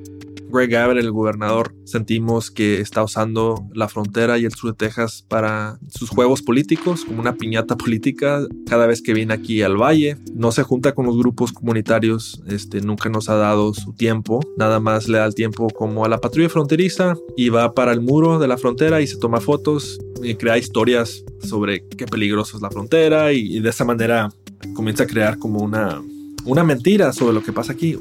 Greg 0.49 0.75
Abbott, 0.75 0.97
el 0.97 1.11
gobernador, 1.11 1.73
sentimos 1.85 2.51
que 2.51 2.79
está 2.79 3.03
usando 3.03 3.67
la 3.73 3.87
frontera 3.87 4.37
y 4.37 4.45
el 4.45 4.53
sur 4.53 4.71
de 4.71 4.77
Texas 4.77 5.25
para 5.27 5.79
sus 5.89 6.09
juegos 6.09 6.41
políticos, 6.41 7.05
como 7.05 7.19
una 7.19 7.35
piñata 7.35 7.75
política. 7.75 8.45
Cada 8.67 8.87
vez 8.87 9.01
que 9.01 9.13
viene 9.13 9.33
aquí 9.33 9.61
al 9.61 9.77
valle, 9.77 10.17
no 10.33 10.51
se 10.51 10.63
junta 10.63 10.93
con 10.93 11.05
los 11.05 11.17
grupos 11.17 11.51
comunitarios, 11.51 12.41
este, 12.47 12.81
nunca 12.81 13.09
nos 13.09 13.29
ha 13.29 13.35
dado 13.35 13.73
su 13.73 13.93
tiempo, 13.93 14.39
nada 14.57 14.79
más 14.79 15.07
le 15.07 15.17
da 15.17 15.25
el 15.25 15.35
tiempo 15.35 15.67
como 15.69 16.05
a 16.05 16.09
la 16.09 16.19
patrulla 16.19 16.49
fronteriza 16.49 17.15
y 17.35 17.49
va 17.49 17.73
para 17.73 17.91
el 17.91 18.01
muro 18.01 18.39
de 18.39 18.47
la 18.47 18.57
frontera 18.57 19.01
y 19.01 19.07
se 19.07 19.17
toma 19.17 19.41
fotos 19.41 19.99
y 20.23 20.35
crea 20.35 20.57
historias 20.57 21.23
sobre 21.41 21.85
qué 21.87 22.05
peligroso 22.05 22.57
es 22.57 22.63
la 22.63 22.71
frontera 22.71 23.33
y, 23.33 23.57
y 23.57 23.59
de 23.59 23.69
esa 23.69 23.85
manera 23.85 24.29
comienza 24.73 25.03
a 25.03 25.07
crear 25.07 25.37
como 25.37 25.59
una, 25.61 26.01
una 26.45 26.63
mentira 26.63 27.13
sobre 27.13 27.33
lo 27.33 27.43
que 27.43 27.53
pasa 27.53 27.73
aquí 27.73 27.97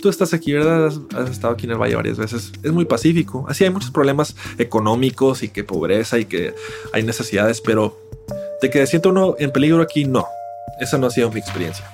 tú 0.00 0.08
estás 0.08 0.32
aquí, 0.34 0.52
¿verdad? 0.52 0.92
Has, 1.14 1.30
estado 1.30 1.52
aquí 1.54 1.66
en 1.66 1.72
el 1.72 1.78
Valle 1.78 1.94
varias 1.94 2.18
veces. 2.18 2.52
Es 2.62 2.72
muy 2.72 2.84
pacífico. 2.84 3.44
Así 3.48 3.64
hay 3.64 3.70
muchos 3.70 3.90
problemas 3.90 4.36
económicos 4.58 5.42
y 5.42 5.48
que 5.48 5.64
pobreza 5.64 6.18
y 6.18 6.24
que 6.24 6.54
hay 6.92 7.02
necesidades, 7.02 7.60
pero 7.60 7.98
de 8.60 8.70
que 8.70 8.86
siento 8.86 9.10
uno 9.10 9.36
en 9.38 9.50
peligro 9.50 9.82
aquí, 9.82 10.04
no. 10.04 10.26
Esa 10.80 10.98
no 10.98 11.06
ha 11.06 11.10
sido 11.10 11.30
mi 11.30 11.40
experiencia. 11.40 11.84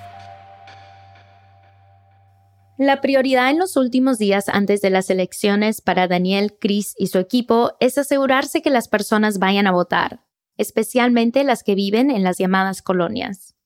La 2.77 3.01
prioridad 3.01 3.49
en 3.49 3.57
los 3.57 3.75
últimos 3.75 4.19
días 4.19 4.49
antes 4.49 4.81
de 4.81 4.91
las 4.91 5.09
elecciones 5.09 5.81
para 5.81 6.07
Daniel, 6.07 6.55
Chris 6.59 6.93
y 6.97 7.07
su 7.07 7.17
equipo 7.17 7.73
es 7.79 7.97
asegurarse 7.97 8.61
que 8.61 8.69
las 8.69 8.87
personas 8.87 9.39
vayan 9.39 9.65
a 9.65 9.71
votar, 9.71 10.21
especialmente 10.57 11.43
las 11.43 11.63
que 11.63 11.73
viven 11.73 12.11
en 12.11 12.23
las 12.23 12.37
llamadas 12.37 12.83
colonias 12.83 13.56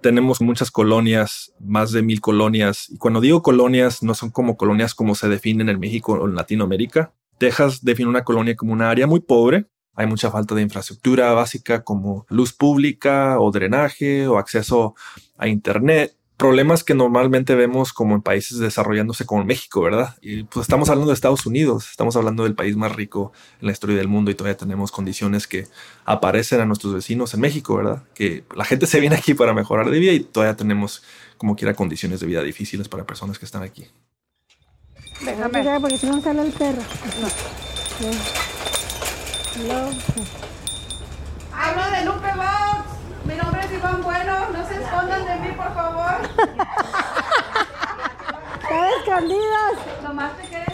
tenemos 0.00 0.40
muchas 0.40 0.70
colonias, 0.70 1.52
más 1.60 1.92
de 1.92 2.02
mil 2.02 2.20
colonias. 2.20 2.88
Y 2.90 2.98
cuando 2.98 3.20
digo 3.20 3.42
colonias, 3.42 4.02
no 4.02 4.14
son 4.14 4.30
como 4.30 4.56
colonias 4.56 4.94
como 4.94 5.14
se 5.14 5.28
definen 5.28 5.68
en 5.68 5.80
México 5.80 6.12
o 6.12 6.28
en 6.28 6.34
Latinoamérica. 6.34 7.12
Texas 7.38 7.84
define 7.84 8.08
una 8.08 8.24
colonia 8.24 8.56
como 8.56 8.72
una 8.72 8.90
área 8.90 9.06
muy 9.06 9.20
pobre. 9.20 9.66
Hay 9.94 10.06
mucha 10.06 10.30
falta 10.30 10.54
de 10.54 10.62
infraestructura 10.62 11.32
básica 11.32 11.82
como 11.82 12.24
luz 12.28 12.52
pública 12.52 13.40
o 13.40 13.50
drenaje 13.50 14.28
o 14.28 14.38
acceso 14.38 14.94
a 15.36 15.48
Internet 15.48 16.17
problemas 16.38 16.84
que 16.84 16.94
normalmente 16.94 17.56
vemos 17.56 17.92
como 17.92 18.14
en 18.14 18.22
países 18.22 18.58
desarrollándose 18.58 19.26
como 19.26 19.44
México, 19.44 19.82
¿verdad? 19.82 20.16
Y 20.22 20.44
pues 20.44 20.64
estamos 20.64 20.88
hablando 20.88 21.10
de 21.10 21.14
Estados 21.14 21.44
Unidos, 21.46 21.90
estamos 21.90 22.14
hablando 22.14 22.44
del 22.44 22.54
país 22.54 22.76
más 22.76 22.94
rico 22.94 23.32
en 23.60 23.66
la 23.66 23.72
historia 23.72 23.96
del 23.96 24.06
mundo 24.06 24.30
y 24.30 24.34
todavía 24.34 24.56
tenemos 24.56 24.92
condiciones 24.92 25.48
que 25.48 25.66
aparecen 26.04 26.60
a 26.60 26.64
nuestros 26.64 26.94
vecinos 26.94 27.34
en 27.34 27.40
México, 27.40 27.76
¿verdad? 27.76 28.04
Que 28.14 28.44
la 28.54 28.64
gente 28.64 28.86
se 28.86 29.00
viene 29.00 29.16
aquí 29.16 29.34
para 29.34 29.52
mejorar 29.52 29.90
de 29.90 29.98
vida 29.98 30.12
y 30.12 30.20
todavía 30.20 30.56
tenemos 30.56 31.02
como 31.36 31.56
quiera 31.56 31.74
condiciones 31.74 32.20
de 32.20 32.26
vida 32.26 32.42
difíciles 32.42 32.88
para 32.88 33.04
personas 33.04 33.38
que 33.40 33.44
están 33.44 33.64
aquí. 33.64 33.88
Déjame. 35.20 35.80
Porque 35.80 35.98
si 35.98 36.06
no 36.06 36.22
sale 36.22 36.42
el 36.42 36.52
perro. 36.52 36.82
No. 39.66 39.90
Hablo 41.52 41.96
de 41.96 42.04
Lupe 42.04 42.28
Vox. 42.36 42.97
Mi 43.28 43.36
nombre 43.36 43.60
es 43.62 43.72
Iván 43.72 44.02
Bueno. 44.02 44.50
No 44.50 44.66
se 44.66 44.74
escondan 44.76 45.26
de 45.26 45.36
mí, 45.46 45.54
por 45.54 45.74
favor. 45.74 46.14
¡Están 48.62 48.88
escondidos! 48.98 50.02
Nomás 50.02 50.36
te 50.38 50.48
quedé 50.48 50.64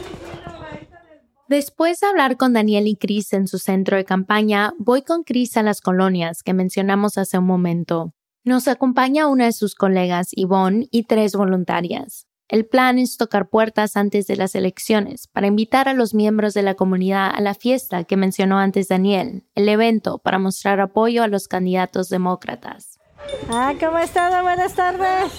Después 1.49 2.01
de 2.01 2.07
hablar 2.07 2.37
con 2.37 2.53
Daniel 2.53 2.87
y 2.87 2.97
Chris 2.97 3.33
en 3.33 3.49
su 3.49 3.59
centro 3.59 3.97
de 3.97 4.05
campaña, 4.05 4.73
voy 4.79 5.03
con 5.03 5.25
Chris 5.25 5.57
a 5.57 5.63
las 5.63 5.81
colonias 5.81 6.43
que 6.43 6.55
mencionamos 6.55 7.19
hace 7.19 7.39
un 7.39 7.47
momento. 7.47 8.15
Nos 8.45 8.67
acompaña 8.69 9.27
una 9.27 9.47
de 9.47 9.53
sus 9.53 9.75
colegas, 9.75 10.29
Yvonne, 10.33 10.87
y 10.91 11.05
tres 11.05 11.35
voluntarias. 11.35 12.27
El 12.49 12.67
plan 12.67 12.99
es 12.99 13.17
tocar 13.17 13.49
puertas 13.49 13.97
antes 13.97 14.27
de 14.27 14.37
las 14.37 14.55
elecciones 14.55 15.29
para 15.29 15.47
invitar 15.47 15.89
a 15.89 15.95
los 15.95 16.13
miembros 16.13 16.53
de 16.53 16.63
la 16.63 16.75
comunidad 16.75 17.31
a 17.35 17.41
la 17.41 17.55
fiesta 17.55 18.05
que 18.05 18.19
mencionó 18.19 18.59
antes 18.59 18.89
Daniel, 18.89 19.45
el 19.55 19.69
evento 19.69 20.19
para 20.19 20.39
mostrar 20.39 20.79
apoyo 20.81 21.23
a 21.23 21.29
los 21.29 21.49
candidatos 21.49 22.11
demócratas. 22.11 23.01
Ah, 23.49 23.73
¿cómo 23.81 23.99
están? 23.99 24.43
Buenas 24.43 24.75
tardes. 24.75 25.33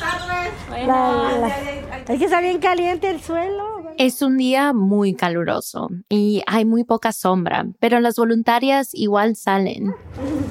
Buenas 0.68 0.88
tardes. 0.88 2.10
Es 2.10 2.20
que 2.20 2.26
está 2.26 2.42
bien 2.42 2.58
caliente 2.60 3.10
el 3.10 3.22
suelo. 3.22 3.86
Es 3.98 4.22
un 4.22 4.38
día 4.38 4.74
muy 4.74 5.14
caluroso 5.14 5.90
y 6.10 6.42
hay 6.48 6.66
muy 6.66 6.84
poca 6.84 7.12
sombra, 7.12 7.68
pero 7.80 8.00
las 8.00 8.16
voluntarias 8.16 8.90
igual 8.94 9.36
salen. 9.36 9.94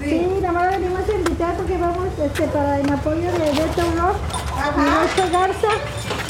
Sí, 0.03 0.25
nada 0.41 0.53
más 0.53 0.71
venimos 0.71 1.01
a 1.09 1.13
invitar 1.13 1.57
porque 1.57 1.77
vamos 1.77 2.07
este, 2.23 2.47
para 2.47 2.81
en 2.81 2.91
apoyo 2.91 3.33
de 3.33 3.51
Beto 3.51 3.83
Ross 3.97 4.17
y 4.77 5.17
Beto 5.19 5.33
Garza 5.33 5.69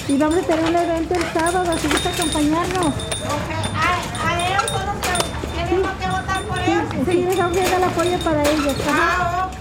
y 0.06 0.18
vamos 0.18 0.38
a 0.38 0.42
tener 0.42 0.64
un 0.64 0.76
evento 0.76 1.14
el 1.14 1.32
sábado, 1.32 1.70
así 1.72 1.88
que 1.88 2.08
acompañarnos. 2.08 2.86
Okay. 2.86 3.64
¿A, 3.74 4.28
¿A, 4.28 4.48
ellos 4.48 4.64
son 4.70 4.86
los 4.86 4.96
que 4.96 5.12
tenemos 5.64 5.92
que 5.92 6.06
votar 6.06 6.42
por 6.42 6.58
ellos? 6.58 6.84
Sí, 6.90 6.98
sí, 7.10 7.24
les 7.24 7.38
vamos 7.38 7.56
a 7.56 7.60
dar 7.62 7.72
el 7.74 7.84
apoyo 7.84 8.18
para 8.18 8.42
ellos. 8.42 8.76
Ah, 8.88 9.48
ok. 9.50 9.53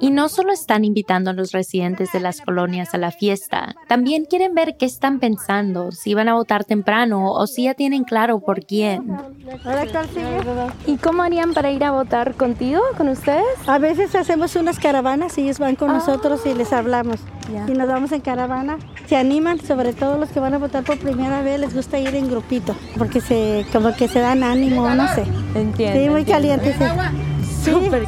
Y 0.00 0.10
no 0.10 0.28
solo 0.28 0.52
están 0.52 0.84
invitando 0.84 1.30
a 1.30 1.32
los 1.32 1.52
residentes 1.52 2.12
de 2.12 2.20
las 2.20 2.40
colonias 2.40 2.94
a 2.94 2.98
la 2.98 3.10
fiesta, 3.10 3.74
también 3.88 4.24
quieren 4.24 4.54
ver 4.54 4.76
qué 4.76 4.86
están 4.86 5.20
pensando, 5.20 5.92
si 5.92 6.14
van 6.14 6.28
a 6.28 6.34
votar 6.34 6.64
temprano 6.64 7.30
o 7.32 7.46
si 7.46 7.64
ya 7.64 7.74
tienen 7.74 8.04
claro 8.04 8.40
por 8.40 8.64
quién. 8.64 9.16
¿Y 10.86 10.96
cómo 10.96 11.22
harían 11.22 11.54
para 11.54 11.70
ir 11.70 11.84
a 11.84 11.92
votar 11.92 12.34
contigo, 12.34 12.80
con 12.96 13.08
ustedes? 13.08 13.44
A 13.66 13.78
veces 13.78 14.14
hacemos 14.14 14.56
unas 14.56 14.78
caravanas 14.78 15.38
y 15.38 15.42
ellos 15.42 15.58
van 15.58 15.76
con 15.76 15.88
nosotros 15.88 16.44
y 16.46 16.54
les 16.54 16.72
hablamos. 16.72 17.20
Y 17.68 17.72
nos 17.72 17.88
vamos 17.88 18.12
en 18.12 18.20
caravana. 18.20 18.78
Se 19.06 19.16
animan, 19.16 19.60
sobre 19.60 19.92
todo 19.92 20.18
los 20.18 20.30
que 20.30 20.40
van 20.40 20.54
a 20.54 20.58
votar 20.58 20.84
por 20.84 20.98
primera 20.98 21.42
vez, 21.42 21.60
les 21.60 21.74
gusta 21.74 21.98
ir 21.98 22.14
en 22.14 22.28
grupito, 22.28 22.74
porque 22.96 23.20
se 23.20 23.66
como 23.72 23.94
que 23.94 24.08
se 24.08 24.20
dan 24.20 24.42
ánimo, 24.42 24.88
no 24.88 25.06
sé. 25.14 25.24
Entiendo. 25.54 26.00
Sí, 26.00 26.08
muy 26.08 26.24
caliente. 26.24 26.72
Sí. 26.72 26.84
Súper. 27.64 28.06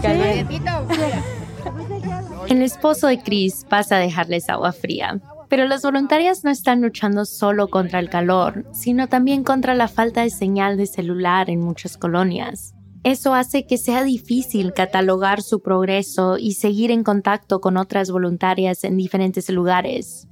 El 2.49 2.63
esposo 2.63 3.07
de 3.07 3.21
Chris 3.21 3.65
pasa 3.69 3.97
a 3.97 4.01
dejarles 4.01 4.49
agua 4.49 4.73
fría. 4.73 5.21
Pero 5.49 5.67
las 5.67 5.83
voluntarias 5.83 6.43
no 6.45 6.51
están 6.51 6.81
luchando 6.81 7.25
solo 7.25 7.69
contra 7.69 8.01
el 8.01 8.11
calor, 8.11 8.67
sino 8.73 9.09
también 9.09 9.45
contra 9.45 9.75
la 9.75 9.89
falta 9.89 10.23
de 10.23 10.31
señal 10.31 10.77
de 10.77 10.87
celular 10.87 11.51
en 11.51 11.61
muchas 11.61 11.97
colonias. 11.97 12.75
Eso 13.05 13.35
hace 13.35 13.67
que 13.67 13.77
sea 13.77 14.03
difícil 14.03 14.73
catalogar 14.73 15.43
su 15.43 15.61
progreso 15.61 16.39
y 16.39 16.53
seguir 16.53 16.91
en 16.91 17.05
contacto 17.05 17.61
con 17.61 17.77
otras 17.77 18.11
voluntarias 18.11 18.83
en 18.83 18.97
diferentes 18.97 19.51
lugares. 19.51 20.27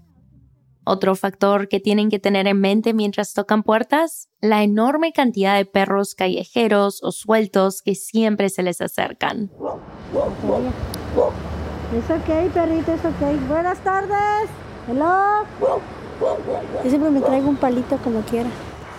Otro 0.84 1.14
factor 1.14 1.68
que 1.68 1.78
tienen 1.78 2.10
que 2.10 2.18
tener 2.18 2.48
en 2.48 2.60
mente 2.60 2.92
mientras 2.92 3.34
tocan 3.34 3.62
puertas, 3.62 4.28
la 4.40 4.64
enorme 4.64 5.12
cantidad 5.12 5.56
de 5.56 5.64
perros 5.64 6.14
callejeros 6.16 7.02
o 7.02 7.12
sueltos 7.12 7.82
que 7.82 7.94
siempre 7.94 8.48
se 8.48 8.64
les 8.64 8.80
acercan. 8.80 9.50
Es 11.96 12.10
ok, 12.10 12.52
perrito, 12.52 12.92
es 12.92 13.04
ok. 13.04 13.48
Buenas 13.48 13.78
tardes. 13.84 14.50
Hello. 14.88 15.44
Yo 16.82 16.90
siempre 16.90 17.10
me 17.10 17.20
traigo 17.20 17.48
un 17.48 17.56
palito 17.56 17.96
como 17.98 18.20
quiera. 18.22 18.50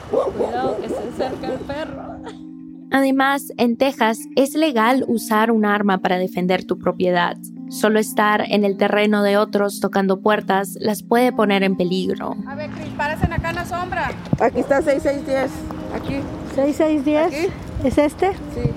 Cuidado 0.10 0.80
que 0.80 0.88
se 0.88 0.96
acerca 0.96 1.54
el 1.54 1.60
perro. 1.60 2.02
Además, 2.92 3.52
en 3.58 3.76
Texas 3.76 4.20
es 4.36 4.54
legal 4.54 5.04
usar 5.08 5.52
un 5.52 5.66
arma 5.66 5.98
para 5.98 6.18
defender 6.18 6.64
tu 6.64 6.78
propiedad. 6.78 7.36
Solo 7.74 7.98
estar 7.98 8.46
en 8.48 8.66
el 8.66 8.78
terreno 8.78 9.24
de 9.24 9.36
otros 9.36 9.80
tocando 9.80 10.22
puertas 10.22 10.78
las 10.80 11.02
puede 11.02 11.34
poner 11.34 11.64
en 11.64 11.76
peligro. 11.76 12.36
A 12.46 12.54
ver, 12.54 12.70
Cris, 12.70 12.90
parecen 12.96 13.34
acá 13.34 13.50
en 13.50 13.56
la 13.56 13.66
sombra. 13.66 14.12
Aquí 14.40 14.60
está 14.60 14.84
6610. 14.84 15.52
Aquí. 15.96 16.20
6610. 16.54 17.26
¿Aquí? 17.26 17.54
¿Es 17.84 17.98
este? 17.98 18.32
Sí. 18.54 18.70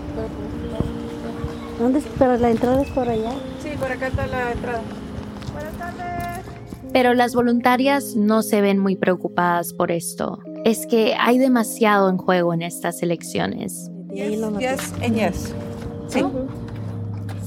¿Dónde? 1.79 2.03
Pero 2.19 2.39
la 2.39 2.51
entrada 2.51 2.81
es 2.81 2.89
por 2.89 3.07
allá. 3.07 3.33
Sí, 3.63 3.69
por 3.79 3.93
acá 3.93 4.07
está 4.07 4.27
la 4.29 4.53
entrada. 4.53 4.81
Buenas 5.53 5.75
tardes. 5.75 6.47
Pero 6.91 7.13
las 7.13 7.35
voluntarias 7.35 8.17
no 8.17 8.41
se 8.41 8.63
ven 8.63 8.79
muy 8.79 8.97
preocupadas 8.97 9.75
por 9.75 9.93
esto. 9.93 10.39
Es 10.65 10.87
que 10.87 11.15
hay 11.21 11.37
demasiado 11.37 12.09
en 12.09 12.17
juego 12.17 12.55
en 12.55 12.63
estas 12.63 13.03
elecciones. 13.03 13.91
Yes, 14.15 14.41
yes 14.59 14.95
and 15.03 15.15
yes. 15.15 15.55
Sí. 16.09 16.25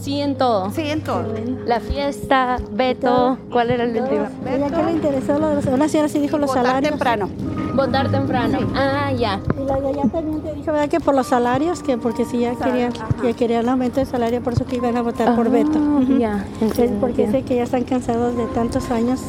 Sí 0.01 0.21
en 0.21 0.37
todo. 0.37 0.71
Sí, 0.71 0.81
en 0.89 1.03
todo. 1.03 1.23
La 1.65 1.79
fiesta, 1.79 2.57
Beto, 2.71 3.37
¿cuál 3.51 3.69
era 3.71 3.83
el 3.83 4.01
último? 4.01 4.27
¿Ya 4.45 4.69
que 4.69 4.83
le 4.83 4.91
interesó 4.93 5.37
lo 5.37 5.49
de 5.49 5.55
los, 5.55 5.65
una 5.65 5.89
señora 5.89 6.07
sí 6.09 6.19
dijo 6.19 6.37
los 6.37 6.47
Votar 6.47 6.65
salarios. 6.65 6.89
temprano. 6.91 7.29
Votar 7.75 8.09
temprano. 8.09 8.59
Ah, 8.75 9.11
ya. 9.11 9.41
Y 9.61 9.65
la 9.65 9.79
de 9.79 9.87
allá 9.89 10.03
también 10.09 10.41
te 10.41 10.53
dijo, 10.55 10.71
¿verdad? 10.71 10.87
Que 10.89 10.99
por 10.99 11.15
los 11.15 11.27
salarios, 11.27 11.83
que 11.83 11.97
porque 11.97 12.25
si 12.25 12.39
ya 12.39 12.55
quería, 12.55 12.89
ya 13.23 13.33
quería 13.33 13.59
el 13.59 13.69
aumento 13.69 13.99
de 13.99 14.05
salario, 14.05 14.41
por 14.41 14.53
eso 14.53 14.65
que 14.65 14.77
iban 14.77 14.95
a 14.97 15.01
votar 15.01 15.35
por 15.35 15.49
Beto. 15.51 15.77
Ah, 15.77 15.99
Ujú. 16.01 16.17
ya, 16.17 16.45
Es 16.57 16.61
entiendo, 16.61 16.99
porque 17.01 17.29
sé 17.29 17.43
que 17.43 17.57
ya 17.57 17.63
están 17.63 17.83
cansados 17.83 18.35
de 18.37 18.45
tantos 18.47 18.89
años 18.91 19.19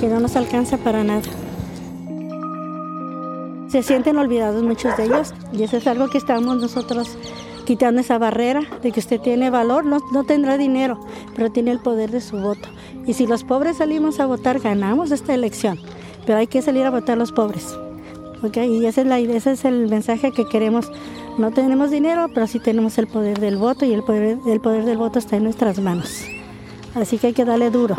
que 0.00 0.08
no 0.08 0.20
nos 0.20 0.36
alcanza 0.36 0.76
para 0.76 1.02
nada. 1.02 1.22
Se 3.68 3.82
sienten 3.82 4.18
olvidados 4.18 4.62
muchos 4.64 4.96
de 4.96 5.04
ellos 5.04 5.32
y 5.52 5.62
eso 5.62 5.76
es 5.76 5.86
algo 5.86 6.08
que 6.08 6.18
estamos 6.18 6.56
nosotros 6.56 7.16
quitando 7.70 8.00
esa 8.00 8.18
barrera 8.18 8.62
de 8.82 8.90
que 8.90 8.98
usted 8.98 9.20
tiene 9.20 9.48
valor, 9.48 9.84
no, 9.84 10.00
no 10.10 10.24
tendrá 10.24 10.58
dinero, 10.58 10.98
pero 11.36 11.52
tiene 11.52 11.70
el 11.70 11.78
poder 11.78 12.10
de 12.10 12.20
su 12.20 12.36
voto. 12.36 12.68
Y 13.06 13.12
si 13.12 13.28
los 13.28 13.44
pobres 13.44 13.76
salimos 13.76 14.18
a 14.18 14.26
votar, 14.26 14.58
ganamos 14.58 15.12
esta 15.12 15.34
elección, 15.34 15.78
pero 16.26 16.38
hay 16.38 16.48
que 16.48 16.62
salir 16.62 16.84
a 16.84 16.90
votar 16.90 17.16
los 17.16 17.30
pobres. 17.30 17.78
¿okay? 18.42 18.68
Y 18.76 18.84
esa 18.86 19.02
es 19.02 19.06
la, 19.06 19.20
ese 19.20 19.52
es 19.52 19.64
el 19.64 19.86
mensaje 19.86 20.32
que 20.32 20.48
queremos. 20.48 20.90
No 21.38 21.52
tenemos 21.52 21.92
dinero, 21.92 22.26
pero 22.34 22.48
sí 22.48 22.58
tenemos 22.58 22.98
el 22.98 23.06
poder 23.06 23.38
del 23.38 23.56
voto 23.56 23.84
y 23.84 23.92
el 23.92 24.02
poder, 24.02 24.38
el 24.44 24.60
poder 24.60 24.84
del 24.84 24.98
voto 24.98 25.20
está 25.20 25.36
en 25.36 25.44
nuestras 25.44 25.78
manos. 25.78 26.24
Así 26.96 27.18
que 27.18 27.28
hay 27.28 27.34
que 27.34 27.44
darle 27.44 27.70
duro. 27.70 27.96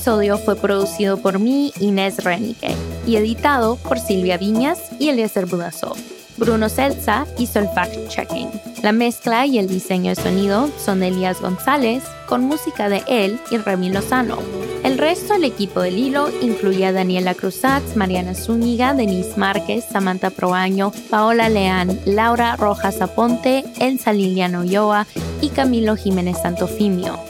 Episodio 0.00 0.38
fue 0.38 0.56
producido 0.56 1.18
por 1.18 1.38
mí, 1.38 1.74
Inés 1.78 2.24
Renique, 2.24 2.74
y 3.06 3.16
editado 3.16 3.76
por 3.76 3.98
Silvia 3.98 4.38
Viñas 4.38 4.78
y 4.98 5.10
Eliezer 5.10 5.44
Budasov. 5.44 5.94
Bruno 6.38 6.70
Celsa 6.70 7.26
hizo 7.36 7.58
el 7.58 7.68
fact-checking. 7.68 8.48
La 8.82 8.92
mezcla 8.92 9.44
y 9.44 9.58
el 9.58 9.68
diseño 9.68 10.14
de 10.14 10.22
sonido 10.22 10.70
son 10.82 11.00
de 11.00 11.08
Elías 11.08 11.42
González, 11.42 12.02
con 12.26 12.46
música 12.46 12.88
de 12.88 13.02
él 13.08 13.38
y 13.50 13.58
Remy 13.58 13.90
Lozano. 13.90 14.38
El 14.84 14.96
resto 14.96 15.34
del 15.34 15.44
equipo 15.44 15.82
del 15.82 15.98
hilo 15.98 16.30
incluye 16.40 16.86
a 16.86 16.92
Daniela 16.92 17.34
Cruzatz, 17.34 17.94
Mariana 17.94 18.34
Zúñiga, 18.34 18.94
Denise 18.94 19.36
Márquez, 19.36 19.84
Samantha 19.84 20.30
Proaño, 20.30 20.92
Paola 21.10 21.50
Leán, 21.50 22.00
Laura 22.06 22.56
Rojas 22.56 23.02
Aponte, 23.02 23.64
Elsa 23.78 24.14
Liliano 24.14 24.64
Yoa 24.64 25.06
y 25.42 25.50
Camilo 25.50 25.94
Jiménez 25.94 26.38
Santofimio. 26.40 27.20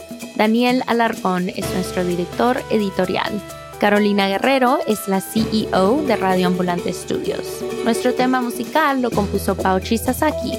Daniel 0.41 0.81
Alarcón 0.87 1.49
es 1.49 1.71
nuestro 1.75 2.03
director 2.03 2.59
editorial. 2.71 3.31
Carolina 3.79 4.27
Guerrero 4.27 4.79
es 4.87 5.07
la 5.07 5.21
CEO 5.21 6.01
de 6.07 6.15
Radio 6.15 6.47
Ambulante 6.47 6.91
Studios. 6.93 7.63
Nuestro 7.83 8.15
tema 8.15 8.41
musical 8.41 9.03
lo 9.03 9.11
compuso 9.11 9.55
Pauchi 9.55 9.99
Sasaki. 9.99 10.53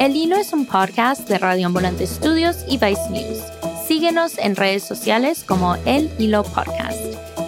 El 0.00 0.16
Hilo 0.16 0.34
es 0.34 0.52
un 0.52 0.66
podcast 0.66 1.28
de 1.28 1.38
Radio 1.38 1.66
Ambulante 1.66 2.08
Studios 2.08 2.64
y 2.66 2.78
Vice 2.78 3.08
News. 3.10 3.38
Síguenos 3.86 4.36
en 4.36 4.56
redes 4.56 4.82
sociales 4.82 5.44
como 5.46 5.76
El 5.84 6.10
Hilo 6.18 6.42
Podcast. 6.42 6.98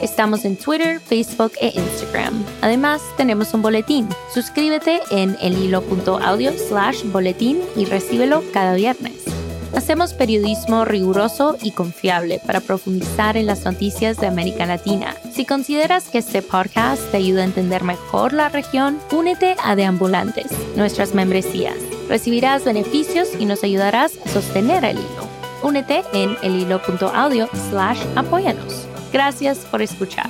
Estamos 0.00 0.44
en 0.44 0.56
Twitter, 0.56 1.00
Facebook 1.00 1.50
e 1.60 1.72
Instagram. 1.74 2.44
Además, 2.60 3.02
tenemos 3.16 3.54
un 3.54 3.62
boletín. 3.62 4.08
Suscríbete 4.32 5.00
en 5.10 5.36
elhilo.audio 5.40 6.52
slash 6.52 7.02
boletín 7.06 7.60
y 7.74 7.86
recíbelo 7.86 8.44
cada 8.52 8.74
viernes. 8.74 9.31
Hacemos 9.74 10.12
periodismo 10.12 10.84
riguroso 10.84 11.56
y 11.62 11.70
confiable 11.70 12.40
para 12.44 12.60
profundizar 12.60 13.36
en 13.36 13.46
las 13.46 13.64
noticias 13.64 14.18
de 14.18 14.26
América 14.26 14.66
Latina. 14.66 15.14
Si 15.32 15.46
consideras 15.46 16.08
que 16.08 16.18
este 16.18 16.42
podcast 16.42 17.10
te 17.10 17.16
ayuda 17.16 17.42
a 17.42 17.46
entender 17.46 17.82
mejor 17.82 18.34
la 18.34 18.50
región, 18.50 18.98
únete 19.12 19.56
a 19.64 19.74
Deambulantes, 19.74 20.52
nuestras 20.76 21.14
membresías. 21.14 21.76
Recibirás 22.08 22.64
beneficios 22.64 23.28
y 23.38 23.46
nos 23.46 23.64
ayudarás 23.64 24.12
a 24.24 24.28
sostener 24.28 24.84
el 24.84 24.98
hilo. 24.98 25.28
Únete 25.62 26.02
en 26.12 26.36
elhilo.audio 26.42 27.48
slash 27.70 28.00
apóyanos. 28.14 28.86
Gracias 29.12 29.58
por 29.58 29.80
escuchar. 29.80 30.28